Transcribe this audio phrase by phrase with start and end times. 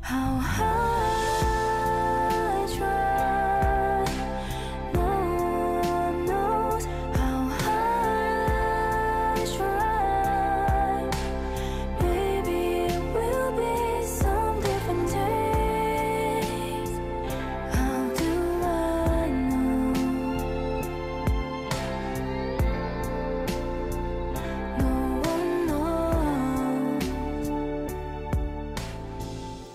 [0.00, 0.77] 好好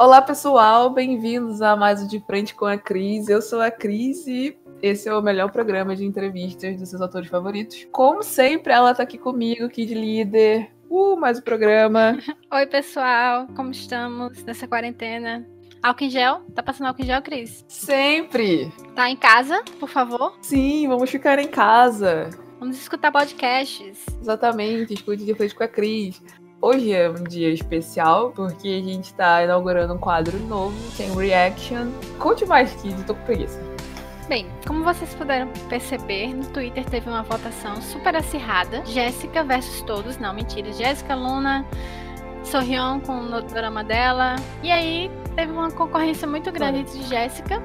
[0.04, 3.30] Olá, pessoal, bem-vindos a mais um De Frente com a Cris.
[3.30, 7.30] Eu sou a Cris e esse é o melhor programa de entrevistas dos seus autores
[7.30, 7.88] favoritos.
[7.90, 10.70] Como sempre, ela tá aqui comigo, Kid Líder.
[10.90, 12.18] Uh, mais um programa.
[12.52, 15.48] Oi, pessoal, como estamos nessa quarentena?
[15.82, 16.42] Álcool em gel?
[16.54, 17.64] Tá passando álcool em gel, Cris?
[17.70, 18.74] Sempre!
[18.94, 20.38] Tá em casa, por favor?
[20.42, 22.30] Sim, vamos ficar em casa.
[22.60, 24.06] Vamos escutar podcasts.
[24.20, 26.22] Exatamente, escute De Frente com a Cris.
[26.66, 31.92] Hoje é um dia especial porque a gente tá inaugurando um quadro novo, tem reaction.
[32.18, 33.62] Conte mais, Kid, eu tô com preguiça.
[34.30, 38.82] Bem, como vocês puderam perceber, no Twitter teve uma votação super acirrada.
[38.86, 40.18] Jéssica versus todos.
[40.18, 40.72] Não, mentira.
[40.72, 41.66] Jéssica, Luna,
[42.46, 44.38] Sorrion com o drama dela.
[44.64, 47.62] E aí teve uma concorrência muito grande entre Jéssica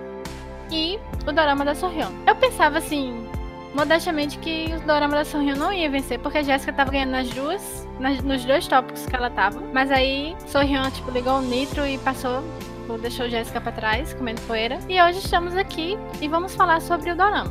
[0.73, 2.11] e o dorama da Sorrion.
[2.27, 3.29] Eu pensava assim,
[3.75, 7.29] modestamente, que o dorama da Sorrion não ia vencer, porque a Jéssica tava ganhando nas
[7.31, 9.61] duas, nas- nos dois tópicos que ela tava.
[9.73, 12.43] Mas aí Sorrion, tipo, ligou o nitro e passou
[12.89, 14.79] Tipo, deixou Jéssica pra trás, comendo poeira.
[14.89, 17.51] E hoje estamos aqui e vamos falar sobre o dorama.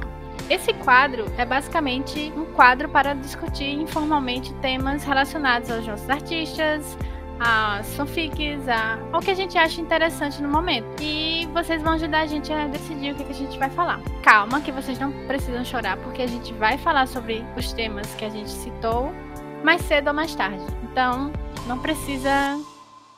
[0.49, 6.97] Esse quadro é basicamente um quadro para discutir informalmente temas relacionados aos nossos artistas,
[7.39, 10.87] às fanfics, a- ao que a gente acha interessante no momento.
[11.01, 13.99] E vocês vão ajudar a gente a decidir o que, que a gente vai falar.
[14.23, 18.25] Calma, que vocês não precisam chorar, porque a gente vai falar sobre os temas que
[18.25, 19.11] a gente citou
[19.63, 20.63] mais cedo ou mais tarde.
[20.91, 21.31] Então,
[21.67, 22.31] não precisa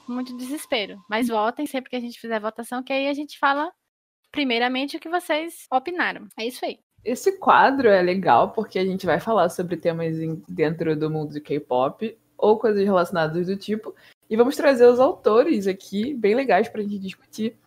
[0.07, 0.97] muito desespero.
[1.09, 3.71] Mas votem sempre que a gente fizer votação, que aí a gente fala
[4.31, 6.27] primeiramente o que vocês opinaram.
[6.37, 6.79] É isso aí.
[7.05, 11.33] Esse quadro é legal porque a gente vai falar sobre temas em- dentro do mundo
[11.33, 13.93] do K-pop ou coisas relacionadas do tipo.
[14.29, 17.57] E vamos trazer os autores aqui, bem legais pra gente discutir.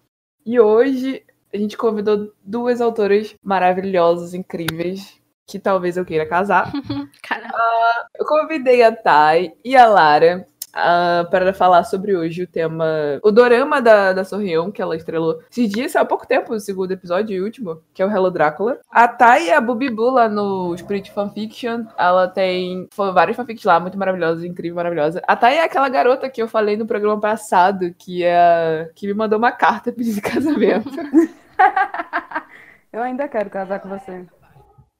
[0.44, 6.72] E hoje a gente convidou duas autoras maravilhosas, incríveis, que talvez eu queira casar.
[7.22, 8.08] Caramba.
[8.16, 12.86] Eu convidei a Thay e a Lara ah, para falar sobre hoje o tema.
[13.22, 16.92] O dorama da, da Sorrion, que ela estrelou esses dias, há pouco tempo, o segundo
[16.92, 18.78] episódio e último, que é o Hello Drácula.
[18.90, 21.84] A Thay é a Bubibu lá no Spirit Fanfiction.
[21.98, 25.22] Ela tem vários fanfics lá, muito maravilhosas, incrível, maravilhosa.
[25.26, 29.14] A Thay é aquela garota que eu falei no programa passado, que, é, que me
[29.14, 30.90] mandou uma carta pedindo casamento.
[32.92, 34.26] Eu ainda quero casar com você.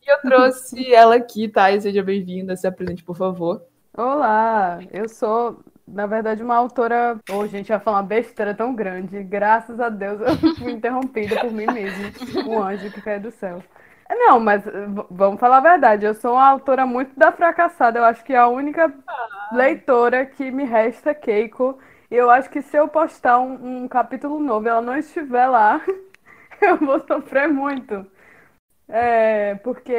[0.05, 3.63] E eu trouxe ela aqui, Thay, seja bem-vinda, se apresente, por favor.
[3.95, 7.19] Olá, eu sou, na verdade, uma autora.
[7.29, 9.23] Ô, gente, ia falar uma besteira tão grande.
[9.23, 12.15] Graças a Deus eu fui interrompida por mim mesma.
[12.45, 13.63] Um anjo que caiu do céu.
[14.11, 16.05] Não, mas v- vamos falar a verdade.
[16.07, 17.99] Eu sou uma autora muito da fracassada.
[17.99, 18.93] Eu acho que a única
[19.51, 21.79] leitora que me resta é Keiko.
[22.11, 25.47] E eu acho que se eu postar um, um capítulo novo e ela não estiver
[25.47, 25.81] lá,
[26.61, 28.07] eu vou sofrer muito.
[28.95, 29.95] É, porque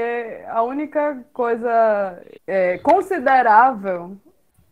[0.47, 4.15] a única coisa é, considerável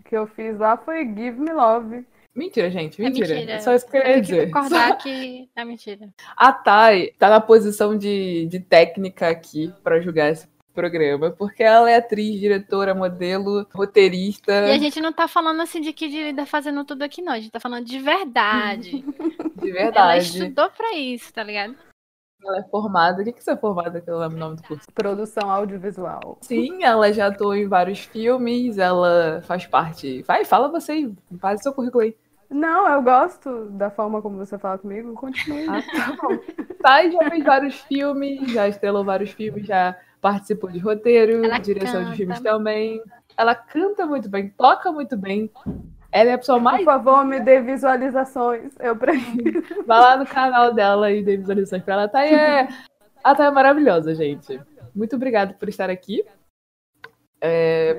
[0.06, 2.06] que eu fiz lá foi Give Me Love.
[2.36, 3.34] Mentira, gente, É mentira.
[3.36, 3.60] mentira.
[3.62, 4.52] Só isso que eu ia Tem que dizer.
[4.52, 6.08] concordar que é mentira.
[6.38, 11.90] A Thay tá na posição de, de técnica aqui pra julgar esse programa, porque ela
[11.92, 14.52] é atriz, diretora, modelo, roteirista.
[14.68, 17.34] E a gente não tá falando assim de que de fazendo tudo aqui, não.
[17.34, 19.04] A gente tá falando de verdade.
[19.62, 20.24] De Ela verdade.
[20.24, 21.76] estudou pra isso, tá ligado?
[22.44, 23.22] Ela é formada.
[23.22, 24.02] O que, que você é formada?
[24.02, 24.86] Que eu lembro o nome do curso.
[24.94, 26.38] Produção audiovisual.
[26.42, 30.24] Sim, ela já atuou em vários filmes, ela faz parte.
[30.24, 32.16] Vai, fala você aí, faz seu currículo aí.
[32.50, 35.14] Não, eu gosto da forma como você fala comigo.
[35.14, 35.68] Continue.
[35.70, 36.38] Ah, tá bom.
[36.82, 42.02] Thay já fez vários filmes, já estrelou vários filmes, já participou de roteiro, Ela direção
[42.02, 42.12] canta.
[42.12, 43.02] de filmes também.
[43.38, 45.50] Ela canta muito bem, toca muito bem.
[46.12, 46.84] Ela é a pessoa Por mais.
[46.84, 48.74] favor, me dê visualizações.
[48.80, 49.62] Eu preciso.
[49.88, 52.04] Vai lá no canal dela e dê visualizações pra ela.
[52.04, 52.68] A Thay é,
[53.24, 54.60] a Thay é maravilhosa, gente.
[54.94, 56.26] Muito obrigada por estar aqui.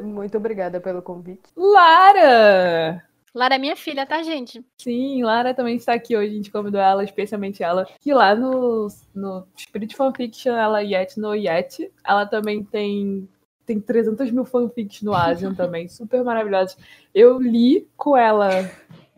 [0.03, 1.43] Muito obrigada pelo convite.
[1.57, 3.03] Lara!
[3.35, 4.63] Lara é minha filha, tá, gente?
[4.79, 6.33] Sim, Lara também está aqui hoje.
[6.33, 11.19] A gente convidou ela, especialmente ela, que lá no, no Spirit Fanfiction, ela é Yet
[11.19, 11.91] no Yet.
[12.05, 13.27] Ela também tem,
[13.67, 16.77] tem 300 mil fanfics no Asian também, super maravilhosas.
[17.15, 18.71] Eu li com ela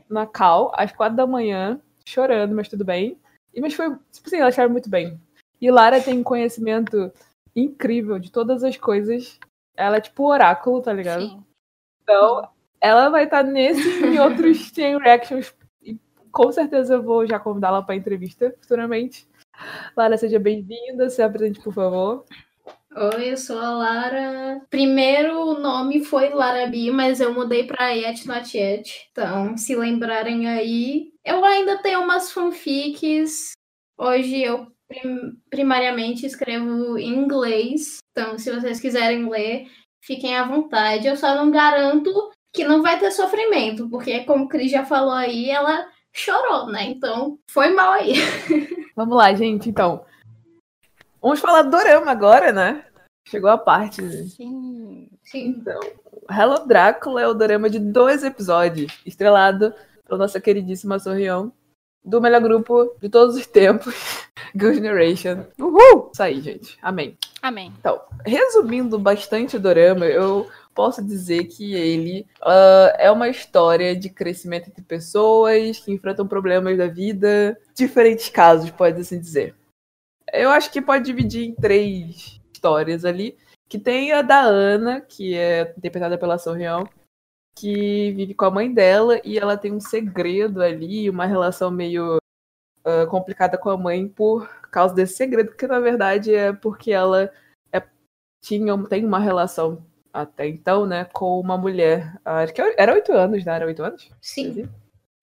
[0.09, 3.19] na Cal, às quatro da manhã, chorando, mas tudo bem.
[3.53, 5.19] E, mas foi, tipo assim, ela escreve muito bem.
[5.61, 7.13] E Lara tem um conhecimento
[7.55, 9.39] incrível de todas as coisas.
[9.77, 11.29] Ela é tipo oráculo, tá ligado?
[11.29, 11.45] Sim.
[12.03, 12.49] Então,
[12.81, 15.99] ela vai estar nesse e em outros chain reactions e
[16.31, 19.27] com certeza eu vou já convidá-la para entrevista futuramente.
[19.97, 22.25] Lara, seja bem-vinda, se apresente, por favor.
[22.97, 24.61] Oi, eu sou a Lara.
[24.71, 29.09] Primeiro o nome foi Larabi, mas eu mudei pra Yet Not Yet.
[29.11, 33.51] Então, se lembrarem aí, eu ainda tenho umas fanfics.
[33.99, 37.99] Hoje eu prim- primariamente escrevo em inglês.
[38.13, 39.67] Então, se vocês quiserem ler,
[40.01, 41.09] fiquem à vontade.
[41.09, 42.13] Eu só não garanto
[42.53, 46.85] que não vai ter sofrimento, porque como o Cris já falou aí, ela chorou, né?
[46.85, 48.13] Então, foi mal aí.
[48.95, 50.05] Vamos lá, gente, então.
[51.25, 52.85] Vamos falar do Dorama agora, né?
[53.27, 54.03] Chegou a parte.
[54.29, 55.09] Sim.
[55.23, 55.57] Sim.
[55.59, 55.81] Então,
[56.31, 59.73] Hello Drácula é o dorama de dois episódios, estrelado
[60.07, 61.51] pela nossa queridíssima Sorrião,
[62.05, 63.95] do melhor grupo de todos os tempos,
[64.55, 65.47] Girl Generation.
[65.59, 66.11] Uhul!
[66.13, 66.77] Isso aí, gente.
[66.83, 67.17] Amém.
[67.41, 67.73] Amém.
[67.79, 74.11] Então, resumindo bastante o dorama, eu posso dizer que ele ah, é uma história de
[74.11, 79.55] crescimento entre pessoas que enfrentam problemas da vida, diferentes casos, pode assim dizer.
[80.35, 83.37] Eu acho que pode dividir em três histórias ali,
[83.69, 86.89] que tem a da Ana, que é interpretada pela Sorrião,
[87.55, 92.19] que vive com a mãe dela e ela tem um segredo ali, uma relação meio
[92.85, 97.33] ah, complicada com a mãe por causa desse segredo, que na verdade é porque ela
[97.73, 97.83] é-
[98.43, 102.15] tinha, tem uma relação até então, né, com uma mulher.
[102.25, 103.55] Acho que era oito anos, né?
[103.55, 104.11] Era oito anos?
[104.21, 104.69] Sim.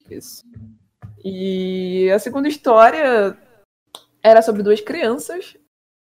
[0.09, 0.43] Isso.
[1.23, 3.37] E a segunda história
[4.23, 5.57] era sobre duas crianças,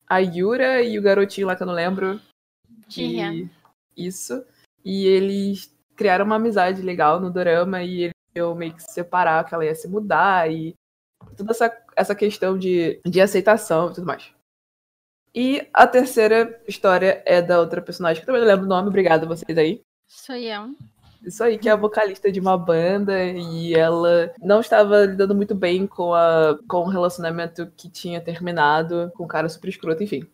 [0.08, 2.20] a Yura e o garotinho lá que eu não lembro.
[2.88, 3.34] Jihan.
[3.34, 4.46] E isso.
[4.84, 9.44] E eles criaram uma amizade legal no dorama e eles iam meio que se separar,
[9.44, 10.74] que ela ia se mudar e
[11.36, 14.32] toda essa, essa questão de, de aceitação e tudo mais.
[15.34, 18.88] E a terceira história é da outra personagem, que eu também não lembro o nome,
[18.88, 19.82] obrigada a vocês aí.
[20.08, 20.74] Sou eu.
[21.24, 25.54] Isso aí, que é a vocalista de uma banda e ela não estava lidando muito
[25.56, 30.28] bem com, a, com o relacionamento que tinha terminado com um cara super escroto, enfim.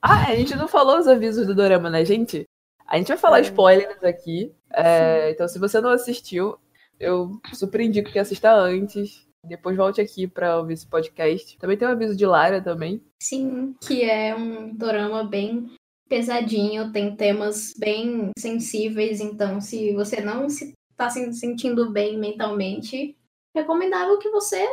[0.00, 2.44] Ah, a gente não falou os avisos do Dorama, né, gente?
[2.86, 3.42] A gente vai falar É.
[3.42, 4.54] spoilers aqui.
[4.72, 6.56] é, então, se você não assistiu,
[7.00, 9.26] eu super indico que assista antes.
[9.44, 11.56] Depois volte aqui para ouvir esse podcast.
[11.58, 13.00] Também tem um aviso de Lara também.
[13.22, 15.70] Sim, que é um dorama bem
[16.08, 23.16] pesadinho, tem temas bem sensíveis, então se você não se tá se sentindo bem mentalmente,
[23.54, 24.66] recomendável que você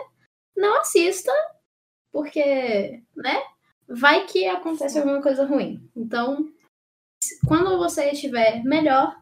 [0.55, 1.31] não assista,
[2.11, 3.43] porque, né?
[3.87, 5.89] Vai que acontece alguma coisa ruim.
[5.95, 6.49] Então,
[7.45, 9.15] quando você estiver melhor,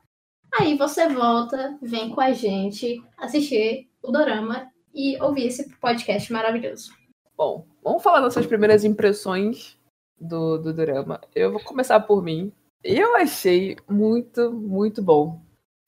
[0.53, 6.93] aí você volta, vem com a gente assistir o dorama e ouvir esse podcast maravilhoso.
[7.35, 9.79] Bom, vamos falar das suas primeiras impressões
[10.21, 11.19] do, do drama.
[11.35, 12.51] Eu vou começar por mim.
[12.83, 15.41] Eu achei muito, muito bom.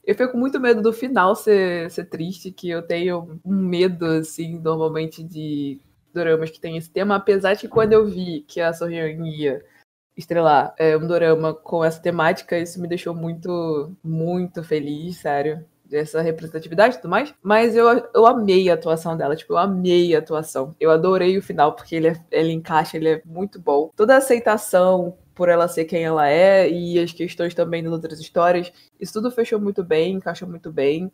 [0.04, 4.06] Eu fico com muito medo do final ser, ser triste, que eu tenho um medo,
[4.06, 5.80] assim, normalmente de
[6.14, 9.64] doramas que tem esse tema, apesar de que quando eu vi que a Sorrian ia
[10.16, 16.22] estrelar é, um dorama com essa temática, isso me deixou muito, muito feliz, sério dessa
[16.22, 17.34] representatividade e tudo mais.
[17.42, 20.76] Mas eu, eu amei a atuação dela, tipo, eu amei a atuação.
[20.80, 23.92] Eu adorei o final, porque ele, é- ele encaixa, ele é muito bom.
[23.96, 28.20] Toda a aceitação por ela ser quem ela é e as questões também das outras
[28.20, 31.12] histórias, isso tudo fechou muito bem, encaixou muito bem.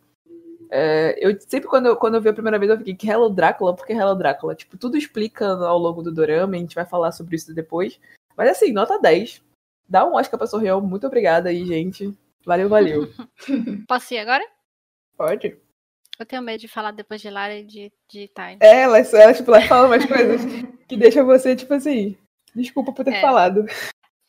[0.71, 3.29] É, eu sempre, quando eu, quando eu vi a primeira vez, eu fiquei que Hello
[3.29, 4.55] Drácula, porque Hello Drácula?
[4.55, 7.99] Tipo, tudo explica ao longo do dorama, a gente vai falar sobre isso depois.
[8.37, 9.41] Mas assim, nota 10.
[9.87, 12.13] Dá um Oscar pra Sorrião, muito obrigada aí, gente.
[12.45, 13.09] Valeu, valeu.
[13.87, 14.58] Posso ir agora?
[15.19, 15.59] Pode?
[16.17, 18.57] Eu tenho medo de falar depois de Lara e de, de Thay.
[18.61, 20.41] É, ela, ela, tipo, ela fala umas coisas
[20.87, 22.17] que deixam você, tipo assim,
[22.55, 23.21] desculpa por ter É.
[23.21, 23.65] falado.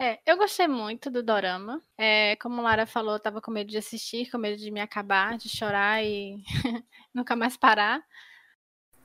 [0.02, 1.80] É, eu gostei muito do Dorama.
[1.96, 5.38] É, como Lara falou, eu tava com medo de assistir, com medo de me acabar,
[5.38, 6.42] de chorar e
[7.14, 8.02] nunca mais parar.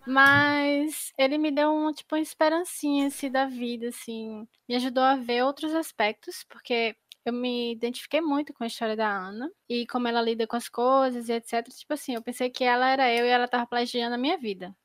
[0.08, 4.48] Mas ele me deu um, tipo, uma esperancinha, assim, da vida, assim.
[4.68, 9.10] Me ajudou a ver outros aspectos, porque eu me identifiquei muito com a história da
[9.10, 11.68] Ana e como ela lida com as coisas e etc.
[11.70, 14.76] Tipo assim, eu pensei que ela era eu e ela tava plagiando a minha vida.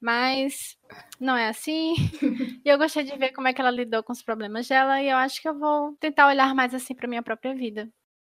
[0.00, 0.78] Mas
[1.20, 1.94] não é assim.
[2.64, 5.08] E eu gostei de ver como é que ela lidou com os problemas dela e
[5.08, 7.90] eu acho que eu vou tentar olhar mais assim para minha própria vida.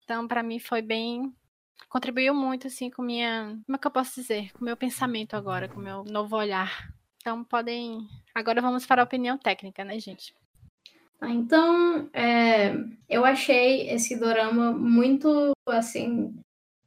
[0.04, 1.34] Então, para mim foi bem
[1.88, 5.34] contribuiu muito assim com minha, como é que eu posso dizer, com o meu pensamento
[5.34, 6.88] agora, com o meu novo olhar.
[7.20, 10.34] Então, podem Agora vamos para a opinião técnica, né, gente?
[11.22, 12.74] Ah, Então, é,
[13.08, 16.34] eu achei esse dorama muito, assim,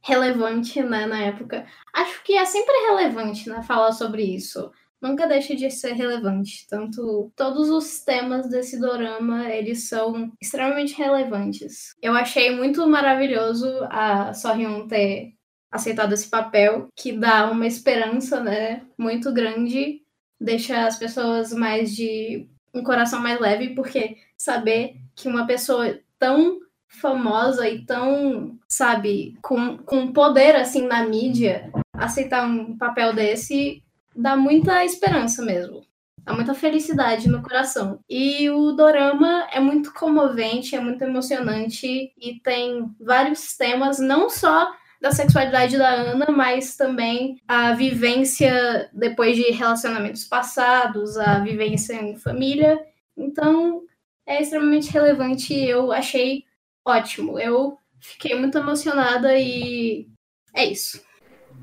[0.02, 1.66] relevante, né, na época.
[1.94, 4.70] Acho que é sempre relevante, né, falar sobre isso.
[5.00, 6.66] Nunca deixa de ser relevante.
[6.68, 11.94] Tanto todos os temas desse dorama, eles são extremamente relevantes.
[12.02, 15.32] Eu achei muito maravilhoso a Sohyun ter
[15.70, 20.02] aceitado esse papel, que dá uma esperança, né, muito grande,
[20.40, 26.60] deixa as pessoas mais de um coração mais leve, porque saber que uma pessoa tão
[26.88, 33.82] famosa e tão, sabe, com, com poder assim na mídia, aceitar um papel desse
[34.14, 35.82] dá muita esperança mesmo.
[36.24, 38.00] Dá muita felicidade no coração.
[38.08, 44.72] E o dorama é muito comovente, é muito emocionante e tem vários temas, não só
[45.00, 52.16] da sexualidade da Ana, mas também a vivência depois de relacionamentos passados, a vivência em
[52.16, 52.80] família.
[53.16, 53.82] Então,
[54.26, 56.44] é extremamente relevante e eu achei
[56.84, 57.38] ótimo.
[57.38, 60.08] Eu fiquei muito emocionada e
[60.54, 61.04] é isso.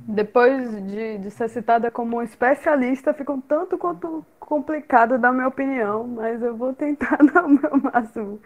[0.08, 6.08] Depois de, de ser citada como especialista, fica um tanto quanto complicado dar minha opinião,
[6.08, 8.42] mas eu vou tentar dar o meu máximo.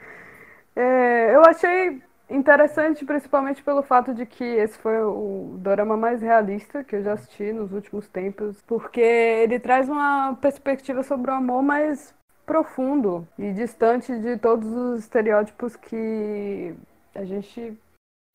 [0.75, 6.83] É, eu achei interessante, principalmente pelo fato de que esse foi o dorama mais realista
[6.83, 11.63] que eu já assisti nos últimos tempos, porque ele traz uma perspectiva sobre o amor
[11.63, 12.13] mais
[12.47, 16.73] profundo e distante de todos os estereótipos que
[17.13, 17.77] a gente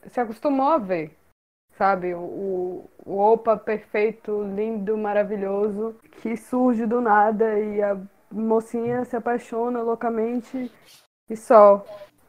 [0.06, 1.16] se acostumou a ver,
[1.78, 2.14] sabe?
[2.14, 7.96] O, o opa perfeito, lindo, maravilhoso, que surge do nada e a
[8.30, 10.70] mocinha se apaixona loucamente
[11.30, 11.84] e só.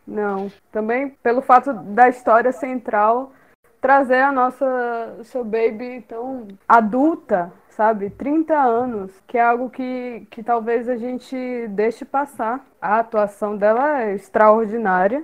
[0.08, 0.50] Não.
[0.72, 3.34] Também pelo fato da história central
[3.82, 8.10] trazer a nossa seu baby tão adulta, sabe?
[8.10, 11.36] 30 anos, que é algo que, que talvez a gente
[11.70, 12.66] deixe passar.
[12.82, 15.24] A atuação dela é extraordinária.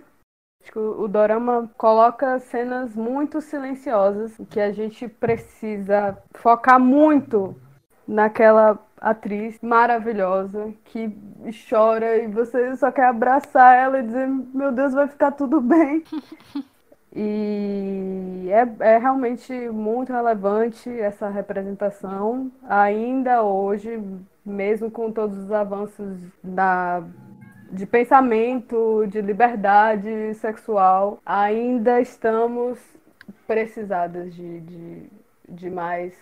[0.62, 7.56] Acho que o, Dorama coloca cenas muito silenciosas, que a gente precisa focar muito
[8.08, 11.16] naquela atriz maravilhosa que
[11.70, 16.04] chora e você só quer abraçar ela e dizer: Meu Deus, vai ficar tudo bem.
[17.16, 24.00] E é, é realmente muito relevante essa representação, ainda hoje,
[24.46, 27.04] mesmo com todos os avanços da,
[27.72, 32.80] de pensamento, de liberdade sexual, ainda estamos
[33.48, 35.10] precisadas de, de,
[35.48, 36.14] de mais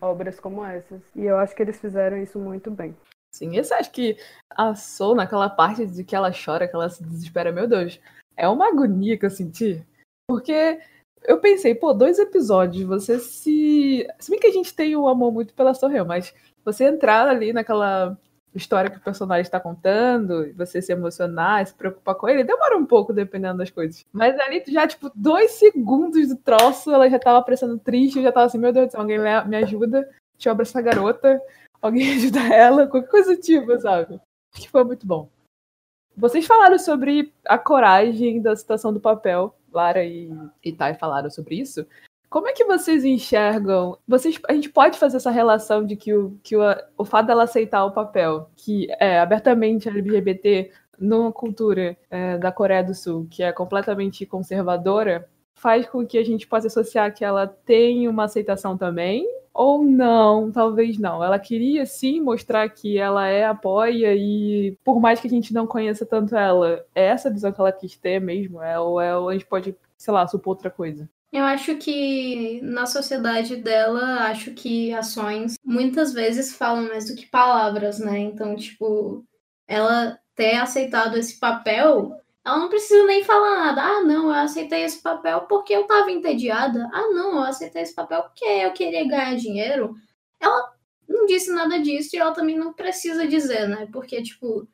[0.00, 1.00] obras como essas.
[1.14, 2.94] E eu acho que eles fizeram isso muito bem.
[3.32, 4.16] Sim, esse acho que
[4.50, 8.00] a Soul, naquela parte de que ela chora, que ela se desespera, meu Deus,
[8.36, 9.84] é uma agonia que eu senti.
[10.28, 10.80] Porque
[11.24, 14.06] eu pensei, pô, dois episódios, você se.
[14.18, 17.52] Se bem que a gente tem o amor muito pela Sorrel, mas você entrar ali
[17.52, 18.18] naquela
[18.54, 22.86] história que o personagem está contando, você se emocionar, se preocupar com ele, demora um
[22.86, 24.04] pouco dependendo das coisas.
[24.12, 28.32] Mas ali, já, tipo, dois segundos do troço, ela já tava parecendo triste, eu já
[28.32, 30.08] tava assim, meu Deus do céu, alguém me ajuda,
[30.42, 31.40] eu abrir essa garota,
[31.82, 34.18] alguém ajuda ela, qualquer coisa do tipo, sabe?
[34.54, 35.28] Acho que foi muito bom.
[36.16, 39.54] Vocês falaram sobre a coragem da situação do papel.
[39.76, 40.30] Lara e,
[40.64, 41.86] e Thay falaram sobre isso.
[42.28, 43.96] Como é que vocês enxergam?
[44.08, 46.62] Vocês, a gente pode fazer essa relação de que o, que o,
[46.98, 52.82] o fato dela aceitar o papel, que é abertamente LGBT, numa cultura é, da Coreia
[52.82, 57.46] do Sul, que é completamente conservadora, faz com que a gente possa associar que ela
[57.46, 59.26] tem uma aceitação também,
[59.56, 61.22] ou não, talvez não.
[61.24, 65.66] Ela queria sim mostrar que ela é apoia e por mais que a gente não
[65.66, 69.28] conheça tanto ela, é essa visão que ela quis ter mesmo, é, ou, é, ou
[69.28, 71.08] a gente pode, sei lá, supor outra coisa.
[71.32, 77.26] Eu acho que na sociedade dela, acho que ações muitas vezes falam mais do que
[77.26, 78.18] palavras, né?
[78.18, 79.24] Então, tipo,
[79.66, 83.82] ela ter aceitado esse papel ela não precisa nem falar nada.
[83.82, 86.88] Ah, não, eu aceitei esse papel porque eu tava entediada.
[86.92, 89.96] Ah, não, eu aceitei esse papel porque eu queria ganhar dinheiro.
[90.40, 90.72] Ela
[91.08, 93.88] não disse nada disso e ela também não precisa dizer, né?
[93.92, 94.68] Porque, tipo,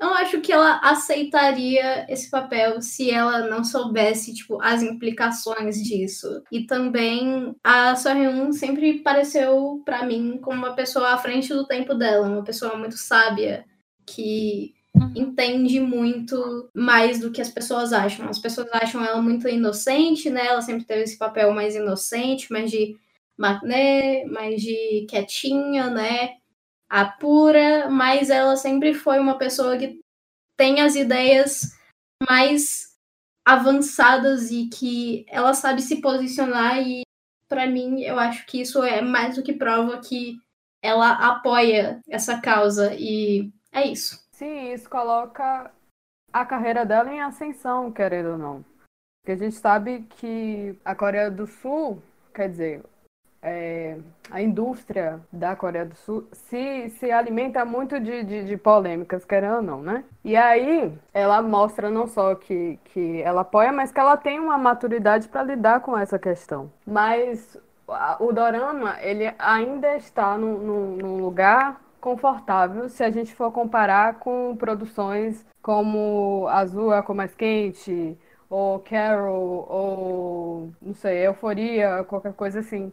[0.00, 6.42] eu acho que ela aceitaria esse papel se ela não soubesse, tipo, as implicações disso.
[6.50, 11.94] E também a Sohyun sempre pareceu para mim como uma pessoa à frente do tempo
[11.94, 13.64] dela, uma pessoa muito sábia
[14.04, 15.12] que uhum.
[15.14, 18.28] entende muito mais do que as pessoas acham.
[18.28, 20.46] As pessoas acham ela muito inocente, né?
[20.46, 22.96] Ela sempre teve esse papel mais inocente, mais de
[23.36, 26.36] mané, mais de quietinha, né?
[26.88, 30.00] Apura, mas ela sempre foi uma pessoa que
[30.56, 31.72] tem as ideias
[32.28, 32.94] mais
[33.44, 37.02] avançadas e que ela sabe se posicionar e
[37.48, 40.38] para mim eu acho que isso é mais do que prova que
[40.80, 44.23] ela apoia essa causa e é isso.
[44.34, 45.70] Sim, isso coloca
[46.32, 48.64] a carreira dela em ascensão, querendo ou não.
[49.22, 52.02] Porque a gente sabe que a Coreia do Sul,
[52.34, 52.82] quer dizer,
[53.40, 53.96] é,
[54.30, 59.56] a indústria da Coreia do Sul se, se alimenta muito de, de, de, polêmicas, querendo
[59.56, 60.04] ou não, né?
[60.24, 64.58] E aí ela mostra não só que, que ela apoia, mas que ela tem uma
[64.58, 66.72] maturidade para lidar com essa questão.
[66.84, 67.56] Mas
[68.18, 74.18] o dorama, ele ainda está num, num- num lugar confortável se a gente for comparar
[74.18, 78.18] com produções como Azul é a Cor Mais Quente,
[78.50, 82.92] ou Carol, ou, não sei, Euforia, qualquer coisa assim.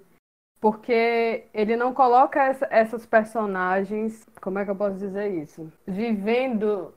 [0.62, 5.70] Porque ele não coloca essa- essas personagens, como é que eu posso dizer isso?
[5.86, 6.94] Vivendo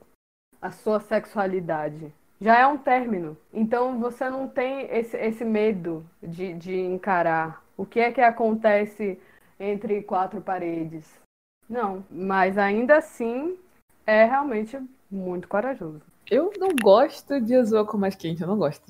[0.61, 2.13] a sua sexualidade.
[2.39, 3.37] Já é um término.
[3.53, 9.19] Então você não tem esse, esse medo de, de encarar o que é que acontece
[9.59, 11.24] entre quatro paredes.
[11.69, 13.57] Não, mas ainda assim
[14.05, 14.77] é realmente
[15.09, 16.01] muito corajoso.
[16.29, 18.83] Eu não gosto de Azul com mais quente, eu não gosto.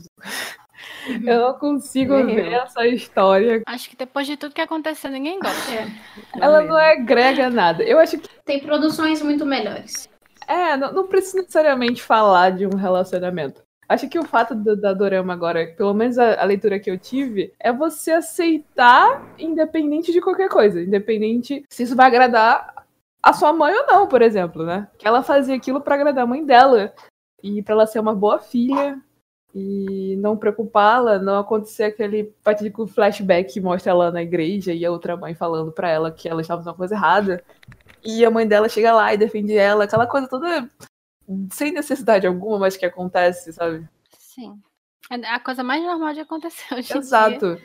[1.25, 2.61] Eu não consigo Nem ver eu.
[2.61, 3.61] essa história.
[3.65, 5.71] Acho que depois de tudo que aconteceu, ninguém gosta.
[5.71, 5.87] É.
[6.39, 7.83] Ela não agrega nada.
[7.83, 10.09] Eu acho que Tem produções muito melhores.
[10.47, 13.64] É, não, não precisa necessariamente falar de um relacionamento.
[13.87, 16.97] Acho que o fato do, da Dorama agora, pelo menos a, a leitura que eu
[16.97, 20.81] tive, é você aceitar independente de qualquer coisa.
[20.81, 22.85] Independente se isso vai agradar
[23.21, 24.87] a sua mãe ou não, por exemplo, né?
[24.97, 26.93] Que ela fazia aquilo pra agradar a mãe dela.
[27.43, 28.99] E pra ela ser uma boa filha.
[29.53, 34.91] E não preocupá-la, não acontecer aquele fatídico flashback que mostra ela na igreja e a
[34.91, 37.43] outra mãe falando pra ela que ela estava fazendo uma coisa errada.
[38.03, 40.69] E a mãe dela chega lá e defende ela, aquela coisa toda
[41.51, 43.87] sem necessidade alguma, mas que acontece, sabe?
[44.17, 44.61] Sim.
[45.09, 46.97] É a coisa mais normal de acontecer hoje.
[46.97, 47.59] Exato.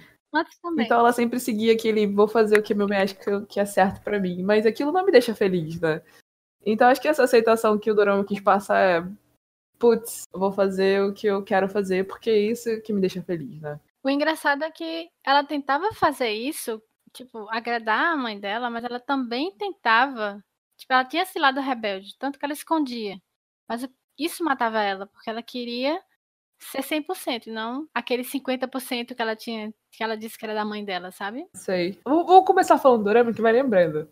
[0.79, 3.17] Então ela sempre seguia aquele vou fazer o que meu acha
[3.49, 6.01] que, é certo pra mim, mas aquilo não me deixa feliz, né?
[6.65, 9.05] Então acho que essa aceitação que o Dorama quis passar é
[9.79, 13.61] putz, vou fazer o que eu quero fazer porque é isso que me deixa feliz,
[13.61, 13.81] né?
[14.05, 16.81] O engraçado é que ela tentava fazer isso,
[17.13, 20.43] tipo, agradar a mãe dela, mas ela também tentava.
[20.77, 23.21] Tipo, ela tinha esse lado rebelde, tanto que ela escondia.
[23.71, 26.01] Mas isso matava ela, porque ela queria
[26.59, 30.65] ser 100%, e não aquele 50% que ela tinha, que ela disse que era da
[30.65, 31.47] mãe dela, sabe?
[31.55, 31.97] Sei.
[32.05, 34.09] Vou, começar falando do Dorama, que vai lembrando.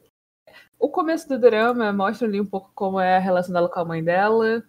[0.79, 3.85] O começo do Dorama mostra ali um pouco como é a relação dela com a
[3.85, 4.62] mãe dela.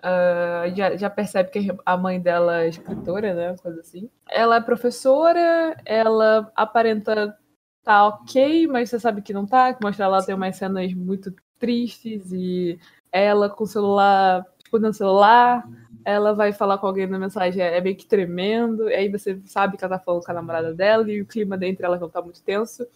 [0.00, 3.56] Ah, já, já percebe que a mãe dela é escritora, né?
[3.60, 4.08] Coisa assim.
[4.30, 7.36] Ela é professora, ela aparenta
[7.82, 12.30] tá ok, mas você sabe que não tá, mostra ela tem umas cenas muito tristes
[12.32, 12.78] e
[13.12, 15.68] ela com o celular, respondendo o celular,
[16.04, 19.40] ela vai falar com alguém na mensagem, é é meio que tremendo, e aí você
[19.44, 22.08] sabe que ela tá falando com a namorada dela e o clima entre elas não
[22.08, 22.86] tá muito tenso.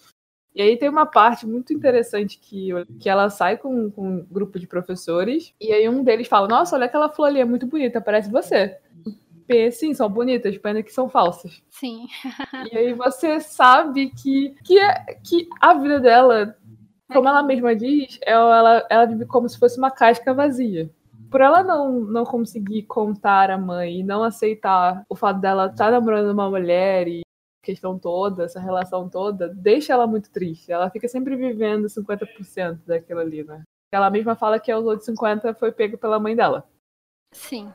[0.55, 4.59] E aí tem uma parte muito interessante que, que ela sai com, com um grupo
[4.59, 8.01] de professores, e aí um deles fala, nossa, olha aquela flor ali, é muito bonita,
[8.01, 8.79] parece você.
[9.71, 11.63] Sim, são bonitas, pena que são falsas.
[11.71, 12.07] Sim.
[12.73, 16.57] E aí você sabe que, que, é, que a vida dela,
[17.12, 20.90] como ela mesma diz, ela, ela vive como se fosse uma casca vazia.
[21.31, 25.90] Por ela não, não conseguir contar à mãe e não aceitar o fato dela estar
[25.90, 30.71] namorando uma mulher e a questão toda, essa relação toda, deixa ela muito triste.
[30.71, 33.62] Ela fica sempre vivendo 50% daquilo ali, né?
[33.92, 36.69] Ela mesma fala que os outros 50% foi pego pela mãe dela.
[37.33, 37.73] Sim.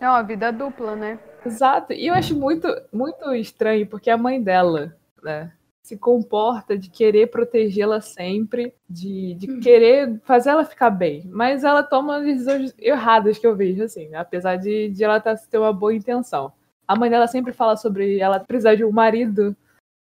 [0.00, 1.18] É uma vida dupla, né?
[1.44, 1.92] Exato.
[1.92, 5.52] E eu acho muito, muito estranho, porque a mãe dela, né,
[5.84, 11.22] se comporta de querer protegê-la sempre, de, de querer fazer ela ficar bem.
[11.26, 15.36] Mas ela toma decisões erradas que eu vejo, assim, né, apesar de, de ela tá,
[15.36, 16.50] ter uma boa intenção.
[16.88, 19.54] A mãe dela sempre fala sobre ela precisar de um marido,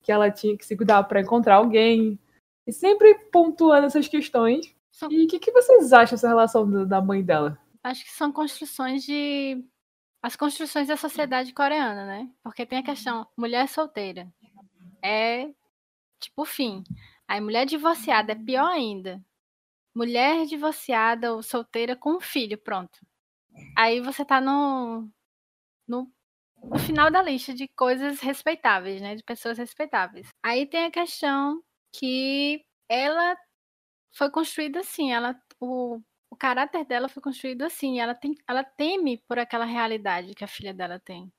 [0.03, 2.19] que ela tinha que se cuidar para encontrar alguém.
[2.67, 4.75] E sempre pontuando essas questões.
[4.91, 7.57] São- E o que, que vocês acham dessa relação da- da mãe dela?
[7.85, 9.65] Acho que são construções de.
[10.21, 12.29] As construções da sociedade coreana, né?
[12.43, 14.27] Porque tem a questão, mulher solteira.
[15.03, 15.49] É
[16.21, 16.85] tipo fim.
[17.27, 19.23] Aí mulher divorciada é pior ainda.
[19.95, 22.99] Mulher divorciada ou solteira com um filho, pronto.
[23.77, 25.09] Aí você tá no,
[25.87, 26.13] no,
[26.63, 29.17] no final da lista de coisas respeitáveis, né?
[29.17, 30.29] De pessoas respeitáveis.
[30.43, 33.37] Aí tem a questão que ela
[34.13, 39.19] foi construída assim, ela, o, o caráter dela foi construído assim, ela, tem, ela teme
[39.29, 41.33] por aquela realidade que a filha dela tem,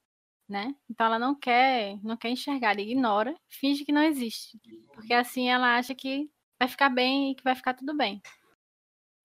[0.52, 0.76] né?
[0.90, 4.60] Então ela não quer, não quer enxergar, ela ignora, finge que não existe,
[4.94, 8.22] porque assim ela acha que vai ficar bem e que vai ficar tudo bem.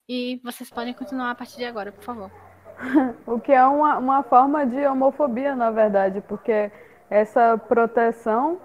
[0.08, 2.30] E vocês podem continuar a partir de agora, por favor.
[3.26, 6.70] O que é uma, uma forma de homofobia, na verdade, porque
[7.10, 8.60] essa proteção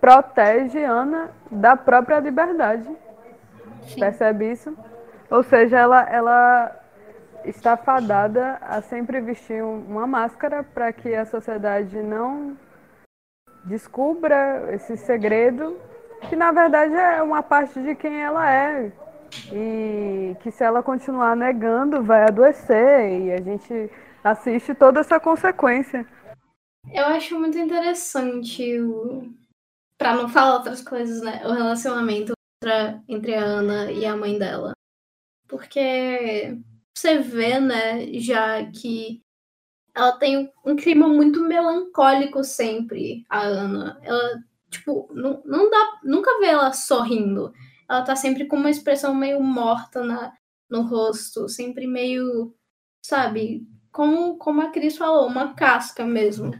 [0.00, 2.88] protege Ana da própria liberdade.
[3.82, 4.00] Sim.
[4.00, 4.76] Percebe isso?
[5.30, 6.81] Ou seja, ela, ela
[7.44, 12.56] está fadada a sempre vestir um- uma máscara para que a sociedade não
[13.64, 15.78] descubra esse segredo,
[16.28, 18.92] que na verdade é uma parte de quem ela é.
[19.52, 23.22] E que se ela continuar negando, vai adoecer.
[23.22, 23.90] E a gente
[24.22, 26.06] assiste toda essa consequência.
[26.92, 29.32] Eu acho muito interessante o,
[29.96, 31.40] Pra não falar outras coisas, né?
[31.46, 32.32] O relacionamento
[33.08, 34.72] entre a Ana e a mãe dela.
[35.46, 36.58] Porque
[36.94, 39.22] você vê, né, já que
[39.94, 43.98] ela tem um clima muito melancólico sempre, a Ana.
[44.02, 47.52] Ela, tipo, não, não dá, nunca vê ela sorrindo.
[47.88, 50.32] Ela tá sempre com uma expressão meio morta na,
[50.70, 52.54] no rosto, sempre meio,
[53.04, 56.52] sabe, como, como a Cris falou, uma casca mesmo.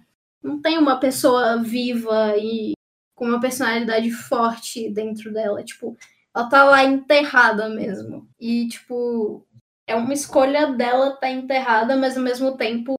[0.42, 2.75] Não tem uma pessoa viva e
[3.14, 5.64] com uma personalidade forte dentro dela.
[5.64, 5.97] Tipo,
[6.35, 8.29] ela tá lá enterrada mesmo.
[8.38, 9.47] E, tipo,
[9.93, 12.95] é uma escolha dela estar tá enterrada, mas ao mesmo tempo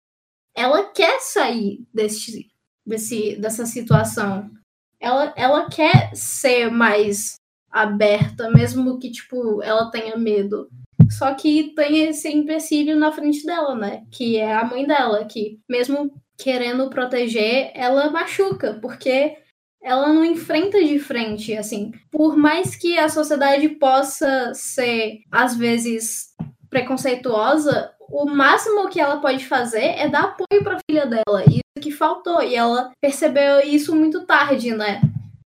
[0.56, 2.48] ela quer sair desse,
[2.86, 4.52] desse, dessa situação.
[5.00, 7.36] Ela, ela quer ser mais
[7.70, 10.70] aberta, mesmo que, tipo, ela tenha medo.
[11.10, 14.06] Só que tem esse empecilho na frente dela, né?
[14.12, 19.38] Que é a mãe dela, que mesmo querendo proteger, ela machuca, porque
[19.82, 21.92] ela não enfrenta de frente, assim.
[22.12, 26.34] Por mais que a sociedade possa ser, às vezes,
[26.74, 31.44] preconceituosa, o máximo que ela pode fazer é dar apoio para a filha dela.
[31.48, 32.42] Isso que faltou.
[32.42, 35.00] E ela percebeu isso muito tarde, né?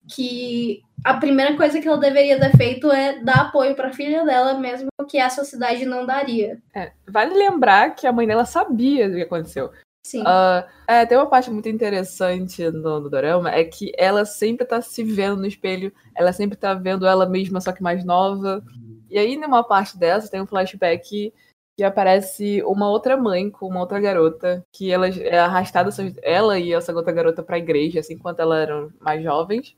[0.08, 4.24] Que a primeira coisa que ela deveria ter feito é dar apoio para a filha
[4.24, 6.58] dela, mesmo que a sociedade não daria.
[6.74, 9.70] É, vale lembrar que a mãe dela sabia do que aconteceu.
[10.06, 10.22] Sim.
[10.22, 14.82] Uh, é, tem uma parte muito interessante no, no Dorama, é que ela sempre tá
[14.82, 18.62] se vendo no espelho, ela sempre tá vendo ela mesma, só que mais nova.
[19.10, 21.32] E aí, numa parte dessa, tem um flashback
[21.76, 25.90] que aparece uma outra mãe com uma outra garota, que ela é arrastada,
[26.22, 29.76] ela e essa outra garota pra igreja, assim, enquanto elas eram mais jovens.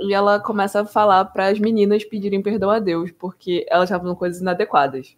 [0.00, 4.14] E ela começa a falar para as meninas pedirem perdão a Deus, porque elas estavam
[4.14, 5.16] coisas inadequadas.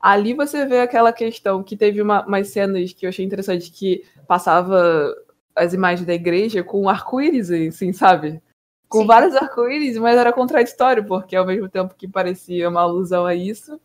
[0.00, 4.04] Ali você vê aquela questão que teve uma, umas cenas que eu achei interessante, que
[4.26, 5.14] passava
[5.54, 8.42] as imagens da igreja com arco-íris, assim, sabe?
[8.90, 9.06] Com Sim.
[9.06, 13.80] vários arco-íris, mas era contraditório, porque ao mesmo tempo que parecia uma alusão a isso,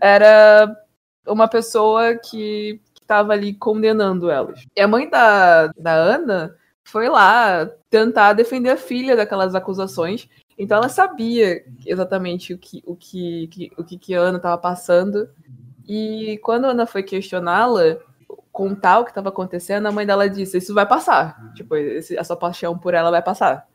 [0.00, 0.74] era
[1.26, 4.64] uma pessoa que estava ali condenando elas.
[4.74, 10.26] E a mãe da, da Ana foi lá tentar defender a filha daquelas acusações.
[10.58, 14.56] Então ela sabia exatamente o que o que, que o que, que a Ana estava
[14.56, 15.28] passando.
[15.86, 17.98] E quando a Ana foi questioná-la,
[18.50, 21.52] contar o que estava acontecendo, a mãe dela disse: Isso vai passar.
[21.54, 23.68] Tipo, esse, a sua paixão por ela vai passar.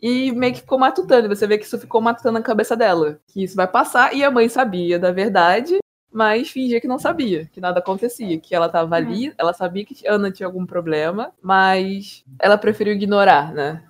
[0.00, 1.28] E meio que ficou matutando.
[1.28, 3.18] Você vê que isso ficou matutando na cabeça dela.
[3.26, 4.14] Que isso vai passar.
[4.14, 5.78] E a mãe sabia da verdade,
[6.12, 8.38] mas fingia que não sabia, que nada acontecia.
[8.38, 13.52] Que ela estava ali, ela sabia que Ana tinha algum problema, mas ela preferiu ignorar,
[13.52, 13.84] né?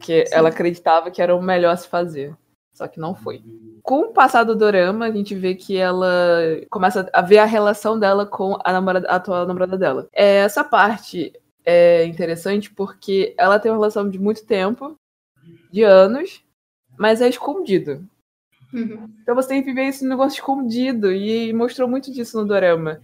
[0.00, 0.34] Que Sim.
[0.34, 2.36] ela acreditava que era o melhor a se fazer.
[2.72, 3.42] Só que não foi.
[3.82, 6.08] Com o passar do dorama, a gente vê que ela
[6.70, 10.08] começa a ver a relação dela com a, namorada, a atual namorada dela.
[10.12, 11.32] É, essa parte
[11.64, 14.96] é interessante porque ela tem uma relação de muito tempo,
[15.72, 16.42] de anos,
[16.98, 18.06] mas é escondido.
[18.72, 19.08] Uhum.
[19.22, 21.12] Então você tem que ver esse negócio escondido.
[21.12, 23.00] E mostrou muito disso no dorama.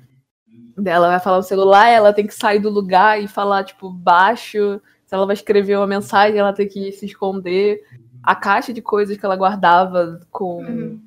[0.85, 4.81] Ela vai falar no celular, ela tem que sair do lugar e falar, tipo, baixo.
[5.07, 7.83] Se ela vai escrever uma mensagem, ela tem que se esconder.
[8.23, 11.01] A caixa de coisas que ela guardava com, Uhum.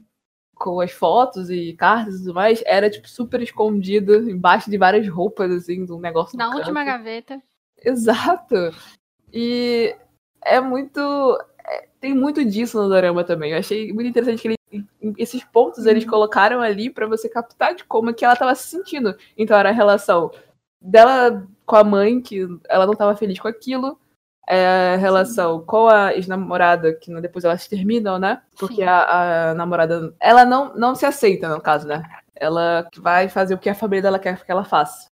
[0.56, 5.08] com as fotos e cartas e tudo mais era, tipo, super escondido, embaixo de várias
[5.08, 6.98] roupas, assim, de um negócio Na última canto.
[6.98, 7.42] gaveta.
[7.84, 8.56] Exato.
[9.32, 9.96] E
[10.44, 11.00] é muito.
[11.68, 13.52] é- tem muito disso no Dorama também.
[13.52, 14.86] Eu achei muito interessante que ele-
[15.18, 19.16] esses pontos eles colocaram ali pra você captar de como que ela tava se sentindo.
[19.38, 20.32] Então era a relação
[20.82, 24.00] dela com a mãe, que ela não tava feliz com aquilo.
[24.48, 28.42] É a relação com a ex-namorada, que depois elas terminam, né?
[28.58, 28.84] Porque Sim.
[28.84, 30.14] a, a namorada.
[30.20, 32.02] Ela não, não se aceita, no caso, né?
[32.36, 35.08] Ela vai fazer o que a família dela quer que ela faça.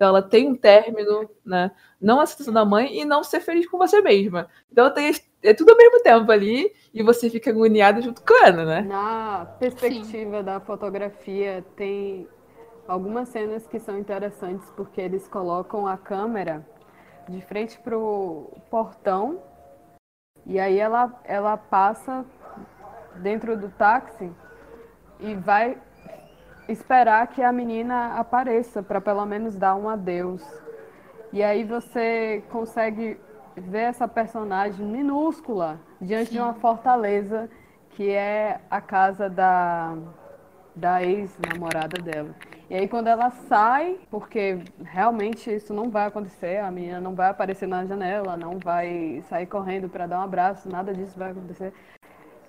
[0.00, 1.70] Então ela tem um término, né?
[2.00, 4.48] Não a aceitação da mãe e não ser feliz com você mesma.
[4.72, 8.64] Então tem, é tudo ao mesmo tempo ali e você fica agoniado junto com Ana,
[8.64, 8.80] né?
[8.80, 12.26] Na perspectiva da fotografia, tem
[12.88, 16.66] algumas cenas que são interessantes porque eles colocam a câmera
[17.28, 19.42] de frente pro portão
[20.46, 22.24] e aí ela, ela passa
[23.16, 24.32] dentro do táxi
[25.18, 25.76] e vai
[26.70, 30.42] esperar que a menina apareça para pelo menos dar um adeus.
[31.32, 33.18] E aí você consegue
[33.56, 37.48] ver essa personagem minúscula diante de uma fortaleza
[37.90, 39.96] que é a casa da,
[40.74, 42.34] da ex-namorada dela.
[42.68, 47.28] E aí quando ela sai, porque realmente isso não vai acontecer, a menina não vai
[47.28, 51.72] aparecer na janela, não vai sair correndo para dar um abraço, nada disso vai acontecer.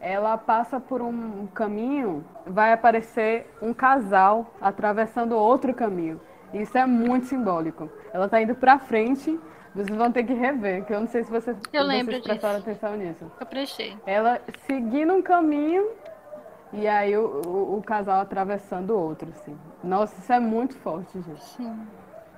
[0.02, 6.20] Ela passa por um caminho, vai aparecer um casal atravessando outro caminho.
[6.54, 7.90] Isso é muito simbólico.
[8.12, 9.40] Ela está indo para frente
[9.74, 12.60] Vocês vão ter que rever, que eu não sei se vocês, Eu lembro vocês prestaram
[12.60, 12.70] disso.
[12.70, 13.32] atenção nisso.
[13.40, 13.98] Eu prestei.
[14.06, 15.88] Ela seguindo um caminho
[16.74, 19.58] e aí o, o, o casal atravessando o outro, assim.
[19.82, 21.44] Nossa, isso é muito forte, gente.
[21.44, 21.88] Sim.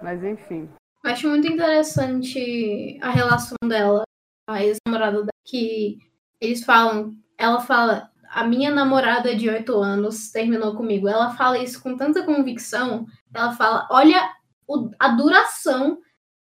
[0.01, 0.69] Mas enfim.
[1.03, 4.03] Eu acho muito interessante a relação dela,
[4.47, 5.97] a ex-namorada dela, que
[6.39, 11.07] eles falam, ela fala, a minha namorada de 8 anos terminou comigo.
[11.07, 14.31] Ela fala isso com tanta convicção, ela fala, olha
[14.67, 15.99] o- a duração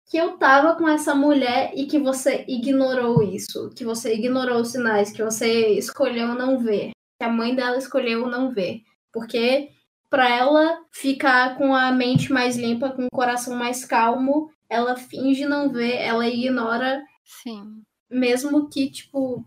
[0.10, 4.72] que eu tava com essa mulher e que você ignorou isso, que você ignorou os
[4.72, 8.82] sinais, que você escolheu não ver, que a mãe dela escolheu não ver.
[9.12, 9.70] Porque
[10.10, 15.46] para ela ficar com a mente mais limpa, com o coração mais calmo, ela finge
[15.46, 17.82] não ver, ela ignora, Sim.
[18.10, 19.44] mesmo que, tipo,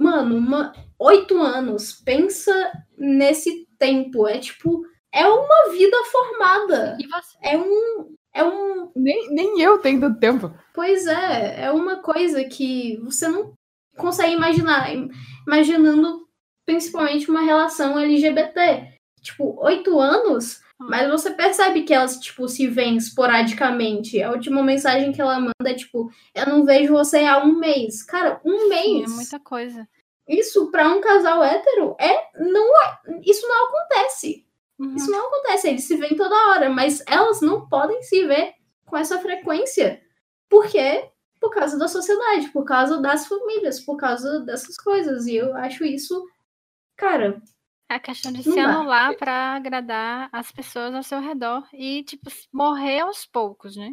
[0.00, 4.82] mano, uma, oito anos, pensa nesse tempo, é tipo,
[5.12, 7.38] é uma vida formada, E você?
[7.42, 10.54] é um, é um, Nem, nem eu tenho tanto tempo.
[10.74, 13.52] pois é, é uma coisa que você não
[13.96, 15.10] consegue imaginar, im-
[15.46, 16.26] imaginando
[16.66, 22.96] principalmente uma relação LGBT, tipo, oito anos, mas você percebe que elas, tipo, se veem
[22.96, 24.22] esporadicamente.
[24.22, 28.02] A última mensagem que ela manda é, tipo, eu não vejo você há um mês.
[28.02, 29.10] Cara, um Sim, mês.
[29.12, 29.88] é muita coisa.
[30.28, 32.30] Isso pra um casal hétero é.
[32.38, 34.46] Não, é- isso não acontece.
[34.78, 34.94] Uhum.
[34.94, 35.68] Isso não acontece.
[35.68, 38.54] Eles se veem toda hora, mas elas não podem se ver
[38.86, 40.00] com essa frequência.
[40.48, 41.08] Por quê?
[41.40, 45.26] Por causa da sociedade, por causa das famílias, por causa dessas coisas.
[45.26, 46.24] E eu acho isso.
[46.96, 47.40] Cara,
[47.90, 52.30] É a questão de se anular pra agradar as pessoas ao seu redor e, tipo,
[52.52, 53.92] morrer aos poucos, né?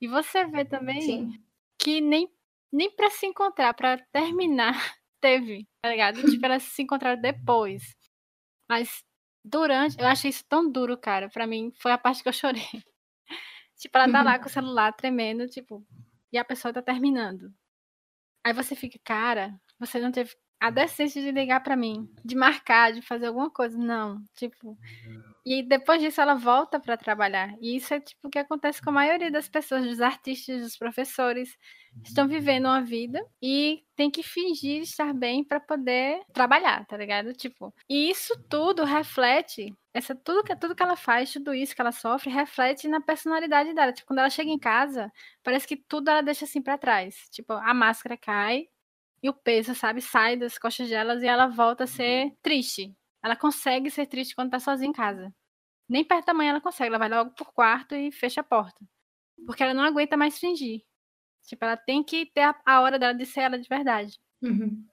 [0.00, 1.44] E você vê também sim.
[1.76, 2.32] que nem,
[2.72, 4.74] nem pra se encontrar, pra terminar,
[5.20, 6.22] teve, tá ligado?
[6.30, 7.96] Tipo, elas se encontraram depois.
[8.70, 9.02] Mas
[9.44, 11.28] durante, eu achei isso tão duro, cara.
[11.28, 12.62] Pra mim, foi a parte que eu chorei.
[13.76, 15.84] tipo, ela tá lá com o celular tremendo, tipo,
[16.32, 17.52] e a pessoa tá terminando.
[18.44, 22.92] Aí você fica, cara, você não teve a decência de ligar pra mim, de marcar,
[22.92, 23.76] de fazer alguma coisa.
[23.76, 24.78] Não, tipo.
[25.46, 27.54] E depois disso ela volta pra trabalhar.
[27.60, 30.76] E isso é tipo o que acontece com a maioria das pessoas, dos artistas, dos
[30.76, 31.56] professores.
[32.02, 37.32] Estão vivendo uma vida e tem que fingir estar bem pra poder trabalhar, tá ligado?
[37.34, 41.80] Tipo, e isso tudo reflete, essa tudo que tudo que ela faz, tudo isso que
[41.80, 43.92] ela sofre, reflete na personalidade dela.
[43.92, 45.12] Tipo, quando ela chega em casa,
[45.42, 47.28] parece que tudo ela deixa assim pra trás.
[47.30, 48.66] Tipo, a máscara cai,
[49.24, 52.94] e o peso, sabe, sai das costas delas e ela volta a ser triste.
[53.22, 55.34] Ela consegue ser triste quando tá sozinha em casa.
[55.88, 58.84] Nem perto da mãe ela consegue, ela vai logo pro quarto e fecha a porta.
[59.46, 60.82] Porque ela não aguenta mais fingir.
[61.46, 64.20] Tipo, ela tem que ter a, a hora dela de ser ela de verdade.
[64.42, 64.84] Uhum.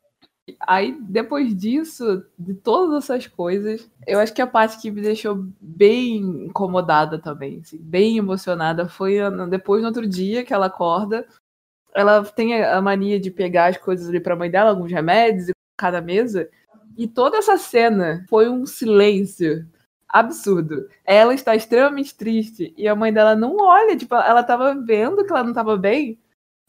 [0.62, 5.46] Aí, depois disso, de todas essas coisas, eu acho que a parte que me deixou
[5.60, 6.16] bem
[6.46, 11.28] incomodada também, assim, bem emocionada, foi a- depois no outro dia que ela acorda.
[11.94, 15.54] Ela tem a mania de pegar as coisas ali pra mãe dela, alguns remédios, e
[15.78, 16.50] colocar na mesa.
[16.98, 19.66] E toda essa cena foi um silêncio
[20.08, 20.88] absurdo.
[21.06, 25.32] Ela está extremamente triste e a mãe dela não olha, tipo, ela tava vendo que
[25.32, 26.20] ela não tava bem,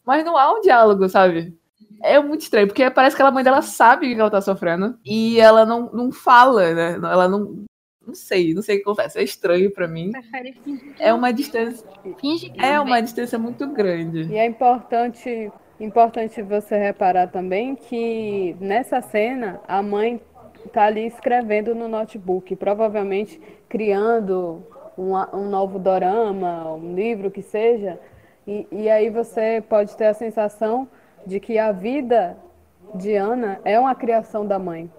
[0.05, 1.57] mas não há um diálogo, sabe?
[2.01, 4.97] É muito estranho, porque parece que a mãe dela sabe o que ela tá sofrendo
[5.05, 6.93] e ela não, não fala, né?
[6.95, 7.63] Ela não.
[8.05, 9.17] Não sei, não sei o que acontece.
[9.17, 10.11] É estranho pra mim.
[10.11, 10.93] Prefere fingir.
[10.99, 11.87] É uma distância.
[12.19, 14.23] Finge que É uma distância muito grande.
[14.23, 20.21] E é importante, importante você reparar também que nessa cena a mãe
[20.71, 23.39] tá ali escrevendo no notebook, provavelmente
[23.69, 24.63] criando
[24.97, 27.99] um, um novo dorama, um livro que seja.
[28.45, 30.87] E, e aí você pode ter a sensação
[31.25, 32.37] de que a vida
[32.95, 34.91] de Ana é uma criação da mãe,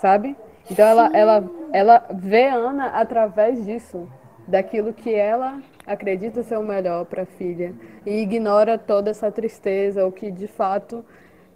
[0.00, 0.36] sabe?
[0.68, 4.08] Então ela, ela, ela vê Ana através disso,
[4.46, 10.06] daquilo que ela acredita ser o melhor para a filha e ignora toda essa tristeza,
[10.06, 11.04] o que de fato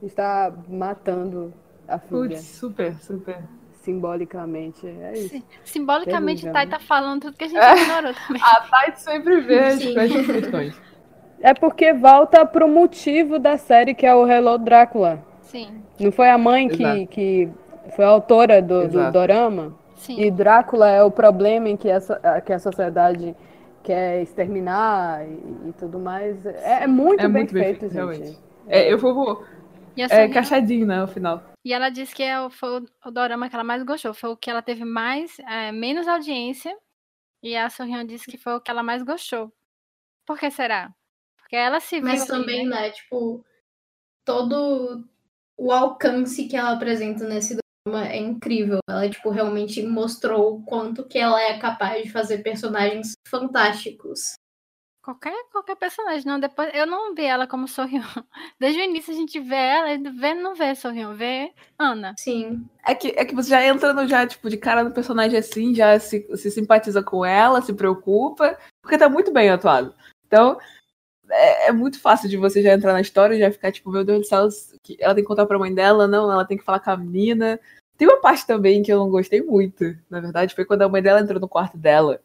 [0.03, 1.53] está matando
[1.88, 3.38] a filha, Putz, super, super.
[3.83, 4.87] simbolicamente.
[4.87, 5.29] É isso.
[5.29, 5.43] Sim.
[5.64, 6.71] Simbolicamente, Terrível, Thay né?
[6.71, 8.43] tá falando tudo que a gente ignorou também.
[8.43, 9.99] A Tati sempre vê as Sim.
[9.99, 10.81] as questões.
[11.40, 15.23] É porque volta pro motivo da série que é o Hello Drácula.
[15.43, 17.07] Sim, Não foi a mãe que, Exato.
[17.09, 17.49] que
[17.90, 19.75] foi a autora do, do dorama?
[19.97, 20.18] sim.
[20.20, 23.35] E Drácula é o problema em que a, so- a- que a sociedade
[23.83, 26.44] quer exterminar e, e tudo mais.
[26.47, 27.97] É, é muito, É bem, muito bem feito, feito, gente.
[27.97, 28.38] realmente.
[28.68, 29.44] É, eu vou.
[30.11, 31.01] É encaixadinho, né?
[31.01, 31.42] No final.
[31.64, 34.12] e ela disse que é o, foi o, dorama que ela mais gostou.
[34.14, 36.77] Foi o que ela teve mais, é, menos audiência.
[37.42, 39.53] E a Sorrião disse que foi o que ela mais gostou.
[40.27, 40.92] Por que será?
[41.38, 42.83] Porque ela se Mas ali, também, né?
[42.83, 43.44] né, tipo,
[44.25, 45.05] todo
[45.57, 47.57] o alcance que ela apresenta nesse
[47.88, 48.79] é incrível.
[48.88, 54.35] Ela, tipo, realmente mostrou o quanto que ela é capaz de fazer personagens fantásticos.
[55.03, 56.40] Qualquer, qualquer personagem, não.
[56.40, 58.01] Depois eu não vi ela como Sorrion.
[58.59, 62.14] Desde o início a gente vê ela vê, não vê Sorrion, vê Ana.
[62.18, 62.66] Sim.
[62.87, 65.75] É que, é que você já entra no, já, tipo, de cara no personagem assim,
[65.75, 69.94] já se, se simpatiza com ela, se preocupa, porque tá muito bem atuado.
[70.27, 70.59] Então,
[71.31, 74.05] é, é muito fácil de você já entrar na história e já ficar, tipo, meu
[74.05, 74.49] Deus do céu,
[74.83, 76.97] que ela tem que contar pra mãe dela, não, ela tem que falar com a
[76.97, 77.59] menina.
[77.97, 81.01] Tem uma parte também que eu não gostei muito, na verdade, foi quando a mãe
[81.03, 82.21] dela entrou no quarto dela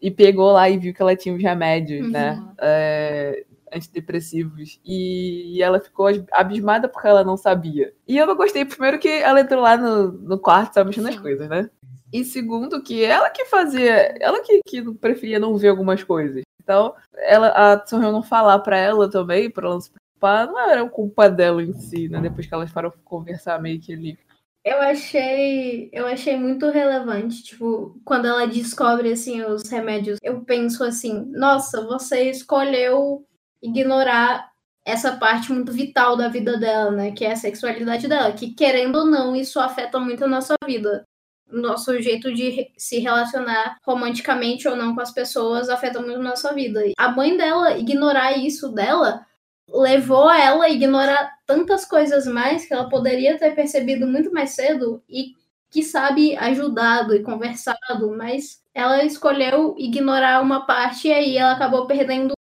[0.00, 2.12] e pegou lá e viu que ela tinha os remédios, Uhum.
[2.12, 2.44] né?
[2.60, 4.78] é, antidepressivos.
[4.84, 7.92] E, e ela ficou abismada porque ela não sabia.
[8.06, 11.20] E eu não gostei, primeiro, que ela entrou lá no, no quarto, tava mexendo Sim.
[11.20, 11.70] coisas, né?
[12.12, 14.14] E segundo, que ela que fazia.
[14.20, 16.42] Ela que, que preferia não ver algumas coisas.
[16.68, 20.60] Então, ela, a Sorrel não falar pra ela também, pra ela não se preocupar, não
[20.60, 22.20] era culpa dela em si, né?
[22.20, 24.18] Depois que elas foram conversar meio que ali.
[24.62, 30.84] Eu achei, eu achei muito relevante, tipo, quando ela descobre assim os remédios, eu penso
[30.84, 33.24] assim, nossa, você escolheu
[33.62, 34.50] ignorar
[34.84, 38.96] essa parte muito vital da vida dela, né, que é a sexualidade dela, que querendo
[38.96, 41.02] ou não, isso afeta muito a nossa vida.
[41.50, 46.80] Nosso jeito de se relacionar romanticamente ou não com as pessoas afeta muito nossa vida.
[46.96, 49.26] A mãe dela ignorar isso dela
[49.70, 55.02] levou ela a ignorar tantas coisas mais que ela poderia ter percebido muito mais cedo
[55.08, 55.32] e
[55.70, 61.86] que sabe ajudado e conversado, mas ela escolheu ignorar uma parte e aí ela acabou
[61.86, 62.32] perdendo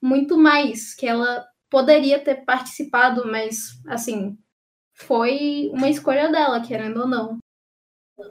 [0.00, 4.38] muito mais que ela poderia ter participado, mas assim,
[4.94, 7.38] foi uma escolha dela, querendo ou não.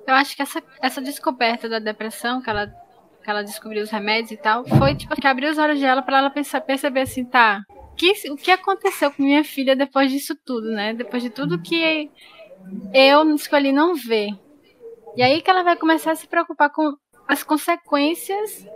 [0.07, 4.31] Eu acho que essa, essa descoberta da depressão, que ela, que ela descobriu os remédios
[4.31, 7.63] e tal, foi tipo que abriu os olhos dela pra ela pensar, perceber assim, tá,
[7.95, 10.93] que, o que aconteceu com minha filha depois disso tudo, né?
[10.93, 12.09] Depois de tudo que
[12.93, 14.29] eu escolhi não ver.
[15.15, 16.95] E aí que ela vai começar a se preocupar com
[17.27, 18.67] as consequências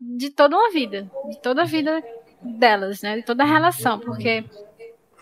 [0.00, 2.02] de toda uma vida, de toda a vida
[2.42, 3.16] delas, né?
[3.16, 4.44] De toda a relação, porque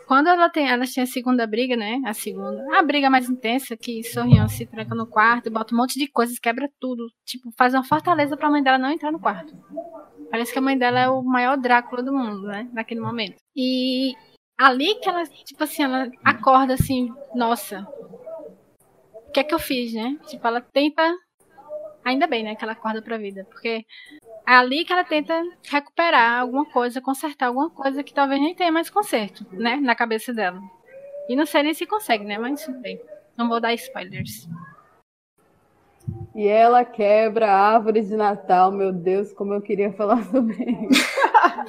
[0.06, 2.00] quando ela tem, elas têm a segunda briga, né?
[2.04, 5.98] A segunda, a briga mais intensa que Sorrião se tranca no quarto, bota um monte
[5.98, 9.56] de coisas, quebra tudo, tipo, faz uma fortaleza pra mãe dela não entrar no quarto.
[10.30, 12.68] Parece que a mãe dela é o maior Drácula do mundo, né?
[12.72, 13.36] Naquele momento.
[13.56, 14.14] E
[14.58, 17.86] ali que ela, tipo assim, ela acorda assim, nossa,
[19.28, 20.18] o que é que eu fiz, né?
[20.26, 21.02] Tipo, ela tenta.
[22.04, 23.46] Ainda bem, né, que ela acorda pra vida.
[23.48, 23.84] Porque
[24.46, 28.70] é ali que ela tenta recuperar alguma coisa, consertar alguma coisa que talvez nem tenha
[28.70, 29.76] mais conserto, né?
[29.76, 30.60] Na cabeça dela.
[31.28, 32.38] E não sei nem se consegue, né?
[32.38, 33.00] Mas tudo bem.
[33.36, 34.46] Não vou dar spoilers.
[36.34, 40.56] E ela quebra a árvore de Natal, meu Deus, como eu queria falar sobre
[40.90, 41.14] isso.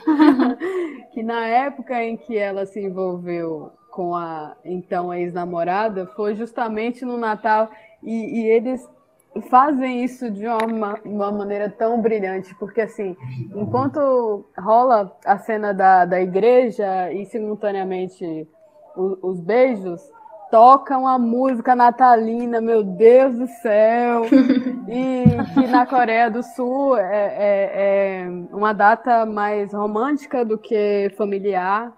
[1.14, 7.18] que na época em que ela se envolveu com a então ex-namorada, foi justamente no
[7.18, 7.70] Natal,
[8.04, 8.86] e, e eles
[9.42, 13.16] fazem isso de uma, uma maneira tão brilhante, porque assim,
[13.54, 18.48] enquanto rola a cena da, da igreja e simultaneamente
[18.96, 20.02] o- os beijos,
[20.50, 24.22] tocam a música natalina, meu Deus do céu,
[24.88, 27.04] e que na Coreia do Sul é,
[27.38, 27.72] é-
[28.24, 31.92] é uma data mais romântica do que familiar.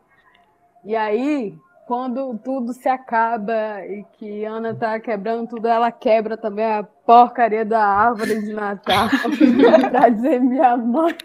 [0.83, 1.55] E aí,
[1.87, 7.63] quando tudo se acaba e que Ana tá quebrando tudo, ela quebra também a porcaria
[7.63, 9.07] da árvore de Natal
[9.89, 11.17] pra dizer minha mãe,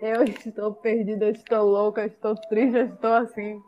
[0.00, 3.60] eu estou perdida, eu estou louca, eu estou triste, eu estou assim,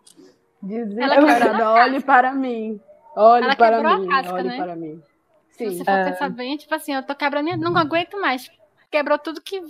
[0.63, 1.73] desesperada.
[1.73, 2.81] Olhe para mim,
[3.17, 4.57] olhe Ela para mim, casca, olhe né?
[4.57, 5.03] para mim.
[5.51, 8.49] Se Sim, você for pensar bem, tipo assim, eu tô quebrando, não aguento mais.
[8.91, 9.61] Quebrou tudo que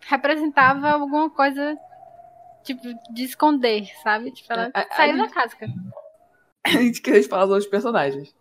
[0.00, 1.78] representava alguma coisa,
[2.62, 4.30] tipo, de esconder, sabe?
[4.32, 5.66] Tipo, ela a- saiu da casca.
[6.64, 8.32] A gente quer falar dos outros personagens.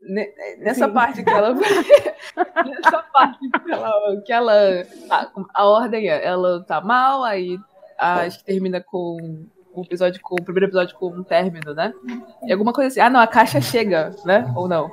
[0.00, 0.92] Ne- Nessa Sim.
[0.94, 1.52] parte que ela.
[2.64, 4.22] nessa parte que ela.
[4.24, 4.52] Que ela
[5.10, 7.58] a, a ordem é: ela tá mal, aí
[7.98, 9.18] acho que termina com
[9.74, 11.92] o episódio com o primeiro episódio com um término, né?
[12.44, 13.00] E alguma coisa assim.
[13.00, 14.50] Ah, não, a caixa chega, né?
[14.56, 14.90] Ou não?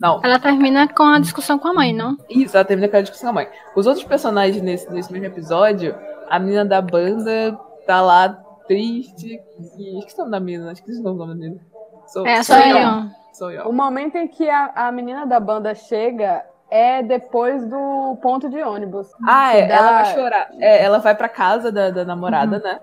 [0.00, 0.20] Não.
[0.24, 2.18] Ela termina com a discussão com a mãe, não?
[2.28, 3.52] Isso, ela termina com a discussão com a mãe.
[3.76, 5.94] Os outros personagens nesse, nesse mesmo episódio,
[6.28, 8.28] a menina da banda tá lá
[8.66, 9.40] triste.
[9.78, 9.98] E...
[9.98, 11.60] Esqueci o nome da menina, esqueci o nome da menina.
[12.06, 13.10] Sou, É, a sou eu.
[13.32, 13.68] Sou eu.
[13.68, 18.62] O momento em que a, a menina da banda chega é depois do ponto de
[18.62, 19.08] ônibus.
[19.26, 20.48] Ah, é, Dá- ela vai chorar.
[20.58, 22.80] É, ela vai pra casa da, da namorada, né?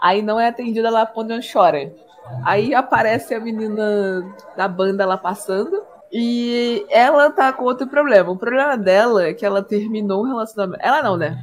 [0.00, 1.92] Aí não é atendida lá quando ela chora.
[2.44, 4.24] Aí aparece a menina
[4.56, 5.82] da banda lá passando.
[6.12, 8.30] E ela tá com outro problema.
[8.30, 10.82] O problema dela é que ela terminou um relacionamento.
[10.84, 11.40] Ela não, né?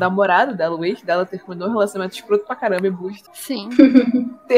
[0.00, 3.28] Namorado dela, o ex dela, terminou um relacionamento escroto pra caramba e busto.
[3.32, 3.68] Sim.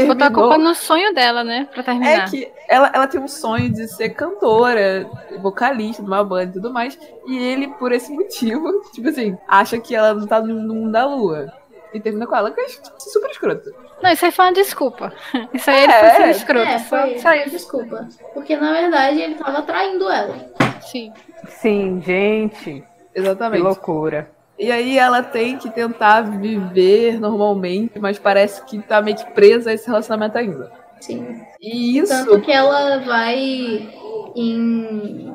[0.07, 0.59] Botou a culpa Terminou.
[0.59, 1.69] no sonho dela, né?
[1.73, 2.31] Pra É terminar.
[2.31, 5.09] que ela, ela tem um sonho de ser cantora,
[5.41, 6.99] vocalista de uma banda e tudo mais.
[7.27, 11.05] E ele, por esse motivo, tipo assim, acha que ela não tá no mundo da
[11.07, 11.53] lua.
[11.93, 12.67] e termina com ela, que é
[12.99, 13.75] super escroto.
[14.03, 15.13] Não, isso aí foi uma desculpa.
[15.53, 16.69] Isso aí ele É, foi ser escroto.
[16.69, 17.51] É, foi, isso.
[17.51, 18.09] desculpa.
[18.33, 20.35] Porque na verdade ele tava traindo ela.
[20.81, 21.13] Sim.
[21.49, 22.83] Sim, gente.
[23.13, 23.61] Que Exatamente.
[23.63, 24.31] loucura.
[24.61, 29.71] E aí ela tem que tentar viver normalmente, mas parece que tá meio que presa
[29.71, 30.71] a esse relacionamento ainda.
[31.01, 31.41] Sim.
[31.59, 32.13] E isso.
[32.13, 33.89] Tanto que ela vai
[34.37, 35.33] em.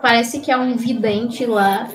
[0.00, 1.88] Parece que é um vidente lá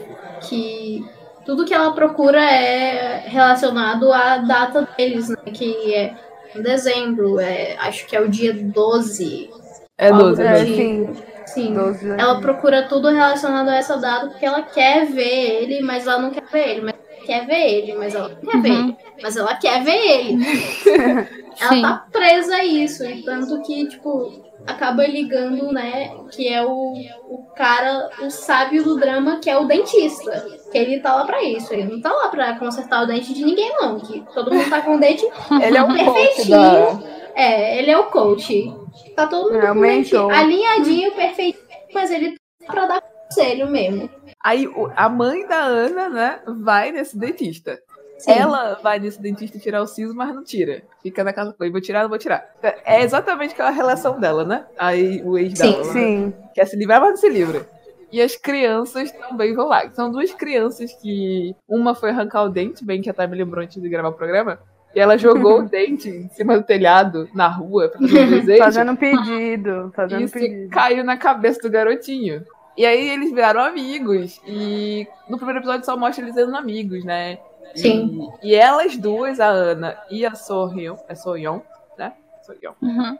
[0.47, 1.03] que
[1.43, 5.35] tudo que ela procura é relacionado à data deles, né?
[5.51, 6.15] Que é
[6.55, 9.49] em dezembro, é, acho que é o dia 12.
[9.97, 10.65] É 12, algo né?
[10.65, 11.09] De- sim.
[11.45, 11.73] Sim.
[11.73, 16.21] 12 Ela procura tudo relacionado a essa data porque ela quer ver ele, mas ela
[16.21, 16.81] não quer ver ele.
[16.81, 18.87] Mas ela quer ver ele, mas ela não quer ver Uhum.
[18.87, 18.97] ele.
[19.21, 20.43] Mas ela quer ver ele.
[21.61, 23.03] ela tá presa a isso.
[23.23, 26.11] Tanto que, tipo, acaba ligando, né?
[26.31, 26.93] Que é o,
[27.27, 30.31] o cara, o sábio do drama, que é o dentista.
[30.71, 31.73] Que ele tá lá pra isso.
[31.73, 33.99] Ele não tá lá pra consertar o dente de ninguém, não.
[33.99, 35.25] Que todo mundo tá com o dente.
[35.61, 36.49] Ele é um coach Perfeitinho.
[36.49, 36.99] da.
[37.35, 38.71] É, ele é o coach.
[39.15, 43.01] Tá todo mundo É, o com o dente alinhadinho, perfeitinho, mas ele tá pra dar
[43.01, 44.07] conselho mesmo.
[44.43, 47.79] Aí a mãe da Ana, né, vai nesse dentista.
[48.23, 48.31] Sim.
[48.31, 50.81] Ela vai nesse dentista tirar o siso, mas não tira.
[51.01, 52.45] Fica naquela coisa, vou tirar, não vou tirar.
[52.85, 54.65] É exatamente aquela relação dela, né?
[54.77, 55.77] Aí o ex Sim, dela.
[55.85, 55.91] né?
[55.91, 56.33] Sim.
[56.55, 57.67] Quer se livrar, mas não se livra.
[58.11, 59.89] E as crianças também vão lá.
[59.91, 61.53] São duas crianças que.
[61.67, 64.13] Uma foi arrancar o dente, bem que a Thay me lembrou antes de gravar o
[64.13, 64.59] programa.
[64.95, 68.07] E ela jogou o dente em cima do telhado, na rua, um.
[68.57, 69.91] Fazendo um pedido.
[69.95, 70.69] Fazendo E um isso pedido.
[70.69, 72.45] caiu na cabeça do garotinho.
[72.77, 74.39] E aí eles viraram amigos.
[74.47, 77.37] E no primeiro episódio só mostra eles sendo amigos, né?
[77.75, 78.29] E- Sim.
[78.41, 81.59] E, elas duas, a Ana e a Sohyun, é Soyeon,
[81.97, 82.13] né?
[82.45, 82.73] Soyeon.
[82.81, 83.17] Uhum.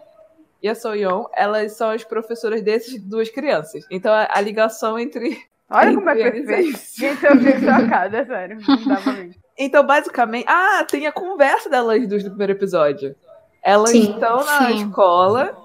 [0.62, 3.86] E a Soyeon, elas são as professoras dessas duas crianças.
[3.92, 5.38] Então a, a ligação entre.
[5.70, 6.80] Olha como é entre eles perfeito.
[6.96, 8.58] Gente, eu fico chocada, é sério.
[8.68, 9.34] Não dá pra mim.
[9.58, 10.46] Então, basicamente.
[10.48, 13.16] Ah, tem a conversa delas duas no primeiro episódio.
[13.62, 14.12] Elas Sim.
[14.14, 14.76] estão na Sim.
[14.88, 15.58] escola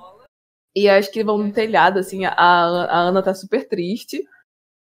[0.75, 2.25] e acho que vão no telhado, assim.
[2.25, 4.25] A, a Ana tá super triste,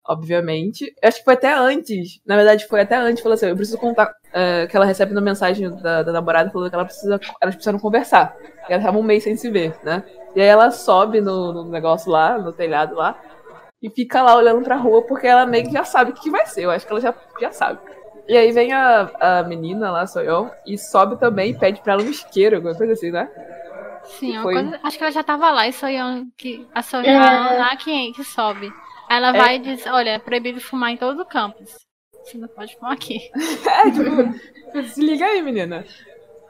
[0.07, 0.94] obviamente.
[1.03, 2.20] Acho que foi até antes.
[2.26, 3.22] Na verdade, foi até antes.
[3.22, 4.12] Falou assim: eu preciso contar.
[4.32, 7.78] é, que ela recebe uma mensagem da, da namorada falando que ela precisa, elas precisam
[7.78, 8.34] conversar.
[8.68, 10.03] E elas estavam um mês sem se ver, né?
[10.34, 13.18] E aí ela sobe no, no negócio lá, no telhado lá.
[13.82, 16.30] E fica lá olhando pra rua porque ela meio que já sabe o que que
[16.30, 16.62] vai ser.
[16.64, 17.80] Eu acho que ela já, já sabe.
[18.28, 22.03] E aí vem a, a menina lá, Soyeon, e sobe também e pede pra ela
[22.03, 23.28] um isqueiro, alguma coisa assim, né?
[24.05, 27.59] Sim, coisa- acho que ela já tava lá e Soyeon que a Soyeon É.
[27.59, 28.72] lá que, que sobe.
[29.17, 29.39] Ela É.
[29.39, 31.71] vai e diz, olha, é proibido fumar em todo o campus.
[32.25, 33.19] Você não pode fumar aqui.
[33.85, 35.85] É, tipo, se liga aí, menina.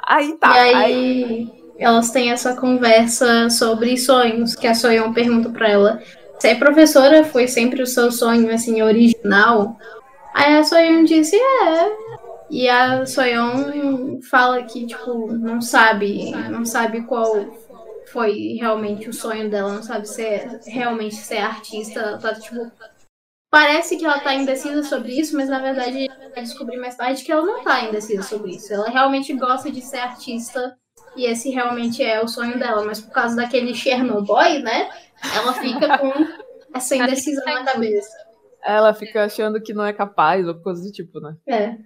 [0.07, 0.55] Aí tá.
[0.55, 6.03] e aí- aí, elas têm essa conversa sobre sonhos, que a Soyeon pergunta pra ela
[6.39, 9.77] se a professora foi sempre o seu sonho, assim, original.
[10.35, 11.93] Aí a Soyeon disse, é.
[12.51, 17.47] E a Soyeon fala que, tipo, não sabe, não sabe qual
[18.13, 21.99] foi realmente o sonho dela, não sabe se é realmente ser artista.
[22.01, 22.71] Ela tá, tipo,
[23.51, 27.33] parece que ela tá indecisa sobre isso, mas na verdade vai descobrir mais tarde que
[27.33, 28.73] ela não tá indecisa sobre isso.
[28.73, 30.77] Ela realmente gosta de ser artista
[31.17, 34.91] e esse realmente é o sonho dela, mas por causa daquele Chernobyl, né?
[35.35, 36.13] Ela fica com
[36.75, 38.11] essa indecisão na cabeça.
[38.65, 41.35] Ela fica achando que não é capaz, ou coisa do tipo, né?
[41.47, 41.77] É.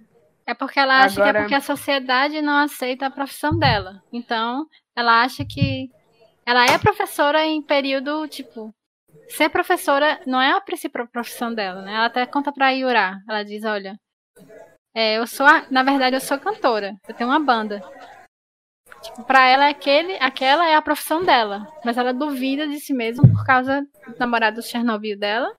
[0.45, 4.01] É porque ela acha que Agora- é porque a sociedade não aceita a profissão dela.
[4.13, 4.65] Então,
[4.95, 5.89] ela acha que
[6.47, 8.73] ela é professora em período, tipo,
[9.27, 11.93] ser professora não é a principal profissão dela, né?
[11.93, 13.19] Ela até conta pra Yura.
[13.27, 13.97] Ela diz, olha,
[14.95, 16.95] é, eu sou, a- na verdade, eu sou cantora.
[17.05, 17.81] Eu tenho uma banda.
[19.01, 21.67] Tipo, pra ela, aquele, aquela é a profissão dela.
[21.83, 25.53] Mas ela duvida de si mesma por causa do namorado Chernobyl dela,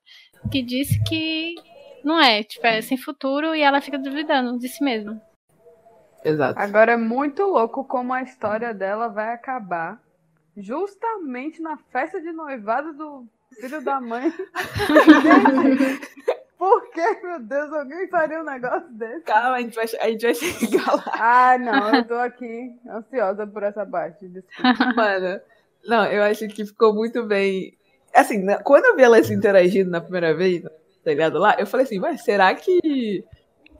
[0.50, 1.54] que disse que
[2.02, 5.20] não é, tipo, é sem futuro e ela fica duvidando de si mesma.
[6.24, 6.58] Exato.
[6.58, 10.00] Agora é muito louco como a história dela vai acabar
[10.58, 13.26] justamente na festa de noivado do
[13.60, 14.32] filho da mãe.
[16.58, 19.20] Por que, meu Deus, alguém faria um negócio desse?
[19.20, 21.04] Calma, a gente vai, a gente vai chegar lá.
[21.06, 24.26] Ah, não, eu tô aqui ansiosa por essa parte.
[24.26, 24.92] Desculpa.
[24.96, 25.40] Mano,
[25.86, 27.78] não, eu acho que ficou muito bem.
[28.12, 30.70] Assim, quando eu vi elas interagindo na primeira vez, tá
[31.04, 33.24] ligado lá, eu falei assim, mas será que,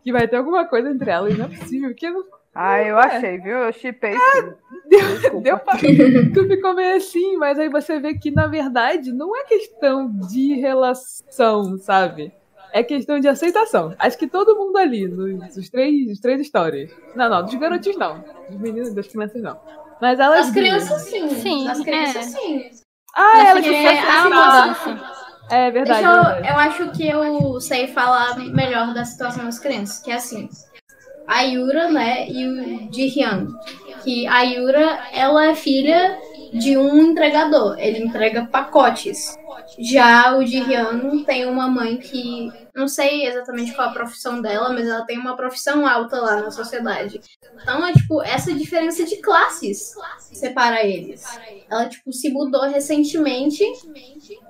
[0.04, 1.36] que vai ter alguma coisa entre elas?
[1.36, 2.24] Não é possível, que não
[2.61, 3.56] Ah, eu achei, viu?
[3.59, 4.52] Eu chipei sim.
[4.88, 5.76] deu, deu pra...
[5.78, 10.54] Tu ficou meio assim, mas aí você vê que, na verdade, não é questão de
[10.54, 12.32] relação, sabe?
[12.72, 13.94] É questão de aceitação.
[13.96, 16.90] Acho que todo mundo ali, nos, os três, os três histórias.
[17.14, 18.24] Não, não, dos garotinhos não.
[18.50, 19.56] Dos meninos, das crianças não.
[20.00, 20.48] Mas elas.
[20.48, 21.28] As crianças sim.
[21.28, 22.22] Sim, As crianças é.
[22.22, 22.70] sim.
[23.14, 25.18] Ah, elas Porque ficam a assim, mudança.
[25.50, 26.02] É verdade.
[26.02, 26.48] Deixa eu, verdade.
[26.48, 30.48] eu acho que eu sei falar melhor da situação das crianças, que é assim.
[31.28, 33.48] A Yura, né, e o Ji-hyun.
[34.02, 36.18] Que a Yura, ela é filha
[36.52, 37.78] de um entregador.
[37.78, 39.36] Ele entrega pacotes.
[39.78, 44.86] Já o Ji-hyun tem uma mãe que não sei exatamente qual a profissão dela, mas
[44.86, 47.20] ela tem uma profissão alta lá na sociedade.
[47.60, 51.24] Então é tipo essa diferença de classes separa eles.
[51.68, 53.64] Ela tipo se mudou recentemente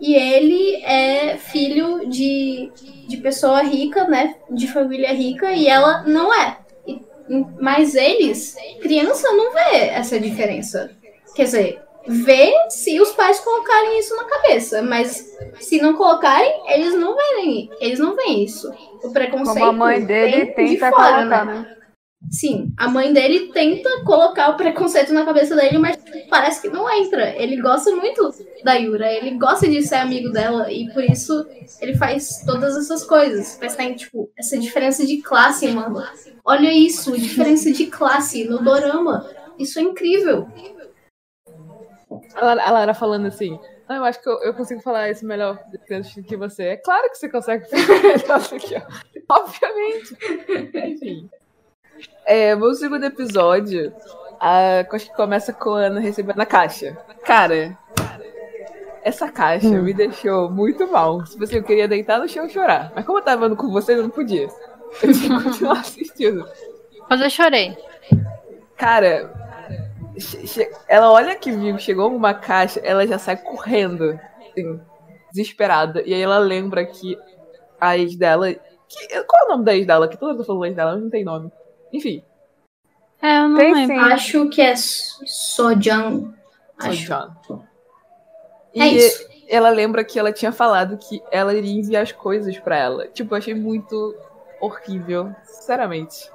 [0.00, 2.70] e ele é filho de,
[3.08, 6.57] de pessoa rica, né, de família rica e ela não é.
[7.60, 10.90] Mas eles, criança não vê essa diferença.
[11.34, 16.94] Quer dizer, vê se os pais colocarem isso na cabeça, mas se não colocarem, eles
[16.94, 18.72] não veem, eles não veem isso.
[19.02, 21.54] O preconceito Como a mãe dele vem de tenta fora, colocar, né?
[21.54, 21.77] né?
[22.30, 25.96] Sim, a mãe dele tenta colocar o preconceito na cabeça dele, mas
[26.28, 27.34] parece que não entra.
[27.36, 31.32] Ele gosta muito da Yura, ele gosta de ser amigo dela e por isso
[31.80, 33.56] ele faz todas essas coisas.
[33.76, 36.02] Tem, tipo, essa diferença de classe, mano.
[36.44, 39.24] Olha isso, diferença de classe no dorama.
[39.58, 40.46] Isso é incrível.
[42.34, 43.58] A Lara, a Lara falando assim.
[43.88, 45.78] Ah, eu acho que eu, eu consigo falar isso melhor do
[46.24, 46.62] que você.
[46.64, 48.82] É claro que você consegue falar melhor do que eu.
[49.30, 50.16] Obviamente.
[50.74, 51.30] Enfim.
[52.26, 53.92] É, o segundo episódio,
[54.40, 56.96] a, acho que começa com a Ana recebendo a caixa.
[57.24, 57.76] Cara,
[59.02, 61.24] essa caixa me deixou muito mal.
[61.24, 62.92] Tipo assim, eu queria deitar no chão e chorar.
[62.94, 64.48] Mas como eu tava com você, eu não podia.
[65.02, 66.46] Eu tinha que continuar assistindo.
[67.08, 67.76] Mas eu chorei.
[68.76, 69.32] Cara,
[70.88, 74.18] ela olha que viu, chegou uma caixa, ela já sai correndo,
[74.50, 74.80] assim,
[75.30, 76.02] desesperada.
[76.04, 77.16] E aí ela lembra que
[77.80, 78.52] a ex dela.
[78.52, 80.08] que- qual é o nome da ex dela?
[80.08, 81.50] Que todo mundo falou ex dela, mas não tem nome.
[81.92, 82.22] Enfim,
[83.20, 83.96] É, eu não Tem lembro.
[83.96, 84.12] sim.
[84.12, 84.74] Acho que é
[86.78, 87.04] Acho.
[87.06, 87.64] John.
[88.74, 89.26] É E isso.
[89.48, 93.08] ela lembra que ela tinha falado que ela iria enviar as coisas pra ela.
[93.08, 94.14] Tipo, eu achei muito
[94.60, 96.30] horrível, sinceramente.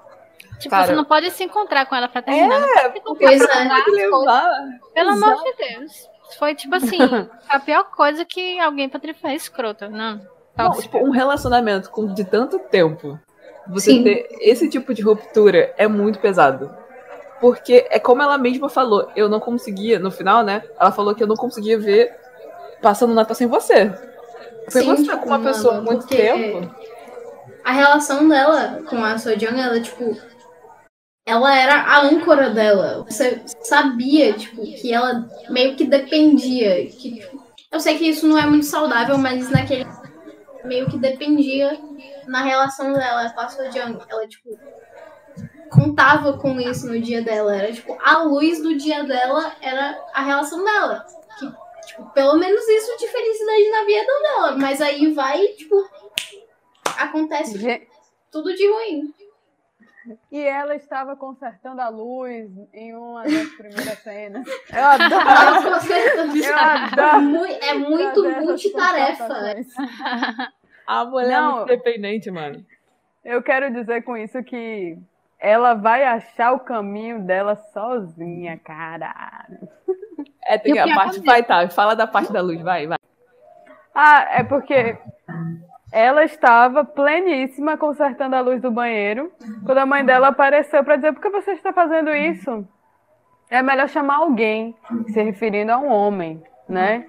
[0.59, 2.59] Tipo, Cara- você não pode se encontrar com ela pra terminar.
[2.59, 3.67] não É, pode se encontrar Pois pra é.
[3.67, 4.09] dar as coisas.
[4.11, 4.51] levar.
[4.93, 5.31] Pelo Exato.
[5.31, 6.09] amor de Deus.
[6.39, 6.97] Foi tipo assim,
[7.49, 9.87] a pior coisa que alguém poderia fazer escrota.
[9.89, 10.19] Não.
[10.57, 13.19] Não, tipo, um relacionamento com, de tanto tempo,
[13.67, 14.03] você Sim.
[14.03, 16.73] ter esse tipo de ruptura é muito pesado.
[17.39, 20.63] Porque é como ela mesma falou, eu não conseguia, no final, né?
[20.79, 22.15] Ela falou que eu não conseguia ver
[22.81, 23.89] passando o Natal sem você.
[24.65, 26.73] Porque Sim, você tá com uma tipo, pessoa há muito porque tempo.
[27.63, 30.15] A relação dela com a Sojang, ela, tipo.
[31.25, 33.05] Ela era a âncora dela.
[33.09, 36.85] Você sabia, tipo, que ela meio que dependia.
[36.87, 39.85] Que, tipo, eu sei que isso não é muito saudável, mas naquele.
[40.63, 41.79] Meio que dependia
[42.27, 43.99] na relação dela com a Sojang.
[44.09, 44.57] Ela, tipo.
[45.69, 47.55] Contava com isso no dia dela.
[47.55, 51.05] Era, tipo, a luz do dia dela era a relação dela.
[51.39, 51.51] Que,
[51.87, 54.55] tipo, pelo menos isso de felicidade na vida dela.
[54.57, 55.75] Mas aí vai, tipo.
[56.97, 57.87] Acontece Ge-
[58.31, 59.13] tudo de ruim.
[60.31, 64.45] E ela estava consertando a luz em uma das primeiras cenas.
[64.71, 65.27] Eu adoro.
[65.27, 67.21] Ela Eu adoro.
[67.21, 69.27] Mu- É muito multitarefa.
[69.27, 69.67] constatações.
[70.85, 71.55] A mulher é Não.
[71.57, 72.65] muito dependente, mano.
[73.23, 74.97] Eu quero dizer com isso que
[75.39, 79.47] ela vai achar o caminho dela sozinha, cara.
[80.45, 81.19] É, tem a parte.
[81.19, 81.69] é- Vai, tá.
[81.69, 82.97] Fala da parte da luz, vai, vai.
[83.95, 84.97] Ah, é porque
[85.93, 89.31] ela estava pleníssima consertando a luz do banheiro
[89.63, 92.67] quando a mãe dela apareceu para dizer: por que você está fazendo isso?
[93.47, 94.75] É melhor chamar alguém,
[95.09, 97.05] se referindo a um homem, né?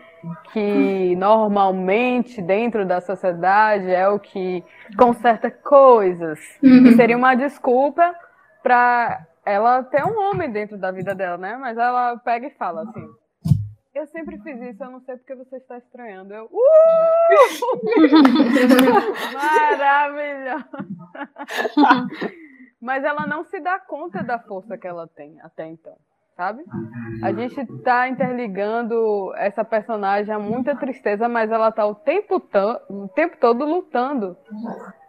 [0.53, 4.63] Que normalmente dentro da sociedade é o que
[4.99, 6.39] conserta coisas.
[6.63, 8.15] E seria uma desculpa
[8.63, 11.57] para ela ter um homem dentro da vida dela, né?
[11.59, 13.07] Mas ela pega e fala assim:
[13.95, 16.35] Eu sempre fiz isso, eu não sei porque você está estranhando.
[16.35, 16.59] Eu, uh!
[19.33, 20.65] Maravilhoso!
[22.83, 25.97] Mas ela não se dá conta da força que ela tem até então,
[26.37, 26.65] sabe?
[27.23, 32.43] A gente tá interligando essa personagem a muita tristeza, mas ela tá o tempo,
[32.91, 34.37] o tempo todo lutando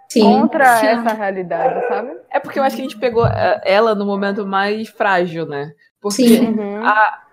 [0.09, 0.21] Sim.
[0.21, 0.87] contra Sim.
[0.87, 2.17] essa realidade, sabe?
[2.29, 5.73] É porque eu acho que a gente pegou eh, ela no momento mais frágil, né?
[5.99, 6.55] Porque Sim.
[6.55, 6.85] Uhum.
[6.85, 7.25] a,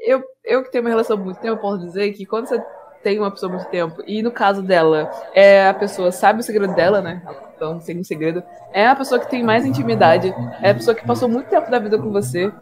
[0.00, 2.62] eu, eu que tenho uma relação há muito tempo, eu posso dizer que quando você
[3.02, 6.42] tem uma pessoa há muito tempo, e no caso dela, é a pessoa sabe o
[6.42, 7.22] segredo dela, né?
[7.54, 8.42] Então, sem um segredo,
[8.72, 11.78] é a pessoa que tem mais intimidade, é a pessoa que passou muito tempo da
[11.78, 12.52] vida com você.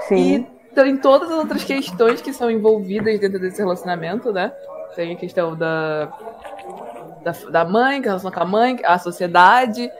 [0.00, 0.46] Sim.
[0.72, 4.52] E tem todas as outras questões que são envolvidas dentro desse relacionamento, né?
[4.94, 6.06] Tem a questão da,
[7.22, 9.90] da, da mãe, que é a relação com a mãe, a sociedade,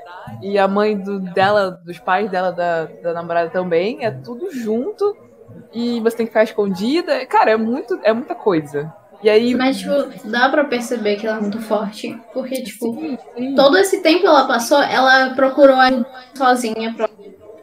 [0.42, 4.04] e a mãe do, dela, dos pais dela, da, da namorada também.
[4.04, 5.16] É tudo junto.
[5.72, 7.26] E você tem que ficar escondida.
[7.26, 8.92] Cara, é, muito, é muita coisa.
[9.22, 9.54] E aí.
[9.54, 9.92] Mas, tipo,
[10.24, 12.18] dá pra perceber que ela é muito forte.
[12.32, 12.96] Porque, tipo,
[13.36, 17.08] sim, todo esse tempo ela passou, ela procurou ajuda sozinha pra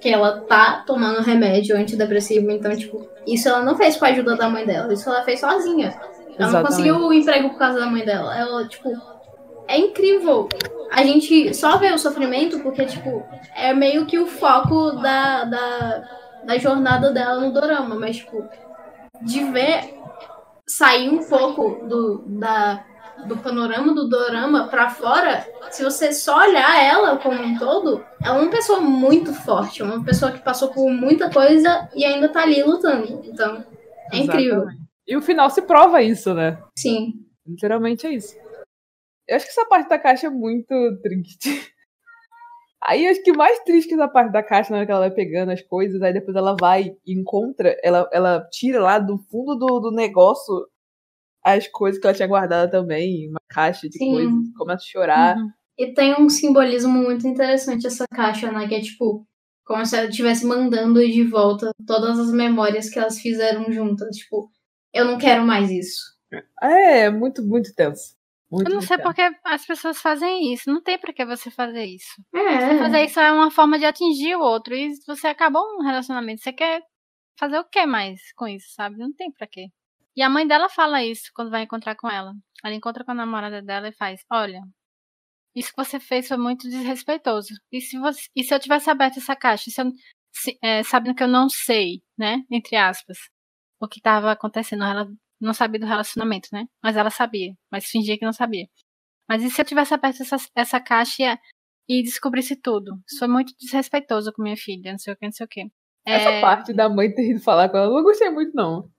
[0.05, 4.35] que ela tá tomando remédio antidepressivo, então, tipo, isso ela não fez com a ajuda
[4.35, 5.87] da mãe dela, isso ela fez sozinha.
[5.87, 6.67] Ela não Exatamente.
[6.67, 8.37] conseguiu o emprego por causa da mãe dela.
[8.37, 8.87] Ela, tipo,
[9.67, 10.47] é incrível.
[10.91, 13.25] A gente só vê o sofrimento porque, tipo,
[13.55, 16.03] é meio que o foco da, da,
[16.45, 18.47] da jornada dela no dorama, mas, tipo,
[19.21, 19.95] de ver
[20.67, 22.85] sair um pouco do, da,
[23.27, 28.37] do panorama do dorama pra fora, se você só olhar ela como um todo, ela
[28.37, 32.29] é uma pessoa muito forte, é uma pessoa que passou por muita coisa e ainda
[32.29, 33.21] tá ali lutando.
[33.25, 33.63] Então,
[34.11, 34.55] é incrível.
[34.55, 34.85] Exatamente.
[35.07, 36.57] E o final se prova isso, né?
[36.77, 37.13] Sim.
[37.45, 38.35] Literalmente é isso.
[39.27, 41.73] Eu acho que essa parte da caixa é muito triste.
[42.87, 45.07] Aí acho que o mais triste que essa parte da caixa, na hora que ela
[45.07, 49.17] vai pegando as coisas, aí depois ela vai e encontra, ela, ela tira lá do
[49.29, 50.67] fundo do, do negócio
[51.43, 54.11] as coisas que ela tinha guardado também, uma caixa de Sim.
[54.11, 55.37] coisas, começa a chorar.
[55.37, 55.49] Uhum.
[55.77, 58.67] E tem um simbolismo muito interessante essa caixa, né?
[58.67, 59.27] Que é tipo,
[59.63, 64.15] como se ela estivesse mandando de volta todas as memórias que elas fizeram juntas.
[64.17, 64.49] Tipo,
[64.93, 66.01] eu não quero mais isso.
[66.61, 68.15] É, é muito, muito tenso.
[68.55, 70.69] Muito, Eu não sei porque as pessoas fazem isso.
[70.71, 72.13] Não tem pra que você fazer isso.
[72.33, 72.77] É.
[72.79, 74.73] Fazer isso é uma forma de atingir o outro.
[74.75, 76.41] E você acabou um relacionamento.
[76.41, 76.81] Você quer
[77.39, 78.97] fazer o que mais com isso, sabe?
[78.97, 79.67] Não tem pra quê.
[80.15, 82.31] E a mãe dela fala isso quando vai encontrar com ela.
[82.63, 84.61] Ela encontra com a namorada dela e faz: Olha,
[85.55, 87.49] isso que você fez foi muito desrespeitoso.
[87.71, 89.91] E se, você, e se eu tivesse aberto essa caixa, se eu,
[90.33, 92.43] se- é, sabendo que eu não sei, né?
[92.51, 93.17] Entre aspas,
[93.81, 94.83] o que estava acontecendo.
[94.83, 95.07] Ela
[95.39, 96.65] não sabia do relacionamento, né?
[96.81, 97.53] Mas ela sabia.
[97.71, 98.67] Mas fingia que não sabia.
[99.27, 101.39] Mas e se eu tivesse aberto essa, essa caixa
[101.89, 102.99] e, e descobrisse tudo?
[103.07, 105.67] Isso foi muito desrespeitoso com minha filha, não sei o que, não sei o que.
[106.05, 108.89] Essa parte da mãe ter ido falar com ela, eu não gostei muito, não.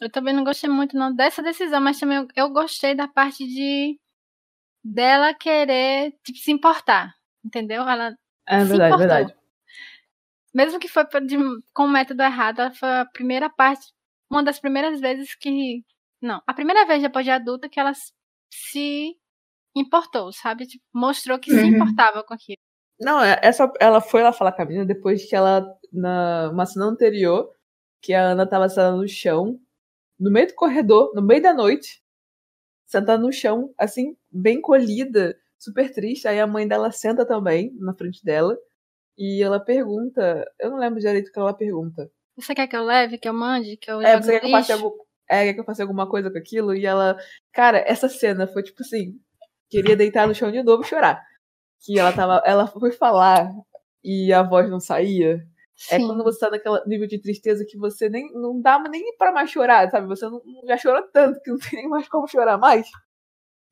[0.00, 3.46] Eu também não gostei muito não dessa decisão, mas também eu, eu gostei da parte
[3.46, 3.98] de
[4.84, 7.82] dela querer tipo, se importar, entendeu?
[7.88, 8.14] Ela
[8.46, 8.98] É se verdade, importou.
[8.98, 9.36] verdade.
[10.54, 11.36] Mesmo que foi de-
[11.74, 13.86] com o método errado, ela foi a primeira parte,
[14.30, 15.82] uma das primeiras vezes que.
[16.22, 17.92] Não, a primeira vez depois de adulta que ela
[18.52, 19.16] se
[19.76, 20.66] importou, sabe?
[20.66, 21.66] Tipo, mostrou que se Uhum.
[21.66, 22.58] importava com aquilo.
[23.00, 26.66] Não, é- essa, ela foi lá falar com a menina depois que ela, na uma
[26.66, 27.52] cena anterior,
[28.02, 29.60] que a Ana tava sentada no chão,
[30.18, 32.02] no meio do corredor, no meio da noite,
[32.86, 36.28] sentada no chão, assim, bem colhida, super triste.
[36.28, 38.58] Aí a mãe dela senta também na frente dela
[39.18, 42.10] e ela pergunta, eu não lembro direito o que ela pergunta.
[42.36, 44.50] Você quer que eu leve, que eu mande, que eu É, você quer que eu
[44.50, 44.90] faça algum,
[45.28, 46.74] é, que eu faça alguma coisa com aquilo?
[46.74, 47.16] E ela,
[47.52, 49.18] cara, essa cena foi tipo assim,
[49.70, 51.22] queria deitar no chão de novo e chorar.
[51.80, 53.50] Que ela tava, ela foi falar
[54.04, 55.42] e a voz não saía.
[55.90, 56.06] É Sim.
[56.06, 59.50] quando você tá naquele nível de tristeza que você nem não dá nem pra mais
[59.50, 60.06] chorar, sabe?
[60.06, 62.88] Você não, já chorou tanto que não tem nem mais como chorar mais.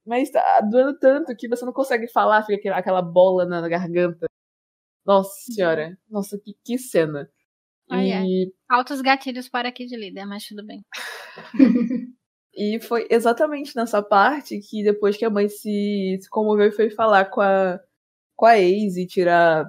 [0.06, 4.26] Mas tá doendo tanto que você não consegue falar, fica aquela, bola na, na garganta.
[5.06, 7.30] Nossa senhora, nossa, que, que cena.
[7.94, 8.52] Ai, e, ai.
[8.68, 10.82] Altos gatilhos para aqui de líder, mas tudo bem.
[12.54, 16.90] e foi exatamente nessa parte que depois que a mãe se, se comoveu e foi
[16.90, 17.80] falar com a,
[18.36, 19.64] com a ex e tirar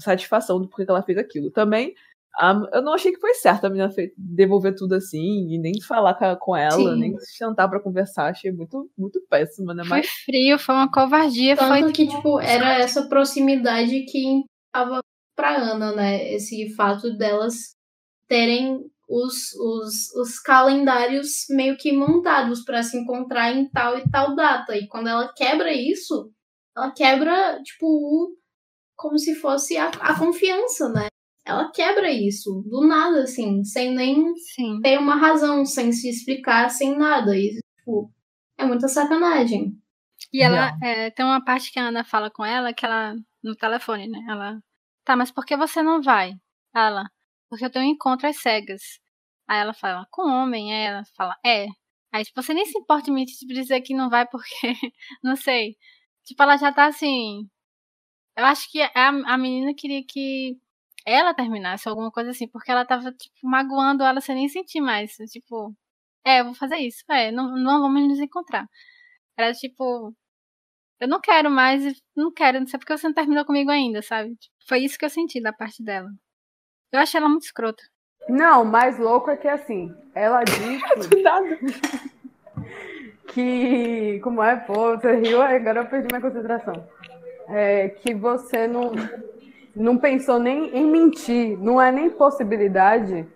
[0.00, 1.50] satisfação do porquê que ela fez aquilo.
[1.50, 1.94] Também,
[2.38, 6.14] a- eu não achei que foi certo a menina devolver tudo assim e nem falar
[6.14, 6.98] com, a- com ela, Sim.
[6.98, 8.28] nem sentar pra conversar.
[8.30, 9.82] Achei muito, muito péssima, né?
[9.84, 15.00] Foi Mas frio, foi uma covardia, Tanto foi que, tipo, era essa proximidade que tava
[15.38, 16.32] pra Ana, né?
[16.34, 17.76] Esse fato delas
[18.26, 24.34] terem os, os, os calendários meio que montados pra se encontrar em tal e tal
[24.34, 24.76] data.
[24.76, 26.32] E quando ela quebra isso,
[26.76, 28.36] ela quebra, tipo, o-
[28.96, 31.06] como se fosse a, a confiança, né?
[31.46, 34.80] Ela quebra isso, do nada, assim, sem nem sim.
[34.82, 37.36] ter uma razão, sem se explicar, sem nada.
[37.36, 38.12] E, tipo,
[38.58, 39.72] é muita sacanagem.
[40.32, 43.54] E ela é, tem uma parte que a Ana fala com ela, que ela, no
[43.54, 44.18] telefone, né?
[44.28, 44.58] Ela,
[45.08, 46.34] tá, mas por que você não vai?
[46.74, 47.04] Ela,
[47.50, 48.82] porque eu tenho um encontro às cegas.
[49.48, 50.74] Aí ela fala, com homem?
[50.74, 51.66] Aí ela fala, é.
[52.12, 54.46] Aí, tipo, você nem se importa em me dizer que não vai porque,
[55.22, 55.76] não sei.
[56.24, 57.48] Tipo, ela já tá assim.
[58.36, 60.58] Eu acho que a, a menina queria que
[61.06, 65.12] ela terminasse, alguma coisa assim, porque ela tava, tipo, magoando ela sem nem sentir mais.
[65.32, 65.74] Tipo,
[66.26, 67.04] é, eu vou fazer isso.
[67.10, 68.66] É, não, não vamos nos encontrar.
[69.38, 70.14] Era tipo,
[71.00, 71.84] eu não quero mais,
[72.16, 74.36] não quero, não sei porque você não terminou comigo ainda, sabe?
[74.66, 76.08] Foi isso que eu senti da parte dela.
[76.92, 77.82] Eu achei ela muito escrota.
[78.28, 82.12] Não, o mais louco é que assim, ela disse
[83.28, 84.20] que.
[84.22, 84.56] Como é?
[84.56, 86.88] Pô, você riu, agora eu perdi minha concentração.
[87.48, 88.92] É, que você não,
[89.74, 93.26] não pensou nem em mentir, não é nem possibilidade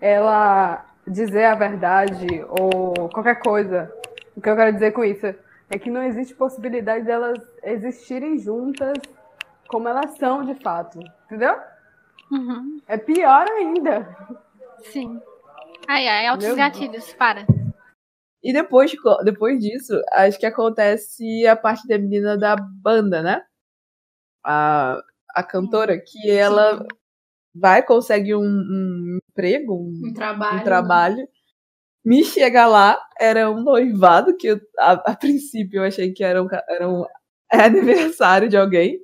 [0.00, 3.92] ela dizer a verdade ou qualquer coisa.
[4.34, 5.34] O que eu quero dizer com isso
[5.70, 8.98] é que não existe possibilidade delas existirem juntas
[9.68, 11.54] como elas são de fato, entendeu?
[12.30, 12.80] Uhum.
[12.88, 14.16] É pior ainda.
[14.82, 15.20] Sim.
[15.88, 17.46] Ai, ai, altos Meu gatilhos, para.
[18.42, 18.92] E depois,
[19.24, 23.42] depois disso, acho que acontece a parte da menina da banda, né?
[24.44, 25.00] A,
[25.34, 26.84] a cantora, que ela
[27.54, 30.58] vai, consegue um, um emprego, um, Um trabalho.
[30.60, 31.28] um trabalho.
[32.04, 36.42] Me chega lá, era um noivado, que eu, a, a princípio eu achei que era
[36.42, 37.04] um, era um
[37.52, 38.98] aniversário de alguém.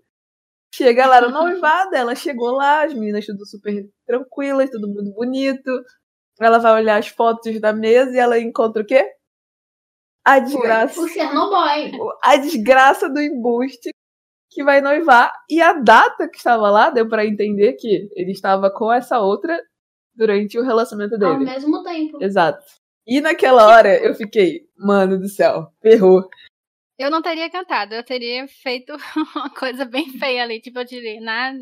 [0.75, 5.13] Chega lá, era um noivado, ela chegou lá, as meninas tudo super tranquilas, todo mundo
[5.15, 5.71] bonito.
[6.41, 9.11] Ela vai olhar as fotos da mesa e ela encontra o quê?
[10.25, 12.09] A desgraça, O Chernobyl.
[12.23, 13.91] a desgraça do embuste
[14.51, 15.33] que vai noivar.
[15.49, 19.59] E a data que estava lá deu pra entender que ele estava com essa outra
[20.15, 21.51] durante o relacionamento Ao dele.
[21.51, 22.19] mesmo tempo.
[22.21, 22.65] Exato.
[23.07, 26.29] E naquela hora eu fiquei, mano do céu, ferrou.
[26.99, 28.93] Eu não teria cantado, eu teria feito
[29.37, 30.61] uma coisa bem feia ali.
[30.61, 31.53] Tipo, eu diria, na...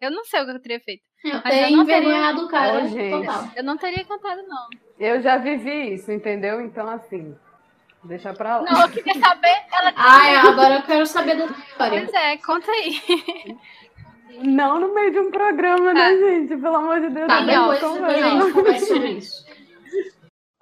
[0.00, 1.02] eu não sei o que eu teria feito.
[1.24, 3.10] Eu Mas tenho eu não teria- envergonhado o cara gente.
[3.10, 3.50] total.
[3.56, 4.66] Eu não teria cantado, não.
[4.98, 6.60] Eu já vivi isso, entendeu?
[6.60, 7.34] Então, assim,
[8.04, 8.70] deixa pra lá.
[8.72, 9.54] Não, eu queria saber.
[9.72, 9.92] Ela...
[9.96, 12.00] Ai, agora eu quero saber da história.
[12.02, 13.00] Pois é, conta aí.
[14.44, 16.16] Não no meio de um programa, né, Ah.
[16.16, 16.56] gente?
[16.56, 17.26] Pelo amor de Deus.
[17.26, 19.47] Tá, depois, depois a gente conversa sobre isso.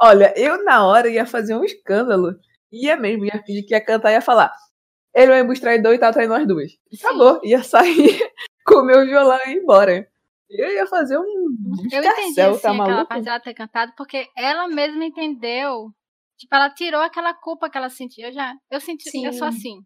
[0.01, 2.35] Olha, eu na hora ia fazer um escândalo.
[2.73, 4.53] Ia mesmo, ia fingir que ia cantar e ia falar.
[5.15, 6.73] Ele é um embus traidor e tá traindo nós duas.
[6.93, 7.41] E Acabou.
[7.43, 8.19] Ia sair
[8.67, 10.07] com o meu violão e ir embora.
[10.51, 11.23] Eu ia fazer um
[11.91, 15.91] Eu entendi escarcel, assim, tá aquela parte dela ter cantado, porque ela mesma entendeu.
[16.39, 18.29] Tipo, ela tirou aquela culpa que ela sentia.
[18.29, 18.55] Eu já.
[18.71, 19.25] Eu senti.
[19.25, 19.59] Eu sou Sim.
[19.59, 19.79] assim.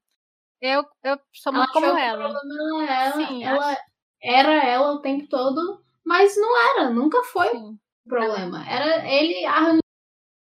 [0.61, 2.18] Eu, eu sou Ela muito como ela.
[2.18, 3.12] problema era ela.
[3.12, 3.76] Sim, ela
[4.22, 7.78] era ela o tempo todo, mas não era, nunca foi Sim.
[8.04, 8.68] o problema.
[8.68, 9.80] Era ele arranjia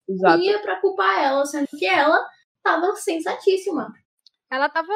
[0.10, 0.62] Exato.
[0.64, 2.20] pra culpar ela, sendo que ela
[2.64, 3.92] tava sensatíssima.
[4.52, 4.92] Ela tava.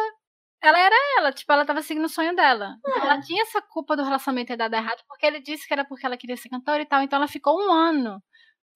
[0.62, 2.78] Ela era ela, tipo, ela tava seguindo o sonho dela.
[2.88, 3.00] É.
[3.00, 6.06] ela tinha essa culpa do relacionamento ter dado errado, porque ele disse que era porque
[6.06, 7.02] ela queria ser cantora e tal.
[7.02, 8.22] Então ela ficou um ano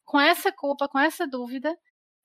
[0.06, 1.76] com essa culpa, com essa dúvida.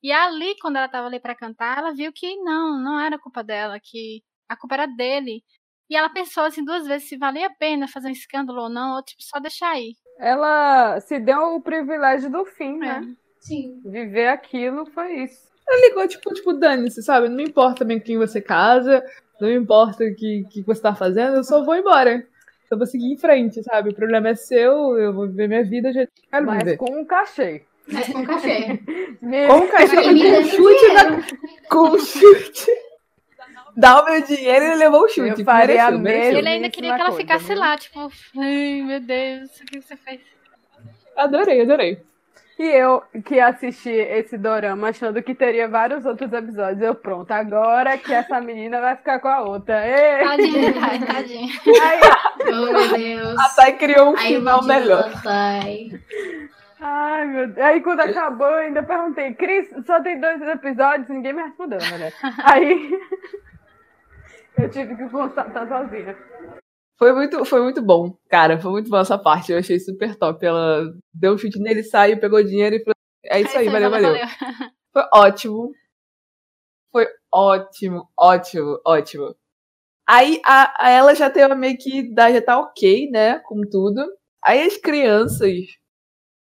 [0.02, 3.42] E ali, quando ela tava ali pra cantar, ela viu que não, não era culpa
[3.44, 5.44] dela, que a culpa era dele.
[5.88, 8.96] E ela pensou assim duas vezes se valia a pena fazer um escândalo ou não,
[8.96, 9.92] ou tipo, só deixar aí.
[10.18, 13.00] Ela se deu o privilégio do fim, É.
[13.00, 13.16] né?
[13.42, 13.80] Sim.
[13.84, 15.50] Viver aquilo foi isso.
[15.68, 17.28] Ela ligou, tipo, tipo, dane-se, sabe?
[17.28, 19.02] Não me importa também com quem você casa,
[19.40, 22.24] não me importa o que, que você tá fazendo, eu só vou embora.
[22.70, 23.90] Eu vou seguir em frente, sabe?
[23.90, 26.76] O problema é seu, eu vou viver minha vida eu quero Mas viver.
[26.78, 27.62] com um cachê.
[27.86, 28.20] Mas com.
[29.26, 31.24] Me- Com o cachê, deu chute dinheiro.
[31.68, 32.70] com o chute.
[33.76, 35.40] Dá o meu dinheiro e ele levou o chute.
[35.40, 36.22] Eu faria mereceu, a mereceu.
[36.24, 36.38] mesma.
[36.38, 39.96] Ele ainda queria que ela coisa, ficasse lá, tipo, ai meu Deus, o que você
[39.96, 40.20] fez?
[41.16, 41.98] Adorei, adorei.
[42.62, 46.80] E eu que assisti esse dorama achando que teria vários outros episódios.
[46.80, 49.84] Eu, pronto, agora que essa menina vai ficar com a outra.
[49.84, 50.22] Ê!
[50.22, 50.72] Tadinha,
[51.04, 51.48] tadinha.
[51.82, 52.00] Aí,
[52.46, 53.36] Oh, meu Deus.
[53.36, 55.10] A Thay criou um Aí final melhor.
[56.80, 57.66] Ai, meu Deus.
[57.66, 61.08] Aí quando acabou, eu ainda perguntei, Cris, só tem dois episódios?
[61.08, 62.12] Ninguém me respondeu, né?
[62.44, 62.96] Aí
[64.56, 66.16] eu tive que constatar sozinha.
[66.98, 68.60] Foi muito, foi muito bom, cara.
[68.60, 69.52] Foi muito bom essa parte.
[69.52, 70.44] Eu achei super top.
[70.44, 74.14] Ela deu um chute nele, saiu, pegou dinheiro e falou: É isso aí, valeu, valeu.
[74.92, 75.72] Foi ótimo.
[76.92, 79.34] Foi ótimo, ótimo, ótimo.
[80.06, 83.38] Aí a, a ela já tem uma meio que já tá ok, né?
[83.40, 84.04] Com tudo.
[84.44, 85.50] Aí as crianças,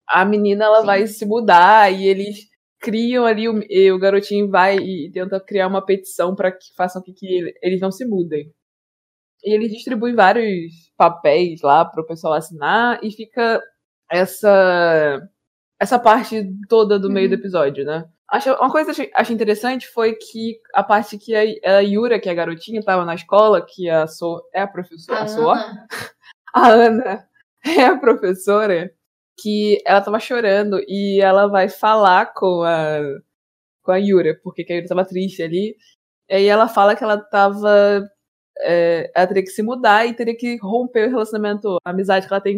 [0.07, 0.86] a menina ela Sim.
[0.86, 5.67] vai se mudar e eles criam ali, o, e o garotinho vai e tenta criar
[5.67, 8.51] uma petição para que façam com que ele- eles não se mudem.
[9.46, 13.62] E eles distribuem vários papéis lá pro pessoal assinar e fica
[14.12, 15.22] essa
[15.80, 17.36] essa parte toda do meio Uhum.
[17.36, 18.06] do episódio, né?
[18.32, 22.20] Acho, uma coisa que eu achei, interessante foi que a parte que a, a Yura,
[22.20, 25.28] que é a garotinha, tava na escola, que a So é a professora, a, A
[25.28, 25.88] So, Ana,
[26.54, 27.30] a Ana
[27.66, 28.91] é a professora,
[29.39, 33.00] que ela tava chorando e ela vai falar com a,
[33.84, 35.76] com a Yura, porque que a Yura tava triste ali.
[36.30, 38.04] E aí ela fala que ela tava.
[38.62, 42.34] É, ela teria que se mudar e teria que romper o relacionamento, a amizade que
[42.34, 42.58] ela tem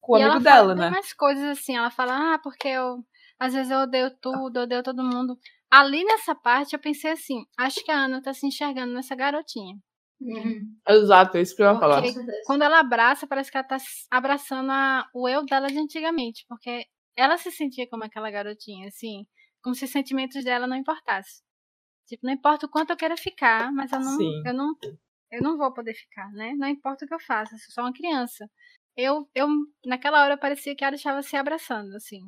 [0.00, 0.90] com o E amigo ela fala dela, né?
[0.90, 1.76] mais coisas assim.
[1.76, 3.04] Ela fala, ah, porque eu.
[3.38, 5.38] Às vezes eu odeio tudo, eu odeio todo mundo.
[5.70, 9.76] Ali nessa parte eu pensei assim: acho que a Ana tá se enxergando nessa garotinha.
[10.20, 10.74] Uhum.
[10.88, 12.02] Exato, é isso que eu ia falar.
[12.44, 13.76] Quando ela abraça, parece que ela tá
[14.10, 16.44] abraçando a- o eu dela de antigamente.
[16.48, 16.84] Porque
[17.16, 19.24] ela se sentia como aquela garotinha, assim.
[19.62, 21.40] Como se os sentimentos dela não importassem.
[22.08, 24.42] Tipo, não importa o quanto eu queira ficar, mas eu não, Sim.
[24.46, 24.74] eu não,
[25.30, 26.54] eu não vou poder ficar, né?
[26.56, 28.48] Não importa o que eu faça, eu sou só uma criança.
[28.96, 29.46] Eu, eu
[29.86, 32.20] naquela hora parecia que ela estava se abraçando, assim,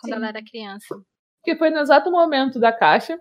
[0.00, 0.16] quando Sim.
[0.16, 0.94] ela era criança.
[1.40, 3.18] Porque foi no exato momento da caixa,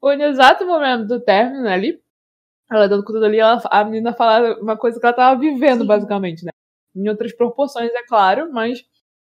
[0.00, 2.00] foi no exato momento do término ali.
[2.70, 5.80] Ela dando com tudo ali, ela, a menina falava uma coisa que ela tava vivendo,
[5.80, 5.86] Sim.
[5.86, 6.50] basicamente, né?
[6.94, 8.84] Em outras proporções, é claro, mas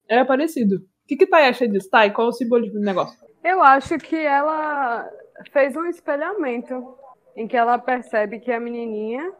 [0.08, 0.76] era parecido.
[0.76, 1.90] O que, que Thay acha disso?
[1.90, 3.18] Thay, qual é o simbolismo do negócio?
[3.44, 5.10] Eu acho que ela
[5.52, 6.98] fez um espelhamento
[7.36, 9.32] em que ela percebe que a menininha,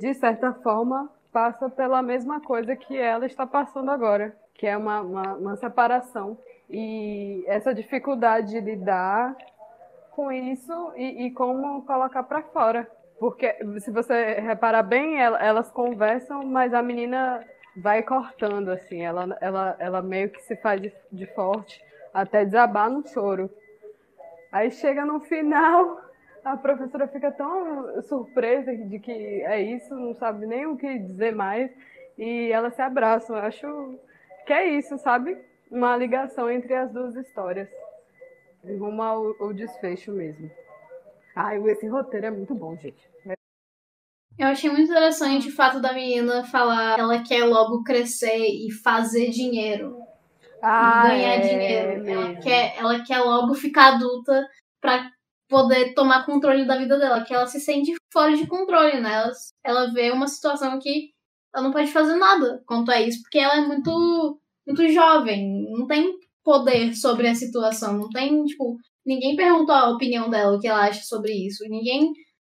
[0.00, 5.00] de certa forma, passa pela mesma coisa que ela está passando agora, que é uma,
[5.00, 6.38] uma, uma separação.
[6.70, 9.36] E essa dificuldade de lidar
[10.12, 12.88] com isso e, e como colocar para fora.
[13.18, 17.44] Porque se você reparar bem, ela- elas conversam, mas a menina
[17.76, 21.80] vai cortando, assim, ela, ela, ela meio que se faz de, de forte
[22.12, 23.50] até desabar no choro.
[24.52, 26.00] Aí chega no final,
[26.44, 31.34] a professora fica tão surpresa de que é isso, não sabe nem o que dizer
[31.34, 31.70] mais,
[32.18, 33.36] e elas se abraçam.
[33.36, 33.98] Eu acho
[34.46, 35.38] que é isso, sabe?
[35.70, 37.68] Uma ligação entre as duas histórias.
[38.62, 40.50] Rumo ao, ao desfecho mesmo.
[41.34, 43.10] Ai, esse roteiro é muito bom, gente.
[44.38, 48.70] Eu achei muito interessante o fato da menina falar que ela quer logo crescer e
[48.70, 49.96] fazer dinheiro.
[50.60, 52.08] Ah, ganhar é dinheiro.
[52.08, 52.42] Ela mesmo.
[52.42, 54.48] quer, ela quer logo ficar adulta
[54.80, 55.10] pra
[55.54, 59.14] poder tomar controle da vida dela, que ela se sente fora de controle, né?
[59.14, 59.32] Ela,
[59.64, 61.10] ela vê uma situação que
[61.54, 65.86] ela não pode fazer nada quanto a isso, porque ela é muito, muito jovem, não
[65.86, 68.76] tem poder sobre a situação, não tem, tipo,
[69.06, 72.10] ninguém perguntou a opinião dela, o que ela acha sobre isso, ninguém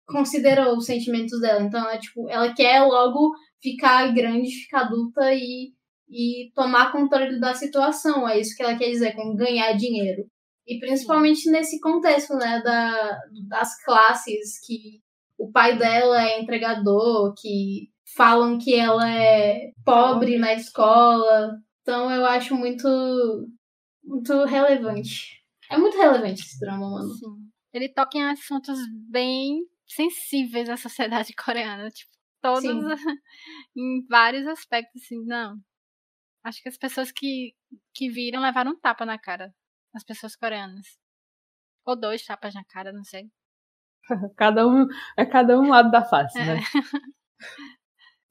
[0.07, 5.73] considerou os sentimentos dela, então ela, tipo, ela quer logo ficar grande, ficar adulta e
[6.07, 8.29] e tomar controle da situação.
[8.29, 10.23] É isso que ela quer dizer com ganhar dinheiro.
[10.67, 15.01] E principalmente nesse contexto, né, da, das classes que
[15.37, 21.59] o pai dela é entregador, que falam que ela é pobre na escola.
[21.81, 22.87] Então eu acho muito
[24.03, 25.43] muito relevante.
[25.69, 27.13] É muito relevante esse drama, mano.
[27.13, 27.49] Sim.
[27.73, 28.77] Ele toca em assuntos
[29.09, 32.11] bem sensíveis da sociedade coreana, tipo,
[32.41, 32.81] todos Sim.
[33.75, 35.57] em vários aspectos, assim, não.
[36.43, 37.55] Acho que as pessoas que,
[37.93, 39.53] que viram levaram um tapa na cara,
[39.95, 40.85] as pessoas coreanas.
[41.85, 43.29] Ou dois tapas na cara, não sei.
[44.37, 44.85] Cada um
[45.17, 46.59] é cada um lado da face, né?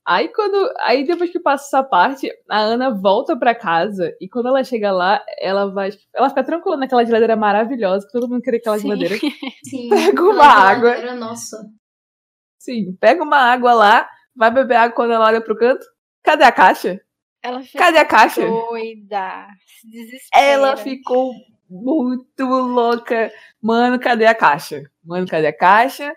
[0.06, 4.48] Aí quando, aí depois que passa essa parte, a Ana volta pra casa e quando
[4.48, 8.60] ela chega lá, ela vai, ela fica tranquila naquela geladeira maravilhosa, que todo mundo queria
[8.60, 8.82] aquela Sim.
[8.82, 9.14] geladeira.
[9.64, 11.14] Sim, Pega uma água.
[11.14, 11.56] Nossa.
[12.58, 14.06] Sim, pega uma água lá,
[14.36, 15.86] vai beber água quando ela olha pro canto.
[16.22, 17.00] Cadê a caixa?
[17.44, 18.40] Ela fica Cadê a caixa?
[18.40, 20.42] doida, se desespera.
[20.46, 21.30] Ela ficou
[21.68, 23.30] muito louca.
[23.60, 24.82] Mano, cadê a caixa?
[25.04, 26.10] Mano, cadê a caixa?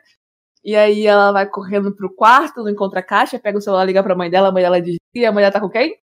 [0.64, 4.02] E aí ela vai correndo pro quarto, não encontra a caixa, pega o celular, liga
[4.02, 5.98] pra mãe dela, a mãe dela diz, e a mãe dela tá com quem?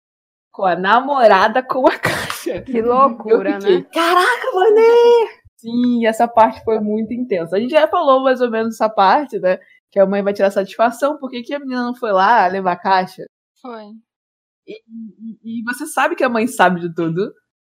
[0.52, 2.60] Com a namorada com a caixa.
[2.64, 3.86] Que loucura, fiquei, né?
[3.94, 5.42] caraca, Mané!
[5.58, 7.56] Sim, essa parte foi muito intensa.
[7.56, 9.60] A gente já falou mais ou menos essa parte, né?
[9.92, 12.76] Que a mãe vai tirar satisfação, porque que a menina não foi lá levar a
[12.76, 13.26] caixa?
[13.62, 13.86] Foi.
[14.68, 17.34] E, e- e você sabe que a mãe sabe de tudo.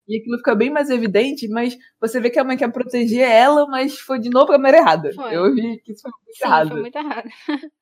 [0.09, 3.67] E aquilo fica bem mais evidente, mas você vê que a mãe quer proteger ela,
[3.69, 5.13] mas foi de novo a maneira errada.
[5.15, 5.35] Foi.
[5.37, 6.69] Eu vi que isso foi muito Sim, errado.
[6.69, 7.29] foi muito errado.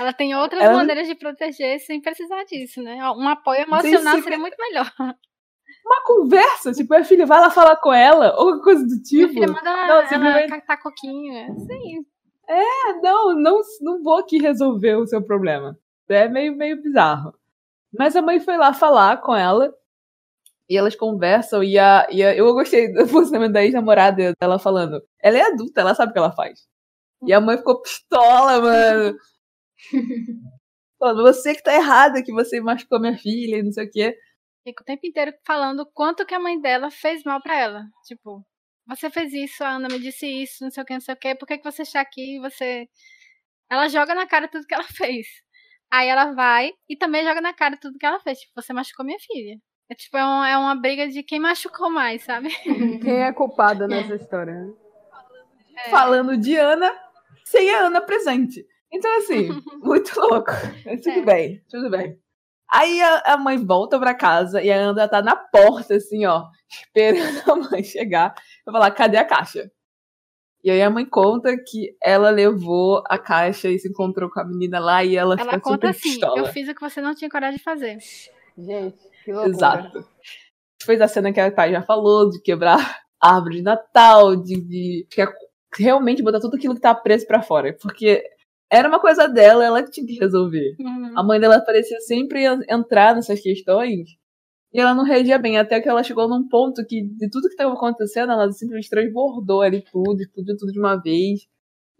[0.00, 2.96] Ela tem outras Ela maneiras de proteger sem precisar disso, né?
[3.12, 4.90] Um apoio emocional se- seria muito melhor.
[5.84, 9.32] Uma conversa, tipo, a filha vai lá falar com ela, ou coisa do Minha tipo.
[9.32, 11.32] filha manda não, ela simplesmente- catar coquinho.
[11.36, 12.04] é Sim,
[12.48, 15.78] Ah, não, não, não vou aqui resolver o seu problema.
[16.08, 17.32] É meio, meio bizarro.
[17.92, 19.72] Mas a mãe foi lá falar com ela.
[20.68, 21.62] E elas conversam.
[21.64, 25.02] E, a, e a- eu gostei do posicionamento da ex-namorada dela falando.
[25.20, 26.60] Ela é adulta, ela sabe o que ela faz.
[27.26, 29.16] E a mãe ficou pistola, mano.
[30.98, 34.14] Falando, você que tá errada, que você machucou minha filha e não sei o quê.
[34.62, 37.82] fica o tempo inteiro falando o quanto que a mãe dela fez mal pra ela.
[38.06, 38.44] Tipo,
[38.86, 41.18] você fez isso, a Ana me disse isso, não sei o que, não sei o
[41.18, 42.38] que, por que, que você está aqui?
[42.40, 42.86] Você.
[43.70, 45.26] Ela joga na cara tudo que ela fez.
[45.92, 48.38] Aí ela vai e também joga na cara tudo que ela fez.
[48.40, 49.56] Tipo, você machucou minha filha.
[49.90, 52.48] É tipo, é, um- é uma briga de quem machucou mais, sabe?
[53.02, 54.54] Quem é culpada nessa história?
[54.54, 54.72] né?
[55.90, 56.94] Falando de Ana
[57.44, 58.64] sem a Ana presente.
[58.92, 59.48] Então, assim,
[59.82, 60.52] muito louco.
[61.02, 61.22] Tudo É.
[61.22, 62.16] bem, tudo bem.
[62.72, 66.44] Aí a, a mãe volta pra casa e a Ana tá na porta, assim, ó,
[66.70, 68.32] esperando a mãe chegar.
[68.64, 69.68] Eu falar, cadê a caixa?
[70.62, 74.44] E aí a mãe conta que ela levou a caixa e se encontrou com a
[74.44, 76.38] menina lá e ela, Ela fica conta super assim: pistola.
[76.38, 77.98] eu fiz o que você não tinha coragem de fazer.
[78.58, 79.54] Gente, que loucura.
[79.54, 80.04] Exato.
[80.82, 84.60] Fez a cena que a pai já falou, de quebrar a árvore de Natal, de,
[84.60, 85.06] de
[85.78, 87.74] realmente botar tudo aquilo que tá preso pra fora.
[87.80, 88.22] Porque
[88.70, 90.74] era uma coisa dela, ela que tinha que resolver.
[90.78, 91.18] Uhum.
[91.18, 94.10] A mãe dela parecia sempre en- entrar nessas questões
[94.72, 97.54] e ela não reagia bem, até que ela chegou num ponto que, de tudo que
[97.54, 101.40] estava acontecendo, ela simplesmente transbordou ali tudo, explodiu tudo de uma vez.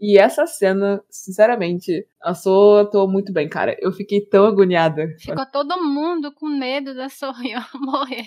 [0.00, 3.76] E essa cena, sinceramente, a Soa atuou muito bem, cara.
[3.80, 5.08] Eu fiquei tão agoniada.
[5.18, 8.24] Ficou todo mundo com medo da Sorrião morrer.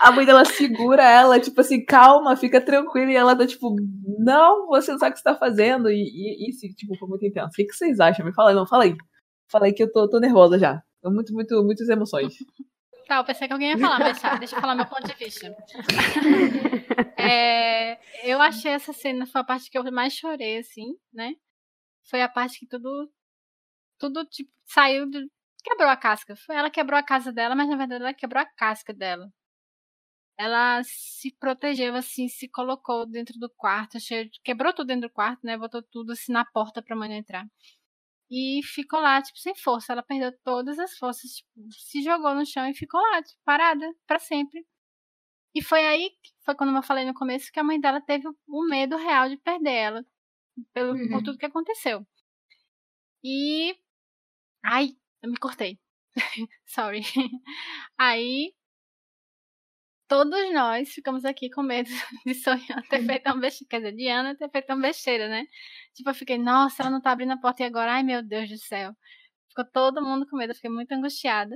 [0.00, 3.12] A mãe dela segura ela, tipo assim, calma, fica tranquila.
[3.12, 3.76] E ela tá tipo,
[4.18, 5.90] não, você não sabe o que você tá fazendo.
[5.90, 7.48] E, e isso, tipo, foi muito intenso.
[7.48, 8.24] O que, que vocês acham?
[8.24, 8.96] Me fala aí, não, fala aí.
[9.50, 10.82] Falei que eu tô, tô nervosa já.
[11.02, 12.32] Tô muito, muito, muitas emoções.
[13.08, 15.14] Tá, eu pensei que alguém ia falar, mas tá, deixa eu falar meu ponto de
[15.14, 15.48] vista.
[17.20, 21.34] É, eu achei essa cena, foi a parte que eu mais chorei, assim, né?
[22.08, 23.10] Foi a parte que tudo,
[23.98, 25.18] tudo, tipo, saiu, do,
[25.64, 26.36] quebrou a casca.
[26.36, 29.28] Foi ela que quebrou a casa dela, mas na verdade ela quebrou a casca dela.
[30.38, 35.44] Ela se protegeu, assim, se colocou dentro do quarto, cheio quebrou tudo dentro do quarto,
[35.44, 35.58] né?
[35.58, 37.44] Botou tudo assim na porta pra mãe entrar.
[38.30, 39.92] E ficou lá, tipo, sem força.
[39.92, 43.86] Ela perdeu todas as forças, tipo, se jogou no chão e ficou lá, tipo, parada,
[44.06, 44.66] pra sempre.
[45.54, 48.28] E foi aí, que- foi quando eu falei no começo, que a mãe dela teve
[48.48, 50.06] o medo real de perder ela.
[50.74, 51.22] Pelo, Por Uhum.
[51.24, 52.06] tudo que aconteceu.
[53.24, 53.76] E.
[54.64, 55.78] Ai, eu me cortei.
[56.66, 57.02] Sorry.
[57.98, 58.54] Aí.
[60.08, 61.88] Todos nós ficamos aqui com medo
[62.26, 63.68] de sonhar ter feito uma besteira.
[63.68, 65.44] Quer dizer, Diana ter feito uma besteira, né?
[65.94, 68.48] Tipo, eu fiquei, nossa, ela não tá abrindo a porta e agora, ai meu Deus
[68.48, 68.92] do céu.
[69.48, 71.54] Ficou todo mundo com medo, eu fiquei muito angustiada.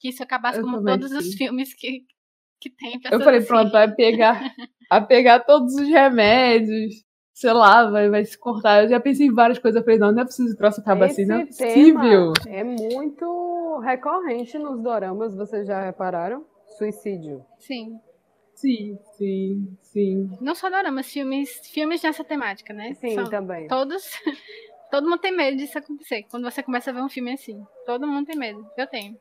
[0.00, 1.46] Que isso acabasse Eu como também todos os fiquei.
[1.46, 2.00] filmes que,
[2.60, 3.46] que tem Eu falei, assim.
[3.48, 4.40] pronto, vai pegar,
[4.90, 6.94] vai pegar todos os remédios,
[7.32, 8.82] sei lá, vai, vai se cortar.
[8.82, 9.78] Eu já pensei em várias coisas.
[9.80, 12.32] Eu falei, não, não é possível que o troço acabar assim, não é Esse possível.
[12.48, 16.44] é muito recorrente nos doramas, vocês já repararam?
[16.76, 17.44] Suicídio.
[17.58, 18.00] Sim.
[18.54, 20.38] Sim, sim, sim.
[20.40, 22.94] Não só doramas, filmes, filmes nessa temática, né?
[22.94, 23.66] Sim, São também.
[23.66, 24.04] todos.
[24.90, 26.22] Todo mundo tem medo disso acontecer.
[26.30, 27.64] Quando você começa a ver um filme assim.
[27.84, 28.64] Todo mundo tem medo.
[28.76, 29.18] Eu tenho.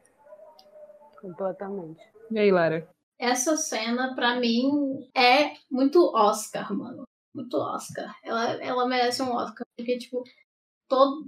[1.19, 1.99] Completamente.
[2.29, 2.87] E aí, Lara?
[3.17, 4.69] Essa cena, pra mim,
[5.15, 7.03] é muito Oscar, mano.
[7.33, 8.15] Muito Oscar.
[8.23, 9.65] Ela, ela merece um Oscar.
[9.75, 10.23] Porque, tipo,
[10.87, 11.25] todo.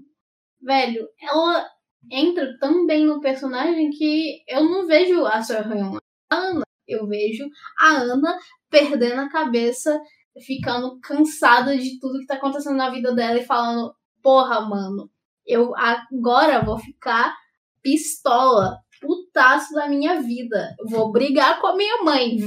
[0.62, 1.68] Velho, ela
[2.12, 5.98] entra tão bem no personagem que eu não vejo a Seo Hyun.
[6.30, 6.64] Ana.
[6.88, 7.46] Eu vejo
[7.80, 8.38] a Ana
[8.70, 10.00] perdendo a cabeça,
[10.46, 15.10] ficando cansada de tudo que tá acontecendo na vida dela e falando: Porra, mano,
[15.46, 17.36] eu agora vou ficar
[17.82, 20.76] pistola, putaço da minha vida.
[20.90, 22.38] Vou brigar com a minha mãe.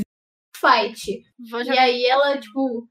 [0.57, 1.23] Fight.
[1.51, 2.89] Vou E aí ela, tipo,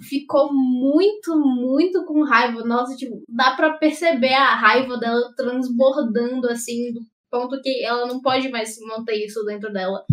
[0.00, 2.64] ficou muito, muito com raiva.
[2.64, 7.00] Nossa, tipo, dá pra perceber a raiva dela transbordando, assim, do
[7.30, 10.04] ponto que ela não pode mais manter isso dentro dela.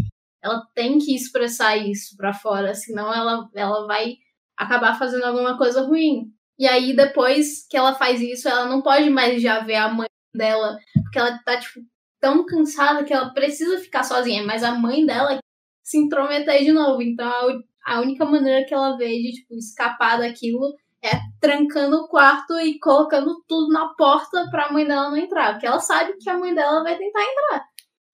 [0.42, 4.18] Ela tem que expressar isso pra fora, senão ela, ela vai
[4.58, 6.32] acabar fazendo alguma coisa ruim.
[6.60, 10.08] E aí, depois que ela faz isso, ela não pode mais já ver a mãe
[10.36, 11.80] dela, porque ela tá, tipo,
[12.20, 15.40] tão cansada que ela precisa ficar sozinha, mas a mãe dela
[15.84, 17.02] se intrometer de novo.
[17.02, 22.08] Então, a, a única maneira que ela vê de, tipo, escapar daquilo é trancando o
[22.08, 25.54] quarto e colocando tudo na porta pra mãe dela não entrar.
[25.54, 27.66] Porque ela sabe que a mãe dela vai tentar entrar.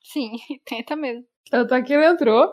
[0.04, 0.32] Sim,
[0.66, 1.24] tenta mesmo.
[1.52, 2.52] Tanto é que ele entrou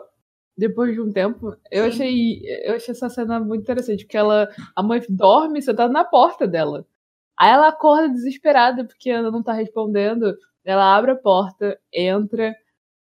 [0.55, 1.55] depois de um tempo.
[1.71, 1.89] Eu Sim.
[1.89, 6.47] achei, eu achei essa cena muito interessante, porque ela, a mãe dorme sentada na porta
[6.47, 6.85] dela.
[7.39, 10.35] Aí ela acorda desesperada porque a Ana não tá respondendo.
[10.63, 12.55] Ela abre a porta, entra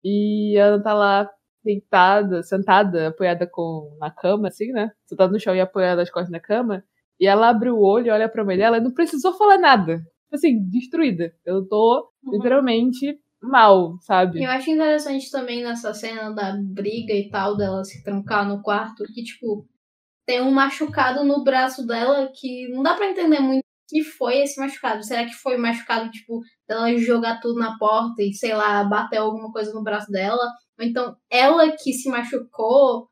[0.04, 1.30] e a Ana tá lá
[1.64, 4.92] deitada, sentada, apoiada com na cama, assim, né?
[5.04, 6.84] Sentada no chão e apoiada as costas na cama.
[7.18, 10.02] E ela abre o olho, olha pra mãe dela e não precisou falar nada.
[10.32, 11.32] Assim, destruída.
[11.44, 14.42] Eu tô literalmente mal, sabe?
[14.42, 19.04] Eu acho interessante também nessa cena da briga e tal, dela se trancar no quarto,
[19.14, 19.66] que, tipo,
[20.26, 24.38] tem um machucado no braço dela que não dá pra entender muito o que foi
[24.38, 25.04] esse machucado.
[25.04, 29.52] Será que foi machucado, tipo, dela jogar tudo na porta e, sei lá, bater alguma
[29.52, 30.42] coisa no braço dela?
[30.78, 33.08] Ou então ela que se machucou,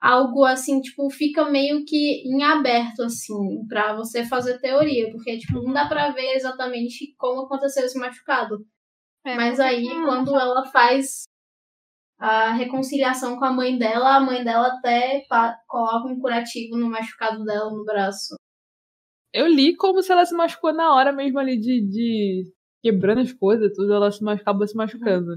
[0.00, 5.60] algo assim, tipo, fica meio que em aberto, assim, pra você fazer teoria, porque, tipo,
[5.62, 8.64] não dá pra ver exatamente como aconteceu esse machucado.
[9.26, 11.24] É, Mas porque- aí, quando ela faz
[12.20, 15.22] a reconciliação com a mãe dela, a mãe dela até
[15.66, 18.34] coloca um curativo no machucado dela no braço.
[19.32, 23.32] Eu li como se ela se machucou na hora mesmo ali de, de quebrando as
[23.32, 25.34] coisas, tudo, ela se machu- acabou se machucando.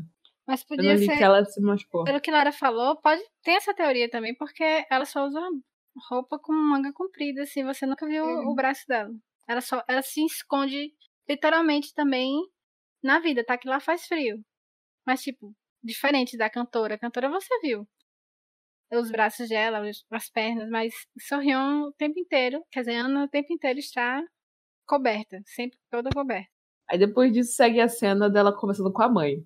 [0.52, 1.18] Mas Eu não podia li ser.
[1.18, 2.04] que ela se machucou.
[2.04, 5.40] Pelo que Lara falou, pode ter essa teoria também, porque ela só usa
[6.10, 8.50] roupa com manga comprida, assim, você nunca viu Uhum.
[8.52, 9.12] o braço dela.
[9.48, 10.94] Ela só ela se esconde
[11.30, 12.34] literalmente também
[13.04, 13.58] na vida, tá?
[13.58, 14.44] Que lá faz frio.
[15.06, 16.96] Mas, tipo, diferente da cantora.
[16.96, 17.88] A cantora você viu.
[18.94, 23.28] Os braços dela, os- as pernas, mas Sorrion o tempo inteiro, quer dizer, Ana o
[23.30, 24.22] tempo inteiro está
[24.86, 26.50] coberta, sempre toda coberta.
[26.90, 29.38] Aí depois disso segue a cena dela conversando com a mãe.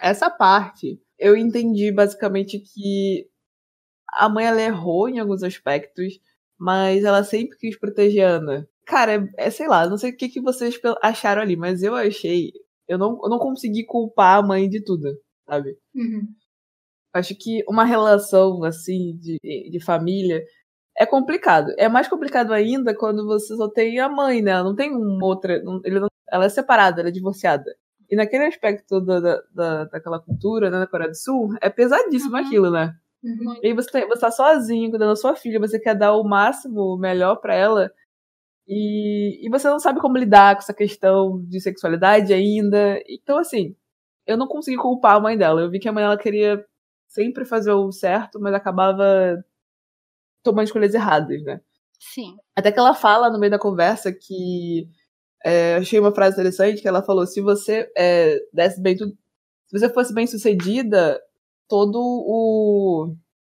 [0.00, 3.28] Essa parte, eu entendi basicamente que
[4.14, 6.20] a mãe ela errou em alguns aspectos,
[6.58, 8.68] mas ela sempre quis proteger a Ana.
[8.86, 11.94] cara, é, é, sei lá, não sei o que, que vocês acharam ali, mas eu
[11.94, 12.52] achei.
[12.88, 15.14] Eu não, eu não consegui culpar a mãe de tudo,
[15.48, 15.76] sabe?
[15.94, 16.26] Uhum.
[17.14, 20.42] Acho que uma relação assim de, de família
[20.98, 21.72] é complicado.
[21.78, 24.52] É mais complicado ainda quando você só tem a mãe, né?
[24.52, 25.62] Ela não tem uma outra.
[25.62, 27.74] não- não- ela é separada, ela é divorciada.
[28.10, 32.36] E naquele aspecto da, da, da- daquela cultura, né, na Coreia do Sul, é pesadíssimo
[32.36, 32.44] Uhum.
[32.46, 32.94] aquilo, né?
[33.22, 33.58] Uhum.
[33.62, 36.24] E aí você tá, você tá sozinho, cuidando da sua filha, você quer dar o
[36.24, 37.90] máximo, o melhor pra ela.
[38.66, 43.02] E, e você não sabe como lidar com essa questão de sexualidade ainda.
[43.08, 43.74] Então, assim,
[44.26, 45.60] eu não consegui culpar a mãe dela.
[45.62, 46.64] Eu vi que a mãe dela queria
[47.08, 49.42] sempre fazer o certo, mas acabava
[50.42, 51.60] tomando escolhas erradas, né?
[51.98, 52.36] Sim.
[52.56, 54.88] Até que ela fala no meio da conversa que.
[55.44, 59.12] É, achei uma frase interessante que ela falou: se você é, desse bem tudo.
[59.66, 61.20] Se você fosse bem sucedida,
[61.68, 63.14] todo o,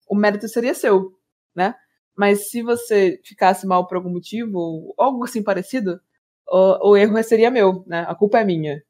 [0.09, 1.13] o mérito seria seu,
[1.55, 1.75] né?
[2.17, 6.01] Mas se você ficasse mal por algum motivo, ou algo assim parecido,
[6.49, 8.05] o, o erro seria meu, né?
[8.09, 8.83] A culpa é minha.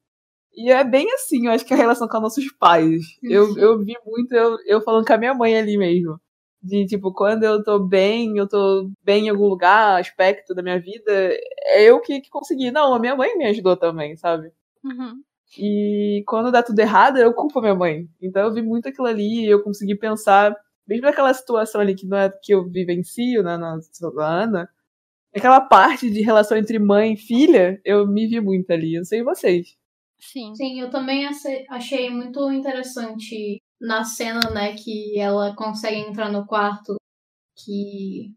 [0.55, 3.03] E é bem assim, eu acho que a relação com os nossos pais.
[3.23, 6.21] Eu, eu vi muito eu, eu falando com a minha mãe ali mesmo.
[6.61, 10.81] De, tipo, quando eu tô bem, eu tô bem em algum lugar, aspecto da minha
[10.81, 11.13] vida,
[11.67, 12.71] é eu que, que consegui.
[12.71, 14.51] Não, a minha mãe me ajudou também, sabe?
[14.85, 15.23] Uhum.
[15.57, 18.09] E quando dá tudo errado, eu culpo a minha mãe.
[18.21, 20.55] Então eu vi muito aquilo ali e eu consegui pensar,
[20.87, 23.79] mesmo naquela situação ali que não é que eu vivencio, né, na,
[24.15, 24.69] na Ana,
[25.35, 28.95] aquela parte de relação entre mãe e filha, eu me vi muito ali.
[28.95, 29.77] Eu não sei vocês.
[30.19, 30.55] Sim.
[30.55, 31.27] Sim, eu também
[31.71, 36.97] achei muito interessante na cena, né, que ela consegue entrar no quarto,
[37.57, 38.35] que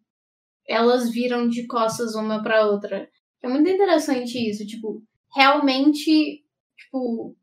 [0.67, 3.09] elas viram de costas uma pra outra.
[3.43, 5.03] É muito interessante isso, tipo,
[5.35, 6.43] realmente,
[6.77, 7.35] tipo,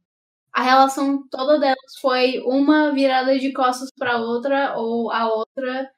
[0.53, 5.91] a relação toda delas foi uma virada de costas pra outra ou a outra,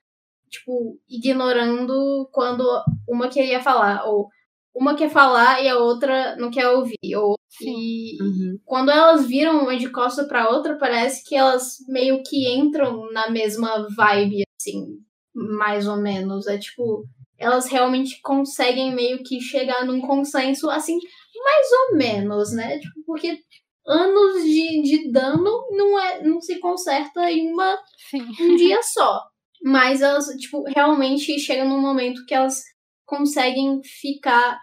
[0.51, 2.65] tipo, ignorando quando
[3.09, 4.29] uma queria falar, ou
[4.75, 8.17] uma quer falar e a outra não quer ouvir, ou e
[8.65, 13.31] quando elas viram uma de costa pra outra, parece que elas meio que entram na
[13.31, 14.87] mesma vibe, assim,
[15.35, 16.47] mais ou menos.
[16.47, 17.05] É tipo,
[17.39, 20.99] elas realmente conseguem meio que chegar num consenso, assim,
[21.43, 22.79] mais ou menos, né?
[22.79, 23.39] Tipo, porque
[23.87, 27.79] anos de, de dano não, é, não se conserta em uma
[28.11, 28.27] Sim.
[28.41, 29.23] um dia só.
[29.63, 32.63] Mas elas, tipo, realmente chegam num momento que elas
[33.11, 34.61] conseguem ficar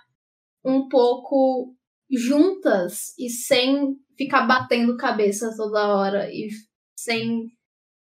[0.63, 1.75] um pouco
[2.09, 6.47] juntas e sem ficar batendo cabeça toda hora e
[6.97, 7.49] sem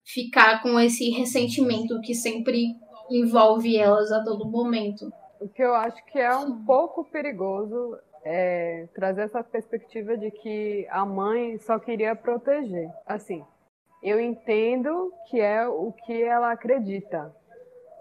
[0.02, 2.74] ficar com esse ressentimento que sempre
[3.10, 5.12] envolve elas a todo momento.
[5.38, 10.86] O que eu acho que é um pouco perigoso é trazer essa perspectiva de que
[10.88, 12.90] a mãe só queria proteger.
[13.04, 13.44] Assim,
[14.02, 17.30] eu entendo que é o que ela acredita,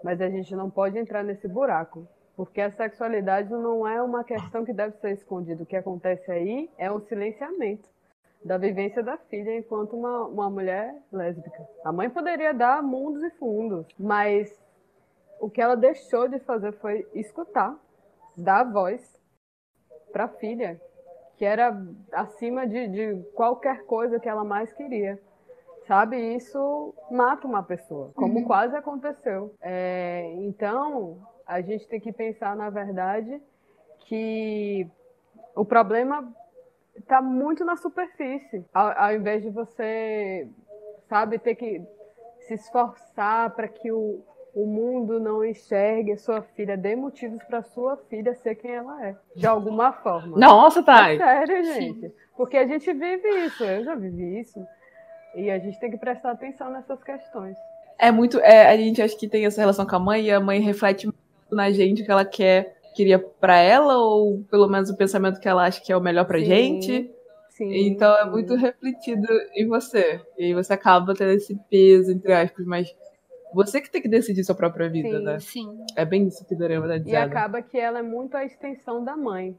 [0.02, 2.08] mas a gente não pode entrar nesse buraco.
[2.40, 5.62] Porque a sexualidade não é uma questão que deve ser escondida.
[5.62, 7.86] O que acontece aí é o silenciamento
[8.42, 11.68] da vivência da filha enquanto uma, uma mulher lésbica.
[11.84, 14.58] A mãe poderia dar mundos e fundos, mas
[15.38, 17.78] o que ela deixou de fazer foi escutar,
[18.38, 19.02] dar voz
[20.10, 20.80] para a filha,
[21.36, 21.78] que era
[22.10, 25.20] acima de, de qualquer coisa que ela mais queria.
[25.86, 28.44] Sabe, isso mata uma pessoa, como Uhum.
[28.46, 29.52] quase aconteceu.
[29.60, 31.18] É, então,
[31.50, 33.42] a gente tem que pensar, na verdade,
[34.06, 34.86] que
[35.56, 36.32] o problema
[36.96, 38.64] está muito na superfície.
[38.72, 40.48] Ao, ao invés de você,
[41.08, 41.82] sabe, ter que
[42.38, 44.22] se esforçar para que o,
[44.54, 49.04] o mundo não enxergue a sua filha, dê motivos para sua filha ser quem ela
[49.04, 50.38] é, de alguma forma.
[50.38, 51.18] Nossa, É Thay!
[51.18, 52.14] sério, gente.
[52.36, 54.64] Porque a gente vive isso, eu já vivi isso.
[55.34, 57.56] E a gente tem que prestar atenção nessas questões.
[57.98, 58.38] É muito.
[58.40, 61.06] É, a gente acha que tem essa relação com a mãe e a mãe reflete
[61.06, 61.19] muito
[61.54, 65.64] na gente que ela quer, queria pra ela, ou pelo menos o pensamento que ela
[65.64, 67.10] acha que é o melhor pra Sim, gente.
[67.50, 70.20] Sim, Então é muito refletido em você.
[70.38, 72.94] E aí você acaba tendo esse peso, entre aspas, mas
[73.52, 75.24] você que tem que decidir sua própria vida, Sim.
[75.24, 75.38] né?
[75.40, 75.84] Sim.
[75.96, 77.22] É bem isso que o Dorama tá E dizendo.
[77.22, 79.56] acaba que ela é muito a extensão da mãe.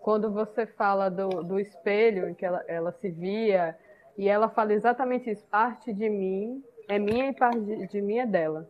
[0.00, 3.76] Quando você fala do, do espelho, em que ela, ela se via,
[4.16, 8.18] e ela fala exatamente isso: parte de mim é minha e parte de, de mim
[8.18, 8.68] é dela.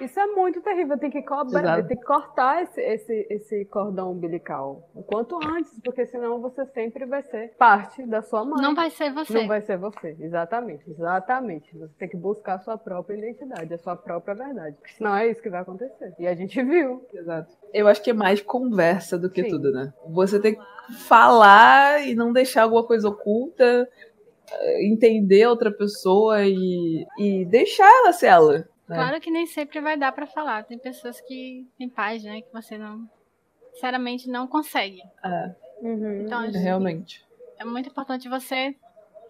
[0.00, 4.90] Isso é muito terrível, tem que, cobrar, tem que cortar esse, esse, esse cordão umbilical
[4.94, 8.60] o quanto antes, porque senão você sempre vai ser parte da sua mãe.
[8.60, 9.32] Não vai ser você.
[9.32, 11.78] Não vai ser você, exatamente, exatamente.
[11.78, 14.76] Você tem que buscar a sua própria identidade, a sua própria verdade.
[14.76, 16.12] Porque senão é isso que vai acontecer.
[16.18, 17.06] E a gente viu.
[17.12, 17.54] Exato.
[17.72, 19.50] Eu acho que é mais conversa do que Sim.
[19.50, 19.92] tudo, né?
[20.08, 23.88] Você tem que falar e não deixar alguma coisa oculta,
[24.50, 28.73] eh, entender outra pessoa e, e deixar ela ser ela.
[28.88, 28.96] Né?
[28.96, 30.64] Claro que nem sempre vai dar pra falar.
[30.64, 32.42] Tem pessoas que têm pais, né?
[32.42, 33.08] Que você não.
[33.72, 35.02] sinceramente não consegue.
[35.80, 36.22] Uhum.
[36.22, 37.24] Então, acho que Realmente.
[37.58, 38.74] é muito importante você.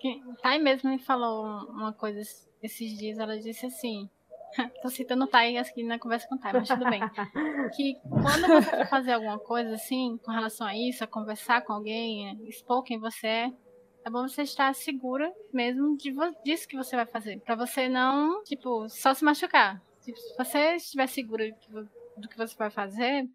[0.00, 2.20] que- Thay mesmo me falou uma coisa
[2.62, 3.18] esses dias.
[3.18, 4.08] Ela disse assim.
[4.82, 7.00] Tô citando Thay aqui na conversa com Thay, mas tudo bem.
[7.74, 11.72] Que quando você for fazer alguma coisa assim, com relação a isso, a conversar com
[11.72, 13.52] alguém, expor quem você é,
[14.04, 16.14] é bom você estar segura mesmo de
[16.44, 17.40] disso que você vai fazer.
[17.40, 19.80] Pra você não, tipo, só se machucar.
[20.02, 23.28] Tipo, se você estiver segura do que vo- do que você vai fazer,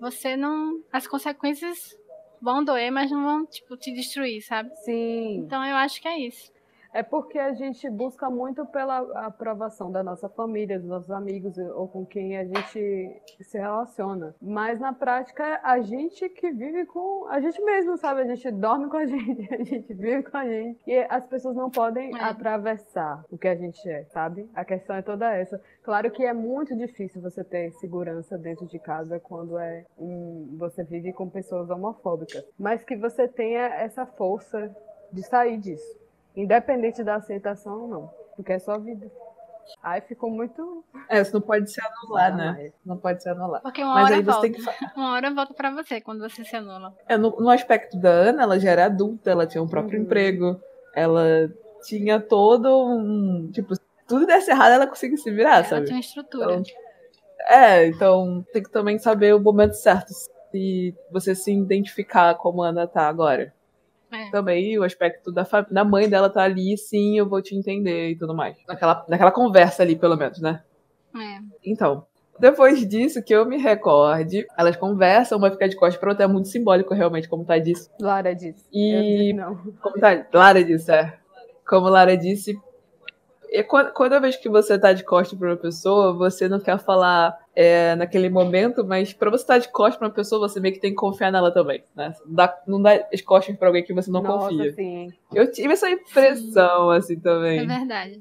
[0.00, 0.82] você não.
[0.92, 1.96] As consequências
[2.40, 4.70] vão doer, mas não vão, tipo, te destruir, sabe?
[4.84, 5.38] Sim.
[5.38, 6.52] Então eu acho que é isso.
[6.92, 11.88] É porque a gente busca muito pela aprovação da nossa família, dos nossos amigos ou
[11.88, 14.34] com quem a gente se relaciona.
[14.40, 18.20] Mas na prática, a gente que vive com a gente mesmo, sabe?
[18.20, 20.80] A gente dorme com a gente, a gente vive com a gente.
[20.86, 22.22] E as pessoas não podem É.
[22.24, 24.48] atravessar o que a gente é, sabe?
[24.54, 25.60] A questão é toda essa.
[25.82, 30.84] Claro que é muito difícil você ter segurança dentro de casa quando é um, você
[30.84, 34.70] vive com pessoas homofóbicas, mas que você tenha essa força
[35.10, 36.01] de sair disso.
[36.36, 38.10] Independente da aceitação ou não.
[38.36, 39.10] Porque é só vida.
[39.82, 40.84] Aí ficou muito.
[41.08, 42.46] É, isso não pode se anular, né?
[42.46, 42.72] Jamais.
[42.84, 43.62] Não pode se anular.
[43.62, 44.40] Porque uma Mas hora aí você volta.
[44.42, 44.98] tem que.
[44.98, 46.94] Uma hora volta pra você quando você se anula.
[47.08, 50.04] É, no, no aspecto da Ana, ela já era adulta, ela tinha um próprio Uhum.
[50.04, 50.60] emprego,
[50.94, 51.24] ela
[51.84, 53.50] tinha todo um.
[53.52, 55.84] Tipo, se tudo desse errado, ela conseguia se virar, Ela sabe?
[55.86, 56.54] tinha uma estrutura.
[56.54, 56.62] Então,
[57.48, 60.08] é, então tem que também saber o momento certo.
[60.50, 63.54] Se você se identificar como a Ana tá agora.
[64.32, 68.16] Também o aspecto da, da mãe dela tá ali, sim, eu vou te entender e
[68.16, 68.56] tudo mais.
[68.66, 70.62] Naquela, naquela conversa ali, pelo menos, né?
[71.14, 71.38] É.
[71.64, 72.06] Então,
[72.38, 76.26] depois disso, que eu me recorde, elas conversam, uma fica de costas pra outra, é
[76.26, 77.90] muito simbólico, realmente, como tá disse.
[78.00, 78.64] Lara disse.
[78.72, 79.56] E- não.
[79.82, 81.12] Como tá, Lara disse, é.
[81.68, 82.58] Como Lara disse,
[83.50, 86.58] é quando, quando eu vejo que você tá de costas pra uma pessoa, você não
[86.58, 90.58] quer falar é, naquele momento, mas pra você estar de costas pra uma pessoa, você
[90.58, 92.14] meio que tem que confiar nela também, né?
[92.26, 94.72] Dá, não dá as costas pra alguém que você não Nossa, confia.
[94.74, 95.12] sim.
[95.34, 97.66] Eu tive essa impressão, assim, É também.
[97.66, 98.20] verdade.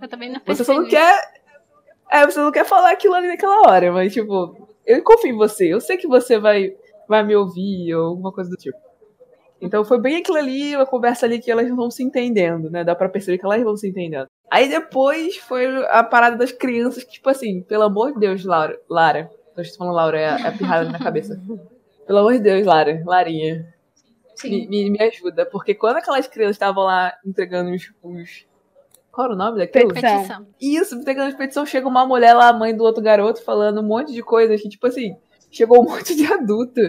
[0.00, 1.20] Eu também não Você só não quer.
[2.10, 5.66] É, você não quer falar aquilo ali naquela hora, mas, tipo, eu confio em você.
[5.72, 6.74] Eu sei que você vai,
[7.08, 8.78] vai me ouvir ou alguma coisa do tipo.
[9.60, 12.84] Então foi bem aquilo ali, uma conversa ali que elas vão se entendendo, né?
[12.84, 14.28] Dá pra perceber que elas vão se entendendo.
[14.50, 18.78] Aí depois foi a parada das crianças, que, tipo assim, pelo amor de Deus, Laura.
[18.88, 19.30] Lara.
[19.54, 21.40] Tô falando Laura, é a, é a pirrada na minha cabeça.
[22.06, 23.02] Pelo amor de Deus, Lara.
[23.04, 23.74] Larinha.
[24.34, 24.50] Sim.
[24.50, 25.44] Me, me, me ajuda.
[25.44, 27.92] Porque quando aquelas crianças estavam lá entregando os.
[28.02, 28.46] os...
[29.10, 29.92] Qual era o nome daquilo?
[29.92, 30.46] Petição.
[30.60, 34.12] Isso, pegando expedição, chega uma mulher lá, a mãe do outro garoto, falando um monte
[34.14, 35.16] de coisas que, tipo assim,
[35.50, 36.80] chegou um monte de adulto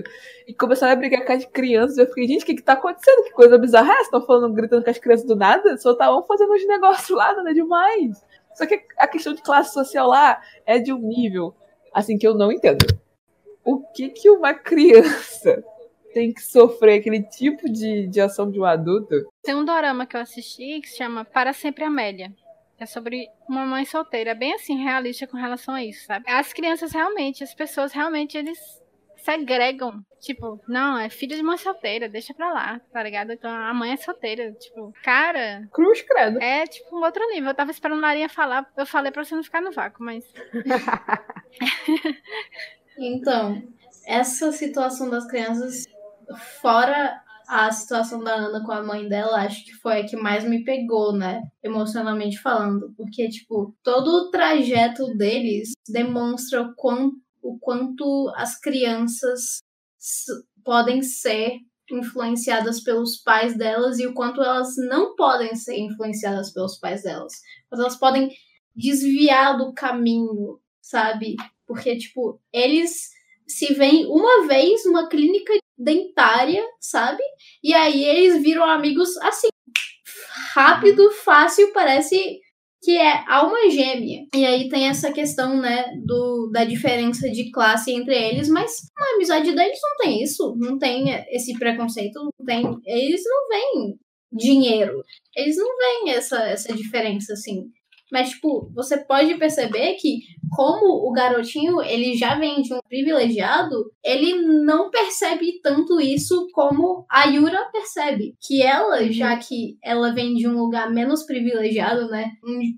[0.47, 1.97] e começaram a brigar com as crianças.
[1.97, 3.23] Eu fiquei, gente, o que, que tá acontecendo?
[3.23, 4.01] Que coisa bizarra é?
[4.01, 5.77] Estão falando, gritando com as crianças do nada?
[5.77, 8.23] Só estavam fazendo uns negócios lá, nada demais.
[8.53, 11.55] Só que a questão de classe social lá é de um nível,
[11.93, 12.85] assim, que eu não entendo.
[13.63, 15.63] O que que uma criança
[16.13, 19.15] tem que sofrer aquele tipo de, de ação de um adulto?
[19.43, 22.33] Tem um dorama que eu assisti que se chama Para Sempre Amélia.
[22.79, 24.31] É sobre uma mãe solteira.
[24.31, 26.29] É bem assim, realista com relação a isso, sabe?
[26.29, 28.57] As crianças realmente, as pessoas realmente, eles
[29.17, 30.03] segregam.
[30.21, 33.31] Tipo, não, é filho de mãe solteira, deixa pra lá, tá ligado?
[33.31, 34.51] Então a mãe é solteira.
[34.53, 36.41] Tipo, cara, Cruz credo.
[36.41, 37.49] é tipo um outro nível.
[37.49, 40.23] Eu tava esperando a Larinha falar, eu falei pra você não ficar no vácuo, mas.
[43.01, 43.63] Então,
[44.05, 45.85] essa situação das crianças,
[46.61, 50.47] fora a situação da Ana com a mãe dela, acho que foi a que mais
[50.47, 51.41] me pegou, né?
[51.63, 52.93] Emocionalmente falando.
[52.95, 59.61] Porque, tipo, todo o trajeto deles demonstra o quanto, o quanto as crianças
[60.63, 61.57] podem ser
[61.91, 67.33] influenciadas pelos pais delas e o quanto elas não podem ser influenciadas pelos pais delas.
[67.71, 68.29] Mas elas podem
[68.75, 71.35] desviar do caminho, sabe?
[71.65, 73.09] Porque, tipo, eles
[73.47, 77.23] se veem uma vez numa clínica dentária, sabe?
[77.63, 79.47] E aí eles viram amigos assim,
[80.53, 82.39] rápido, fácil, parece
[82.81, 84.25] que é alma gêmea.
[84.33, 89.15] E aí tem essa questão, né, do, da diferença de classe entre eles, mas a
[89.15, 92.63] amizade deles não tem isso, não tem esse preconceito, não tem.
[92.85, 93.99] Eles não veem
[94.31, 95.03] dinheiro,
[95.35, 97.65] eles não veem essa, essa diferença, assim.
[98.11, 100.21] Mas, tipo, você pode perceber que,
[100.55, 104.33] como o garotinho ele já vem de um privilegiado, ele
[104.63, 108.35] não percebe tanto isso como a Yura percebe.
[108.41, 112.31] Que ela, já que ela vem de um lugar menos privilegiado, né?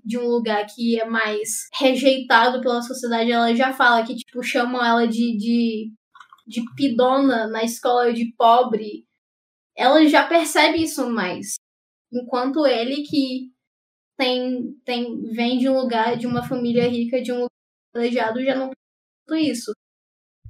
[0.04, 4.84] De um lugar que é mais rejeitado pela sociedade, ela já fala que, tipo, chamam
[4.84, 5.92] ela de, de,
[6.46, 9.06] de pidona na escola de pobre.
[9.74, 11.54] Ela já percebe isso mais.
[12.12, 13.51] Enquanto ele que
[14.22, 17.48] tem, tem vem de um lugar, de uma família rica, de um lugar
[17.92, 18.76] privilegiado, já não tem
[19.26, 19.72] tudo isso.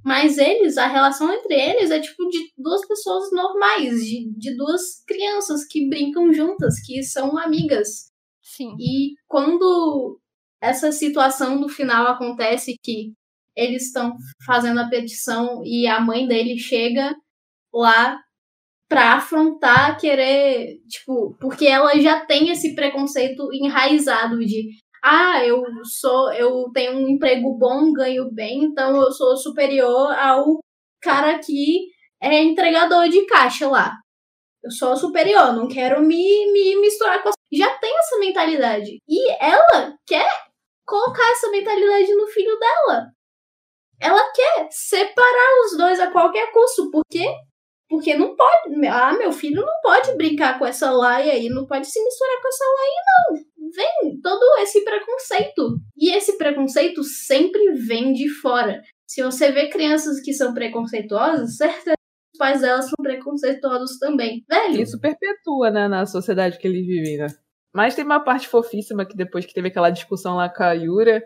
[0.05, 5.03] Mas eles, a relação entre eles é tipo de duas pessoas normais, de, de duas
[5.07, 8.09] crianças que brincam juntas, que são amigas.
[8.41, 8.75] Sim.
[8.77, 10.19] E quando
[10.61, 13.13] essa situação no final acontece que
[13.55, 17.15] eles estão fazendo a petição e a mãe dele chega
[17.73, 18.19] lá
[18.93, 24.69] pra afrontar, querer, tipo, porque ela já tem esse preconceito enraizado de
[25.03, 30.59] ah, eu sou, eu tenho um emprego bom, ganho bem, então eu sou superior ao
[31.01, 31.87] cara que
[32.21, 33.95] é entregador de caixa lá.
[34.63, 37.33] Eu sou superior, não quero me, me misturar com a...
[37.51, 38.99] Já tem essa mentalidade.
[39.09, 40.29] E ela quer
[40.85, 43.07] colocar essa mentalidade no filho dela.
[43.99, 46.91] Ela quer separar os dois a qualquer custo.
[46.91, 47.25] Por quê?
[47.93, 48.87] Porque não pode.
[48.87, 52.47] Ah, meu filho não pode brincar com essa laia aí, não pode se misturar com
[52.47, 53.69] essa laia, não.
[53.71, 55.77] Vem todo esse preconceito.
[55.95, 58.81] E esse preconceito sempre vem de fora.
[59.07, 61.93] Se você vê crianças que são preconceituosas, certeza
[62.33, 64.43] os pais delas são preconceituosos também.
[64.49, 67.27] Velho, Isso perpetua, né, na sociedade que eles vivem, né?
[67.75, 71.23] Mas tem uma parte fofíssima que depois que teve aquela discussão lá com a Yura,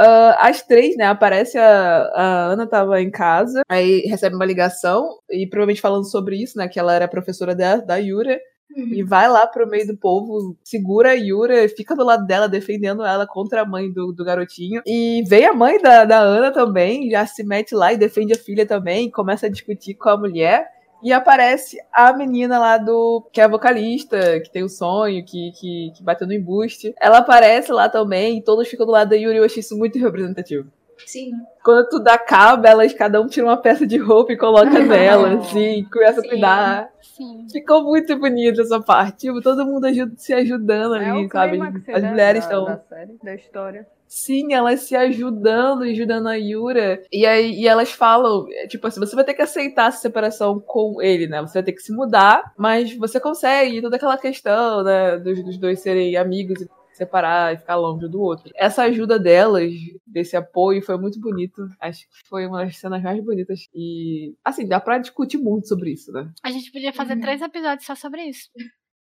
[0.00, 5.18] ah, as três, né, aparece a, a Ana tava em casa, aí recebe uma ligação,
[5.30, 8.38] e provavelmente falando sobre isso, né, que ela era professora da, da Yura,
[8.76, 13.04] e vai lá pro meio do povo, segura a Yura, fica do lado dela, defendendo
[13.04, 14.80] ela contra a mãe do, do garotinho.
[14.86, 18.38] E vem a mãe da, da Ana também, já se mete lá e defende a
[18.38, 20.68] filha também, começa a discutir com a mulher.
[21.02, 23.26] E aparece a menina lá do.
[23.32, 26.94] que é a vocalista, que tem o sonho, que, que, que bateu no embuste.
[27.00, 29.98] Ela aparece lá também, e todos ficam do lado da Yuri, eu achei isso muito
[29.98, 30.68] representativo.
[31.06, 31.30] sim.
[31.64, 35.84] Quando tudo acaba, elas, cada um tira uma peça de roupa e coloca nela, assim,
[35.92, 36.28] começa a Sim.
[36.28, 36.90] cuidar.
[37.02, 37.46] Sim.
[37.52, 39.26] Ficou muito bonita essa parte.
[39.26, 41.58] Tipo, todo mundo ajuda, se ajudando É ali, sabe?
[41.92, 42.64] As né, mulheres da, estão.
[42.64, 43.86] da série, da história.
[44.12, 47.00] Sim, elas se ajudando, ajudando a Yura.
[47.12, 50.58] E aí e elas falam, é, tipo assim, você vai ter que aceitar essa separação
[50.58, 51.40] com ele, né?
[51.42, 55.56] Você vai ter que se mudar, mas você consegue, toda aquela questão, né, dos, dos
[55.58, 58.50] dois serem amigos e se separar e ficar longe um do outro.
[58.56, 59.72] Essa ajuda delas,
[60.04, 61.68] desse apoio, foi muito bonito.
[61.80, 63.60] Acho que foi uma das cenas mais bonitas.
[63.72, 66.28] E, assim, dá pra discutir muito sobre isso, né?
[66.42, 67.20] A gente podia fazer Uhum.
[67.20, 68.48] três episódios só sobre isso.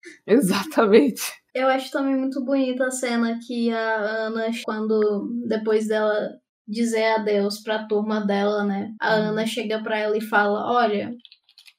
[0.26, 1.22] Exatamente.
[1.54, 6.30] Eu acho também muito bonita a cena que a Ana, quando depois dela
[6.66, 8.92] dizer adeus pra turma dela, né?
[9.00, 11.14] A Ana chega pra ela e fala: Olha,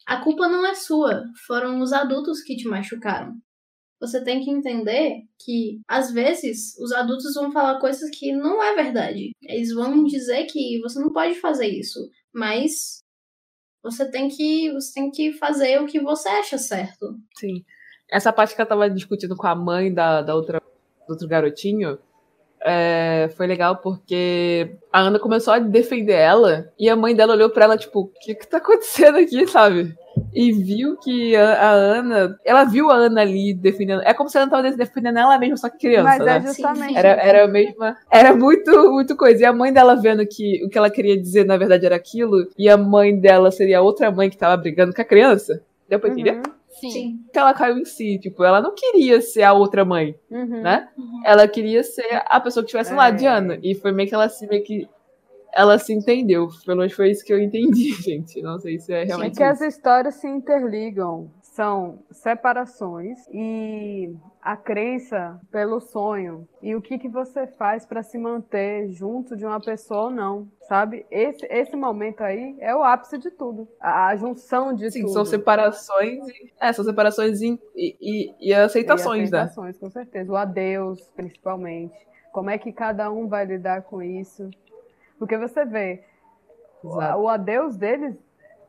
[0.07, 3.33] a culpa não é sua, foram os adultos que te machucaram.
[3.99, 8.75] Você tem que entender que, às vezes, os adultos vão falar coisas que não é
[8.75, 9.31] verdade.
[9.41, 11.99] Eles vão dizer que você não pode fazer isso,
[12.33, 13.01] mas
[13.83, 17.15] você tem que, você tem que fazer o que você acha certo.
[17.37, 17.63] Sim.
[18.09, 20.61] Essa parte que ela tava discutindo com a mãe da, da outra,
[21.07, 21.97] do outro garotinho
[22.65, 27.49] é, foi legal porque a Ana começou a defender ela e a mãe dela olhou
[27.49, 29.95] pra ela, tipo, o que que tá acontecendo aqui, sabe?
[30.33, 32.39] E viu que a, a Ana.
[32.43, 34.01] Ela viu a Ana ali defendendo.
[34.03, 36.37] É como se ela tava defendendo ela mesma, só que criança, Mas né?
[36.37, 36.97] é justamente.
[36.97, 37.97] Era, era a mesma.
[38.09, 39.43] Era muito, muito coisa.
[39.43, 42.47] E a mãe dela vendo que o que ela queria dizer, na verdade, era aquilo,
[42.57, 45.61] e a mãe dela seria a outra mãe que tava brigando com a criança.
[45.87, 46.35] Deu pra entender?
[46.35, 46.43] Uhum,
[46.79, 46.89] Sim.
[46.91, 47.19] Sim.
[47.31, 48.19] que ela caiu em si.
[48.19, 50.61] Tipo, ela não queria ser a outra mãe, uhum.
[50.61, 50.89] né?
[50.97, 51.21] Uhum.
[51.25, 53.11] Ela queria ser a pessoa que estivesse lá, É.
[53.11, 53.59] Diana.
[53.63, 54.87] E foi meio que ela se meio que.
[55.53, 56.49] Ela se entendeu.
[56.65, 58.41] Pelo menos foi isso que eu entendi, gente.
[58.41, 61.31] Não sei se é É realmente que as histórias se interligam.
[61.55, 66.45] São separações e a crença pelo sonho.
[66.61, 70.49] E o que, que você faz para se manter junto de uma pessoa ou não,
[70.67, 71.05] sabe?
[71.09, 73.69] Esse, esse momento aí é o ápice de tudo.
[73.79, 75.13] A, a junção de Sim, tudo.
[75.13, 76.25] são separações.
[76.59, 79.43] É, são separações e, e, e- aceitações, né?
[79.43, 80.29] aceitações, com certeza.
[80.29, 81.95] O adeus, principalmente.
[82.33, 84.49] Como é que cada um vai lidar com isso?
[85.17, 86.03] Porque você vê,
[86.83, 87.17] Exato.
[87.17, 88.13] o adeus deles,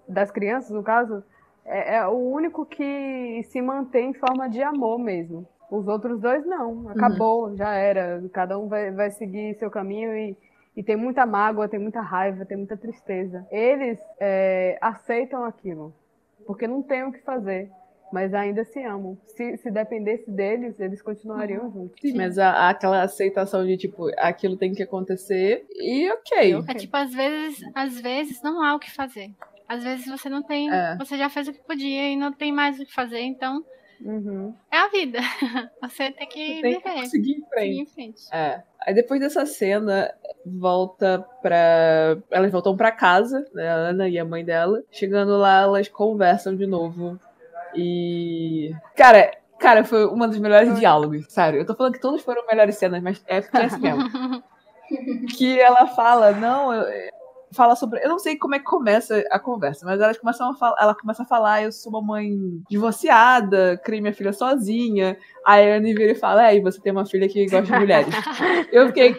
[0.06, 1.24] das crianças, no caso,
[1.66, 5.46] é, é o único que se mantém em forma de amor mesmo.
[5.70, 6.88] Os outros dois não.
[6.90, 8.22] Acabou, já era.
[8.32, 10.36] Cada um vai, vai seguir seu caminho e,
[10.76, 13.44] e tem muita mágoa, tem muita raiva, tem muita tristeza.
[13.50, 15.92] Eles é, aceitam aquilo,
[16.46, 17.70] porque não tem o que fazer.
[18.12, 19.18] Mas ainda se amam.
[19.26, 22.00] Se, se dependesse deles, eles continuariam juntos.
[22.00, 26.54] Sim, mas a- aquela aceitação de, tipo, aquilo tem que acontecer e ok.
[26.68, 29.32] É tipo, às vezes, às vezes não há o que fazer.
[29.68, 30.70] Às vezes você não tem.
[30.72, 30.96] É.
[30.96, 33.64] Você já fez o que podia e não tem mais o que fazer, então
[34.00, 34.54] Uhum.
[34.70, 35.18] é a vida.
[35.82, 37.06] Você tem que Você tem que viver.
[37.06, 37.66] seguir em frente.
[37.68, 38.22] Seguir em frente.
[38.30, 38.62] É.
[38.86, 40.12] Aí depois dessa cena,
[40.44, 42.16] volta pra.
[42.30, 43.68] Elas voltam pra casa, né?
[43.68, 44.82] A Ana e a mãe dela.
[44.92, 47.18] Chegando lá, elas conversam de novo.
[47.74, 48.70] E.
[48.94, 49.30] Cara.
[49.58, 50.78] Cara, foi uma dos melhores Foi.
[50.80, 51.58] diálogos, sério.
[51.60, 54.42] Eu tô falando que todos foram melhores cenas, mas é porque é assim mesmo.
[55.34, 57.10] que ela fala, não, eu-
[57.56, 58.00] fala sobre.
[58.04, 60.94] Eu não sei como é que começa a conversa, mas elas começam a falar, ela
[60.94, 62.30] começa a falar: eu sou uma mãe
[62.68, 65.16] divorciada, criei minha filha sozinha.
[65.44, 67.72] Aí a Anne vira e fala: é, e você tem uma filha que gosta de
[67.72, 68.14] mulheres.
[68.70, 69.16] eu fiquei,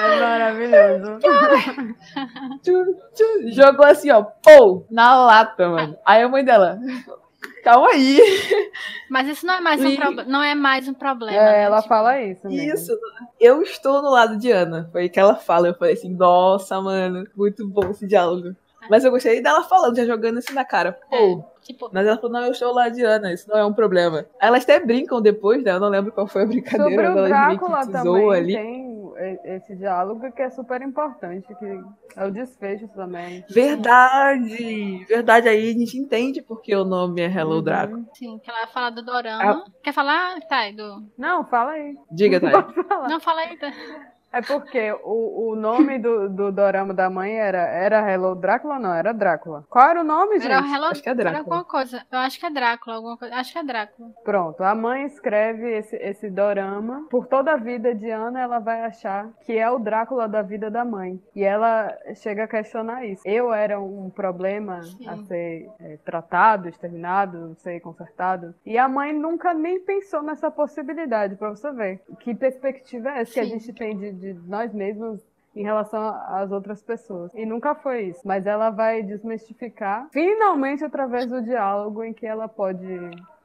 [0.00, 1.18] É maravilhoso.
[2.62, 5.96] tchu, jogou assim, ó, pô, na lata, mano.
[6.06, 6.78] Aí a mãe dela,
[7.64, 8.20] calma aí.
[9.10, 11.36] Mas isso não é mais um, prob- não é mais um problema.
[11.36, 11.62] É, né?
[11.62, 12.74] ela Tipo, fala isso mesmo.
[12.74, 12.92] Isso,
[13.40, 14.88] eu estou no lado de Ana.
[14.92, 15.68] Foi o que ela fala.
[15.68, 18.54] Eu falei assim, nossa, mano, muito bom esse diálogo.
[18.90, 20.98] Mas eu gostei dela falando, já jogando assim na cara.
[21.10, 23.64] Pô, Tipo, Mas ela falou, não, eu estou ao lado de Ana, isso não é
[23.64, 24.26] um problema.
[24.38, 25.70] Elas até brincam depois, né?
[25.72, 28.52] Eu não lembro qual foi a brincadeira, Sobre mas o Drácula também ali.
[28.54, 28.94] tem
[29.44, 31.80] esse diálogo que é super importante, que
[32.16, 33.42] é o desfecho também.
[33.48, 35.04] Verdade!
[35.08, 37.62] Verdade, aí a gente entende porque o nome é Hello Uhum.
[37.62, 38.04] Draco.
[38.12, 39.64] sim, que ela fala do dorama.
[39.82, 41.02] Quer falar, Thay, do...
[41.16, 41.96] Não, fala aí.
[42.10, 42.52] Diga, Thay.
[43.08, 43.56] Não, fala aí.
[43.56, 43.72] Tá?
[44.34, 48.78] É porque o, o nome do, do dorama da mãe era, era Hello Drácula?
[48.78, 49.64] Não, era Drácula.
[49.70, 50.50] Qual era o nome, gente?
[50.50, 50.86] Era Hello...
[50.86, 51.38] Acho que é Era Drácula.
[51.40, 52.02] alguma coisa.
[52.10, 53.34] Eu acho que é Drácula, alguma coisa.
[53.34, 54.10] Acho que é Drácula.
[54.24, 57.06] Pronto, a mãe escreve esse, esse dorama.
[57.10, 60.70] Por toda a vida de Ana, ela vai achar que é o Drácula da vida
[60.70, 61.22] da mãe.
[61.34, 63.22] E ela chega a questionar isso.
[63.24, 65.08] Eu era um problema Sim.
[65.08, 68.54] a ser é, tratado, exterminado, ser consertado.
[68.66, 72.00] E a mãe nunca nem pensou nessa possibilidade, pra você ver.
[72.20, 73.50] Que perspectiva é essa que a Sim.
[73.50, 75.20] gente tem de, de nós mesmos
[75.54, 77.32] em relação às outras pessoas.
[77.34, 78.20] E nunca foi isso.
[78.24, 82.86] Mas ela vai desmistificar, finalmente através do diálogo em que ela pode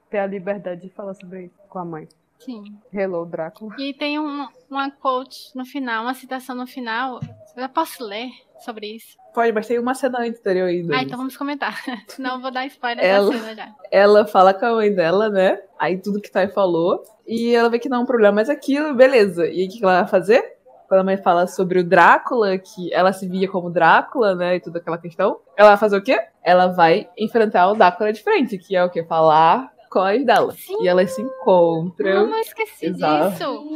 [0.10, 2.08] ter a liberdade de falar sobre isso com a mãe.
[2.40, 2.64] Sim.
[2.94, 3.76] Hello, Drácula.
[3.78, 7.20] E tem um, uma quote no final, uma citação no final.
[7.56, 8.30] Eu posso ler
[8.60, 9.18] sobre isso?
[9.34, 10.96] Pode, mas tem uma cena anterior ainda.
[10.98, 11.84] Ah, então vamos comentar.
[12.08, 13.76] Senão eu vou dar spoiler Ela- da cena já.
[13.92, 15.62] Ela fala com a mãe dela, né?
[15.78, 17.04] Aí tudo que Thay falou.
[17.28, 19.46] E ela vê que não é um problema, mas aquilo, beleza.
[19.46, 20.58] E o que que ela vai fazer?
[20.90, 24.56] Quando a mãe fala sobre o Drácula, que ela se via como Drácula, né?
[24.56, 25.38] E toda aquela questão.
[25.56, 26.20] Ela vai fazer o quê?
[26.44, 29.04] Ela vai enfrentar o Drácula de frente, que é o quê?
[29.04, 30.52] Falar com a dela.
[30.54, 30.78] Sim.
[30.84, 32.10] E elas se encontram.
[32.30, 33.30] Eu esqueci Exato.
[33.32, 33.70] disso?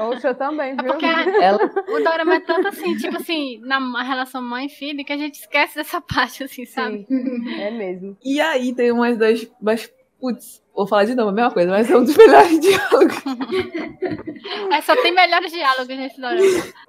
[0.00, 0.84] Oxa, eu também, É viu?
[0.92, 1.58] porque a- Ela
[1.88, 6.00] o Dorama é tanto assim, tipo assim, na relação mãe-filho, que a gente esquece dessa
[6.02, 7.04] parte, assim, sabe?
[7.08, 8.16] Sim, é mesmo.
[8.22, 9.46] E aí tem umas das.
[9.60, 9.90] Mas,
[10.20, 13.16] putz, vou falar de novo a mesma coisa, mas é um dos melhores diálogos.
[14.72, 16.40] É, só tem melhores diálogos nesse Dorama.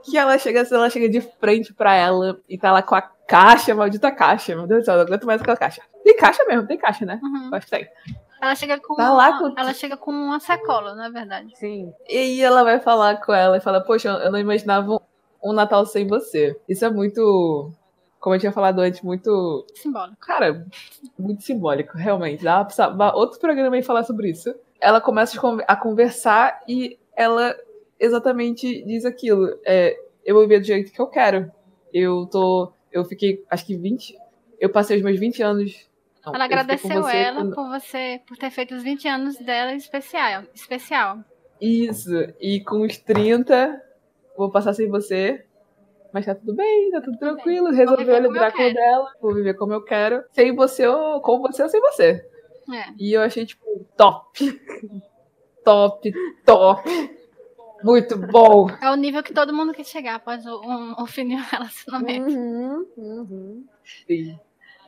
[0.04, 3.74] Que ela chega, ela chega de frente pra ela e tá lá com a caixa,
[3.76, 4.56] maldita caixa.
[4.56, 5.82] Meu Deus do céu, não aguento mais aquela caixa.
[6.04, 7.20] Tem caixa mesmo, tem caixa, né?
[7.22, 7.50] Uhum.
[7.54, 7.88] Acho que tem.
[8.42, 11.52] Ela chega com, Tá uma, com- ela chega com uma sacola, na verdade.
[11.58, 11.92] Sim.
[12.08, 15.02] E aí ela vai falar com ela e fala, poxa, eu não imaginava
[15.44, 16.56] um Natal sem você.
[16.68, 17.72] Isso é muito.
[18.20, 19.66] Como eu tinha falado antes, muito.
[19.76, 20.18] Simbólico.
[20.20, 20.66] Cara,
[21.18, 22.44] muito simbólico, realmente.
[22.44, 24.54] Dá pra outro programa aí falar sobre isso.
[24.82, 27.56] Ela começa a con- a conversar e ela
[28.00, 29.58] exatamente diz aquilo.
[29.66, 31.52] É, eu vou viver do jeito que eu quero.
[31.94, 32.72] Eu tô.
[32.92, 34.18] Eu fiquei, acho que 20.
[34.60, 35.88] Eu passei os meus 20 anos.
[36.26, 40.44] não, Ela agradeceu ela quando- por você, por ter feito os 20 anos dela especial.
[40.54, 41.20] especial.
[41.62, 42.12] Isso.
[42.40, 43.82] E com os 30,
[44.38, 45.46] vou passar sem você.
[46.14, 47.20] Mas tá tudo bem, tá tudo bem.
[47.20, 47.72] tranquilo.
[47.72, 48.74] Resolveu a Drácula quero.
[48.76, 49.12] dela.
[49.22, 50.24] Vou viver como eu quero.
[50.32, 52.26] Sem você ou com você ou sem você.
[52.74, 52.86] É.
[53.00, 53.64] E eu achei, tipo,
[53.98, 54.62] top.
[55.64, 56.14] top,
[56.46, 57.20] top.
[57.84, 58.68] Muito bom.
[58.82, 61.42] É o nível que todo mundo quer chegar após o, um, o fim de um
[61.42, 62.30] relacionamento.
[62.30, 63.66] Uhum, uhum.
[64.06, 64.38] Sim.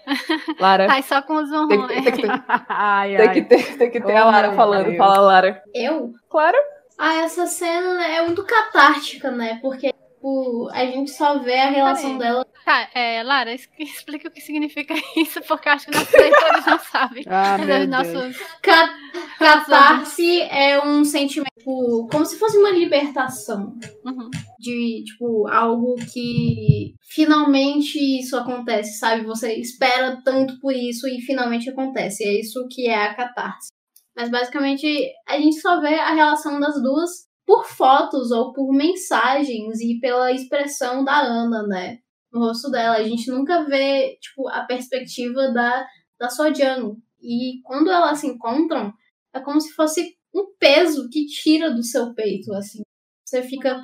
[0.60, 2.04] Lara, Tá, e só com os tem, que- hormônios.
[2.04, 3.34] tem que ter, Ai, tem ai.
[3.34, 4.86] que ter, tem que ter a Oh, Lara meu falando.
[4.86, 4.98] Deus.
[4.98, 5.64] Fala, Lara.
[5.74, 6.14] Eu?
[6.30, 6.58] Claro.
[6.98, 9.60] Ah, essa cena é muito catártica, né?
[9.62, 9.91] Porque
[10.22, 12.46] tipo, a gente só vê a relação dela.
[12.64, 16.80] Tá, é, Lara, explica o que significa isso, porque eu acho que nossos leitores não
[16.80, 17.24] sabem.
[17.28, 18.38] Ah, meu nossos...
[18.62, 18.96] Ca-
[19.40, 23.74] Catarse é um sentimento tipo, como se fosse uma libertação.
[24.06, 24.30] Uhum.
[24.60, 29.26] de, tipo, algo que finalmente isso acontece, sabe?
[29.26, 32.24] Você espera tanto por isso e finalmente acontece.
[32.24, 33.70] É isso que é a catarse.
[34.16, 34.86] Mas basicamente
[35.28, 37.10] a gente só vê a relação das duas
[37.52, 42.00] por fotos ou por mensagens e pela expressão da Ana, né?
[42.32, 42.96] No rosto dela.
[42.96, 45.86] A gente nunca vê, tipo, a perspectiva da,
[46.18, 46.96] da Sojang.
[47.22, 48.94] E quando elas se encontram,
[49.34, 52.84] é como se fosse um peso que tira do seu peito, assim.
[53.28, 53.84] Você fica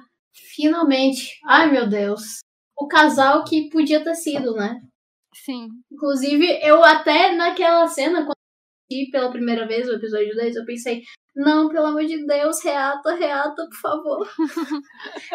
[0.55, 2.39] finalmente, ai meu Deus,
[2.77, 4.79] o casal que podia ter sido, né?
[5.35, 5.67] Sim.
[5.91, 8.36] Inclusive, eu até naquela cena, quando
[8.89, 11.01] assisti pela primeira vez o episódio 10, eu pensei,
[11.35, 14.27] não, pelo amor de Deus, reata, reata, por favor.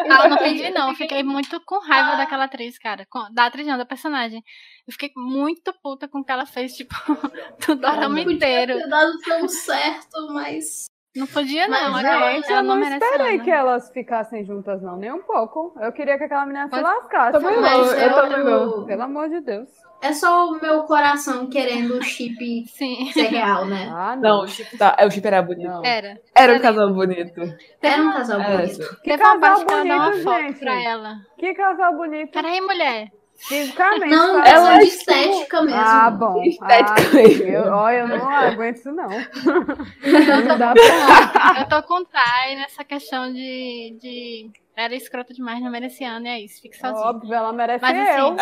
[0.09, 0.89] Ah, eu não pedi, não.
[0.89, 3.05] Eu fiquei muito com raiva daquela atriz, cara.
[3.09, 4.43] Com- Da atriz, não, da personagem.
[4.87, 6.93] Eu fiquei muito puta com o que ela fez, tipo,
[7.67, 8.77] do dorama Podia inteiro.
[8.77, 10.85] ter dado tão certo, mas
[11.15, 11.91] Não podia, não.
[11.91, 15.21] Mas, ela, Gente, ela eu não, merece esperei que elas ficassem juntas, não, nem um
[15.23, 15.73] pouco.
[15.79, 17.31] Eu queria que aquela menina se lascasse.
[17.39, 18.85] Também não, eu eu- também não.
[18.85, 19.69] Pelo amor de Deus.
[20.03, 23.89] É só o meu coração querendo o chip Sim, ser real, né?
[23.89, 24.43] Ah, Não, não.
[24.43, 25.69] o chip, tá, é, o chip era bonito.
[25.69, 25.83] Não.
[25.85, 26.19] era.
[26.35, 27.41] Era um casal bonito.
[27.81, 28.95] Era um casal Era bonito.
[29.01, 30.59] Que Teve uma casal parte que ela dá uma bonito, foto gente.
[30.59, 31.15] pra ela.
[31.37, 32.31] Que casal bonito.
[32.31, 33.07] Peraí, mulher.
[33.35, 34.09] Fisicamente.
[34.11, 35.79] Não, Ela de é estética mesmo.
[35.79, 36.43] Ah, bom.
[36.43, 37.43] Esteticamente.
[37.43, 39.09] Ah, eu, ó, eu não aguento isso, não.
[40.47, 41.61] Não dá pra...
[41.61, 44.51] Eu tô com o Thay nessa questão de, de.
[44.75, 46.61] Era escrota demais, não merecia Ana, e é isso.
[46.61, 47.05] Fique sozinha.
[47.07, 48.27] Óbvio, ela merece Mas eu.
[48.29, 48.37] assim,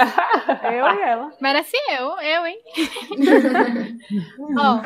[0.76, 1.32] Eu e ela.
[1.42, 2.62] merece eu, eu, hein?
[4.58, 4.82] Ó,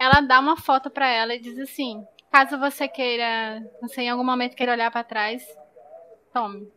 [0.00, 4.24] ela dá uma foto pra ela e diz assim: caso você queira, você em algum
[4.24, 5.42] momento queira olhar pra trás,
[6.32, 6.68] tome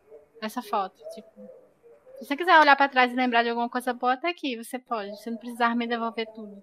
[0.41, 0.95] essa foto.
[1.16, 1.49] Tipo,
[2.20, 4.78] se você quiser olhar pra trás e lembrar de alguma coisa boa, tá aqui, você
[4.78, 5.10] pode.
[5.18, 6.61] Você não precisar me devolver tudo.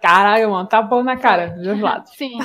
[0.00, 2.10] Caralho, mano, tá bom na cara, dos lados.
[2.16, 2.38] Sim.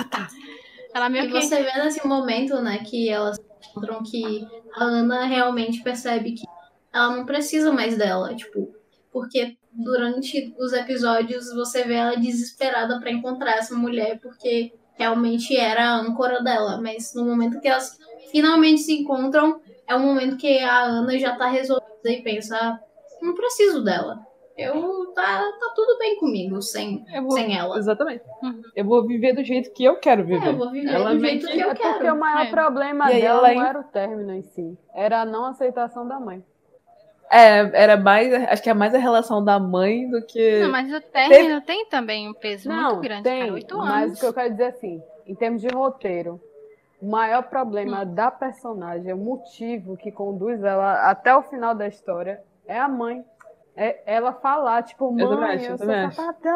[0.94, 1.34] Ela meio E que.
[1.42, 3.38] você vê nesse momento, né, que elas
[3.72, 6.46] encontram que a Ana realmente percebe que
[6.94, 8.74] ela não precisa mais dela, tipo,
[9.12, 15.90] porque durante os episódios você vê ela desesperada pra encontrar essa mulher, porque realmente era
[15.92, 17.98] a âncora dela, mas no momento que elas
[18.32, 22.80] finalmente se encontram, é o momento que a Ana já tá resolvida e pensa, "Ah,
[23.22, 24.20] não preciso dela.
[24.58, 27.78] Eu tá, tá tudo bem comigo sem, vou- sem ela.
[27.78, 28.24] Exatamente.
[28.42, 28.62] Uhum.
[28.76, 30.48] Eu vou viver do jeito que eu quero É, viver.
[30.48, 32.16] eu vou viver Ela do jeito que- eu É porque quero.
[32.16, 32.50] o maior É.
[32.50, 34.78] problema E dela ela não era o término em si.
[34.96, 36.44] Era a não aceitação da mãe.
[37.30, 38.34] É, era mais.
[38.50, 40.62] Acho que é mais a relação da mãe do que.
[40.62, 43.54] Não, mas o término tem também um peso muito Não, grande, tem, cara.
[43.54, 44.18] Oito mas anos.
[44.18, 46.40] o que eu quero dizer assim, em termos de roteiro,
[47.02, 48.14] o maior problema Hum.
[48.16, 53.24] da personagem, o motivo que conduz ela até o final da história, é a mãe.
[53.80, 56.52] É ela falar, tipo, mãe, Eu eu, também acho, eu sou também sapatão.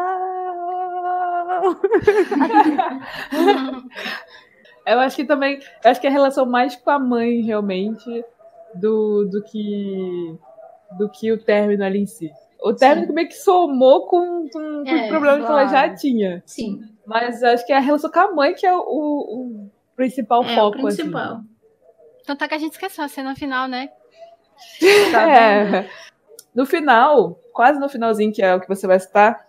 [4.85, 5.59] Eu acho que também.
[5.83, 8.25] Eu acho que a relação mais com a mãe, realmente,
[8.75, 10.35] do, do que.
[10.97, 12.31] do que o término ali em si.
[12.63, 15.95] O término meio que somou com, com, com É, os problemas que ela já claro.
[15.95, 16.43] tinha.
[16.45, 20.43] Sim, Mas acho que é a relação com a mãe que é o, o principal
[20.43, 20.81] é o foco.
[20.81, 21.41] principal.
[22.25, 23.89] Tanto é que a gente esqueceu a cena final, né?
[24.55, 24.87] Assim.
[25.11, 25.27] Tá?
[25.27, 25.89] É.
[26.53, 29.39] No final, quase no finalzinho, que é o que você vai citar,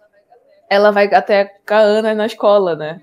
[0.71, 3.01] ela vai até com a Ana na escola, né?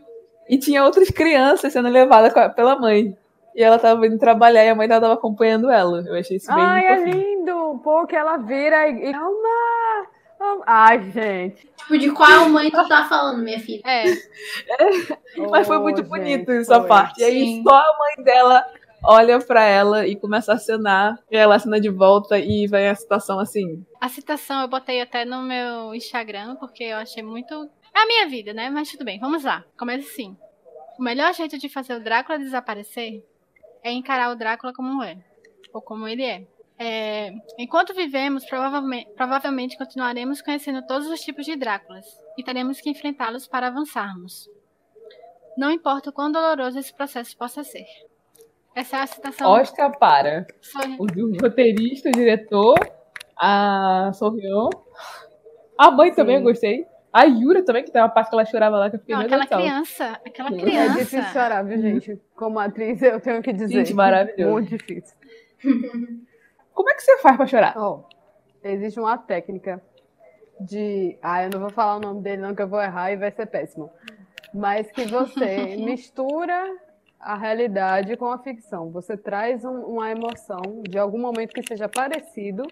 [0.49, 3.15] E tinha outras crianças sendo levadas pela mãe.
[3.55, 6.03] E ela tava indo trabalhar e a mãe dela tava acompanhando ela.
[6.07, 7.15] Eu achei isso bem Ai, é fofinho.
[7.17, 7.81] lindo!
[7.83, 9.09] Pô, que ela vira e.
[9.09, 10.07] e- Ama!
[10.39, 10.63] Ama.
[10.65, 11.67] Ai, gente.
[11.77, 13.81] Tipo, de qual mãe tu tá falando, minha filha?
[13.85, 14.05] É,
[15.51, 16.87] Mas foi Oh, muito gente, bonito essa foi.
[16.87, 17.19] parte.
[17.21, 17.63] E aí Sim.
[17.67, 18.65] só a mãe dela
[19.03, 21.19] olha pra ela e começa a acenar.
[21.29, 23.85] E ela acena de volta e vem a situação assim.
[23.99, 27.53] a citação eu botei até no meu Instagram, porque eu achei muito.
[27.93, 28.69] É a minha vida, né?
[28.69, 29.63] Mas tudo bem, vamos lá.
[29.77, 30.37] Começa assim.
[30.97, 33.23] O melhor jeito de fazer o Drácula desaparecer
[33.83, 35.17] é encarar o Drácula como é.
[35.73, 36.45] Ou como ele é.
[36.81, 42.05] É, enquanto vivemos, provavelmente, provavelmente continuaremos conhecendo todos os tipos de Dráculas
[42.37, 44.49] e teremos que enfrentá-los para avançarmos.
[45.57, 47.85] Não importa o quão doloroso esse processo possa ser.
[48.75, 49.49] Essa é a citação.
[49.51, 50.45] Oscar para.
[50.61, 52.75] Foi- O roteirista, o diretor,
[53.37, 54.69] a Sorrion.
[55.77, 56.45] A mãe também eu Sim.
[56.45, 56.87] gostei.
[57.11, 59.23] A Yura também, que tem uma parte que ela chorava lá, que eu fiquei, Não,
[59.23, 60.93] aquela criança, aquela É É criança.
[60.99, 62.21] difícil chorar, viu, gente?
[62.35, 63.73] Como atriz, eu tenho que dizer.
[63.73, 64.51] Gente, maravilhoso.
[64.51, 65.17] Muito difícil.
[66.73, 67.73] Como é que você faz pra chorar?
[67.77, 68.03] Ó,
[68.63, 69.81] existe uma técnica
[70.59, 71.17] de.
[71.21, 73.31] Ah, eu não vou falar o nome dele, não, que eu vou errar e vai
[73.31, 73.89] ser péssimo.
[74.53, 76.63] Mas que você mistura
[77.19, 78.89] a realidade com a ficção.
[78.91, 82.63] Você traz um- uma emoção de algum momento que seja parecido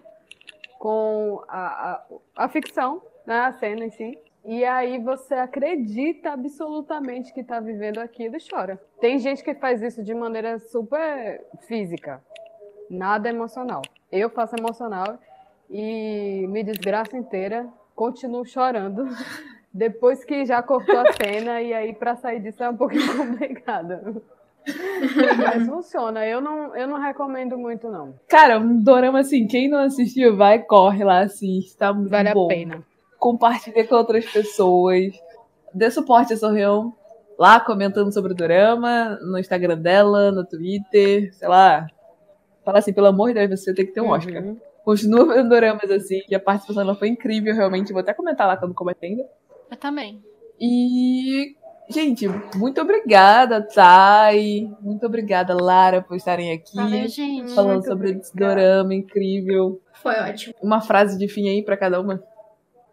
[0.78, 2.04] com a, a,
[2.44, 3.40] a ficção, né?
[3.40, 4.18] A cena em si.
[4.44, 8.80] E aí você acredita absolutamente que está vivendo aquilo e chora.
[9.00, 12.22] Tem gente que faz isso de maneira super física,
[12.88, 13.82] nada emocional.
[14.10, 15.18] Eu faço emocional
[15.68, 19.04] e me desgraço inteira, continuo chorando.
[19.74, 24.22] Depois que já cortou a cena, e aí para sair disso é um pouquinho complicado.
[25.36, 26.26] Mas funciona.
[26.26, 28.14] Eu não, eu não recomendo muito, não.
[28.28, 32.46] Cara, um dorama assim, quem não assistiu, vai, corre lá, assiste, tá muito Vale bom.
[32.46, 32.84] a pena.
[33.18, 35.12] Compartilha com outras pessoas.
[35.74, 36.92] Dê suporte a Sorrion
[37.38, 41.86] lá comentando sobre o dorama, no Instagram dela, no Twitter, sei lá.
[42.64, 44.42] Fala assim, pelo amor de Deus, você tem que ter um Oscar.
[44.42, 44.56] Uhum.
[44.84, 47.92] Continua fazendo doramas assim, e a participação dela foi incrível, realmente.
[47.92, 49.24] Vou até comentar lá quando cometer ainda.
[49.70, 50.20] Eu também.
[50.60, 51.54] E,
[51.88, 54.70] gente, muito obrigada, Thay.
[54.80, 56.74] Muito obrigada, Lara, por estarem aqui.
[56.76, 57.52] Valeu, gente.
[57.54, 58.24] falando Muito sobre obrigada.
[58.26, 59.80] esse dorama incrível.
[59.94, 60.54] Foi ótimo.
[60.62, 62.22] Uma frase de fim aí pra cada uma.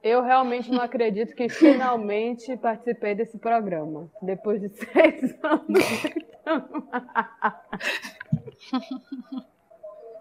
[0.04, 4.10] Eu realmente não acredito que finalmente participei desse programa.
[4.22, 5.84] Depois de seis anos.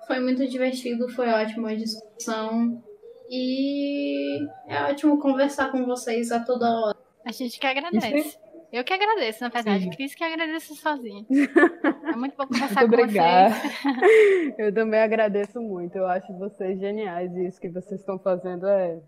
[0.06, 2.82] Foi muito divertido, foi ótima a discussão.
[3.30, 4.38] E
[4.68, 6.96] é ótimo conversar com vocês a toda hora.
[7.24, 8.38] A gente que agradece.
[8.74, 9.84] Eu que agradeço, na verdade.
[9.84, 9.90] Sim.
[9.90, 11.24] Cris que agradece sozinha.
[12.06, 13.54] É muito bom conversar Muito com obrigada.
[13.54, 14.54] vocês.
[14.58, 15.96] Eu também agradeço muito.
[15.96, 19.00] Eu acho vocês geniais e isso que vocês estão fazendo é,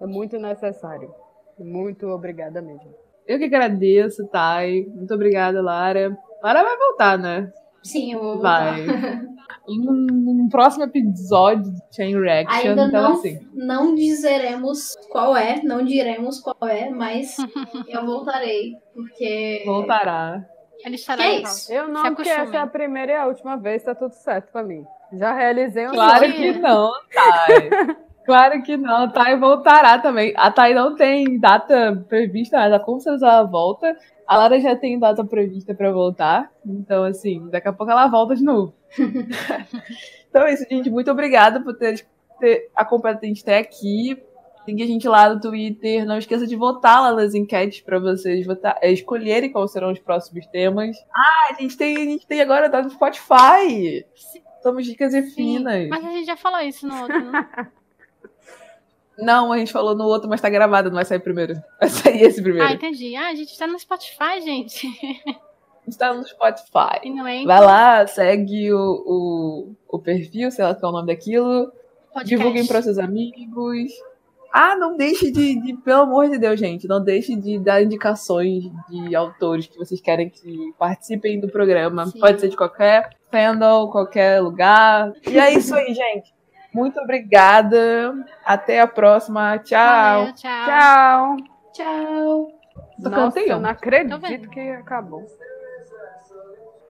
[0.00, 1.14] é muito necessário.
[1.58, 2.94] Muito obrigada mesmo.
[3.26, 4.86] Eu que agradeço, Thay.
[4.86, 6.16] Muito obrigada, Lara.
[6.42, 7.52] Lara vai voltar, né?
[7.82, 8.76] Sim, eu vou voltar.
[8.76, 9.32] Vai.
[9.68, 13.38] Num, num próximo episódio de Chain Reaction, Ainda então não, assim.
[13.54, 17.36] não dizeremos qual é, não diremos qual é, mas
[17.88, 20.44] eu voltarei, porque Voltará.
[20.84, 21.72] Ele estará é isso?
[21.72, 24.64] Eu não, porque essa é a primeira e a última vez, tá tudo certo pra
[24.64, 24.84] mim.
[25.12, 26.34] Já realizei um Claro sonho.
[26.34, 27.70] que não, Thay.
[28.24, 30.32] Claro que não, a Thay voltará também.
[30.36, 33.96] A Thay não tem data prevista, mas com certeza ela volta.
[34.26, 36.50] A Lara já tem data prevista pra voltar.
[36.64, 38.72] Então, assim, daqui a pouco ela volta de novo.
[40.28, 40.88] então é isso, gente.
[40.88, 42.06] Muito obrigada por ter,
[42.38, 44.16] ter acompanhado a gente até aqui.
[44.64, 46.06] Siga a gente lá no Twitter.
[46.06, 49.98] Não esqueça de votar lá nas enquetes pra vocês votar, é, escolherem quais serão os
[49.98, 50.96] próximos temas.
[51.12, 54.06] Ah, a gente tem, a gente tem agora tá no Spotify.
[54.14, 54.42] Sim.
[54.62, 55.88] Somos ricas e Sim, finas.
[55.88, 57.48] Mas a gente já falou isso no outro, né?
[59.18, 61.54] Não, a gente falou no outro, mas tá gravado, não vai sair primeiro.
[61.78, 62.66] Vai sair esse primeiro.
[62.66, 63.14] Ah, entendi.
[63.14, 64.86] Ah, a gente tá no Spotify, gente.
[64.86, 67.10] A gente tá no Spotify.
[67.10, 71.12] Não é Vai lá, segue o, o, o perfil, sei lá qual é o nome
[71.12, 71.72] daquilo.
[72.12, 72.28] podcast.
[72.28, 73.92] Divulguem para seus amigos.
[74.52, 78.64] Ah, não deixe de, de, pelo amor de Deus, gente, não deixe de dar indicações
[78.88, 82.06] de autores que vocês querem que participem do programa.
[82.06, 82.20] Sim.
[82.20, 85.10] Pode ser de qualquer fandom, qualquer lugar.
[85.26, 86.34] E é isso aí, gente.
[86.72, 88.14] Muito obrigada.
[88.44, 89.58] Até a próxima.
[89.58, 90.20] Tchau.
[90.20, 90.66] Valeu, tchau.
[90.66, 91.36] Tchau.
[91.72, 92.52] tchau.
[93.02, 95.26] Tô Nossa, eu não acredito que acabou.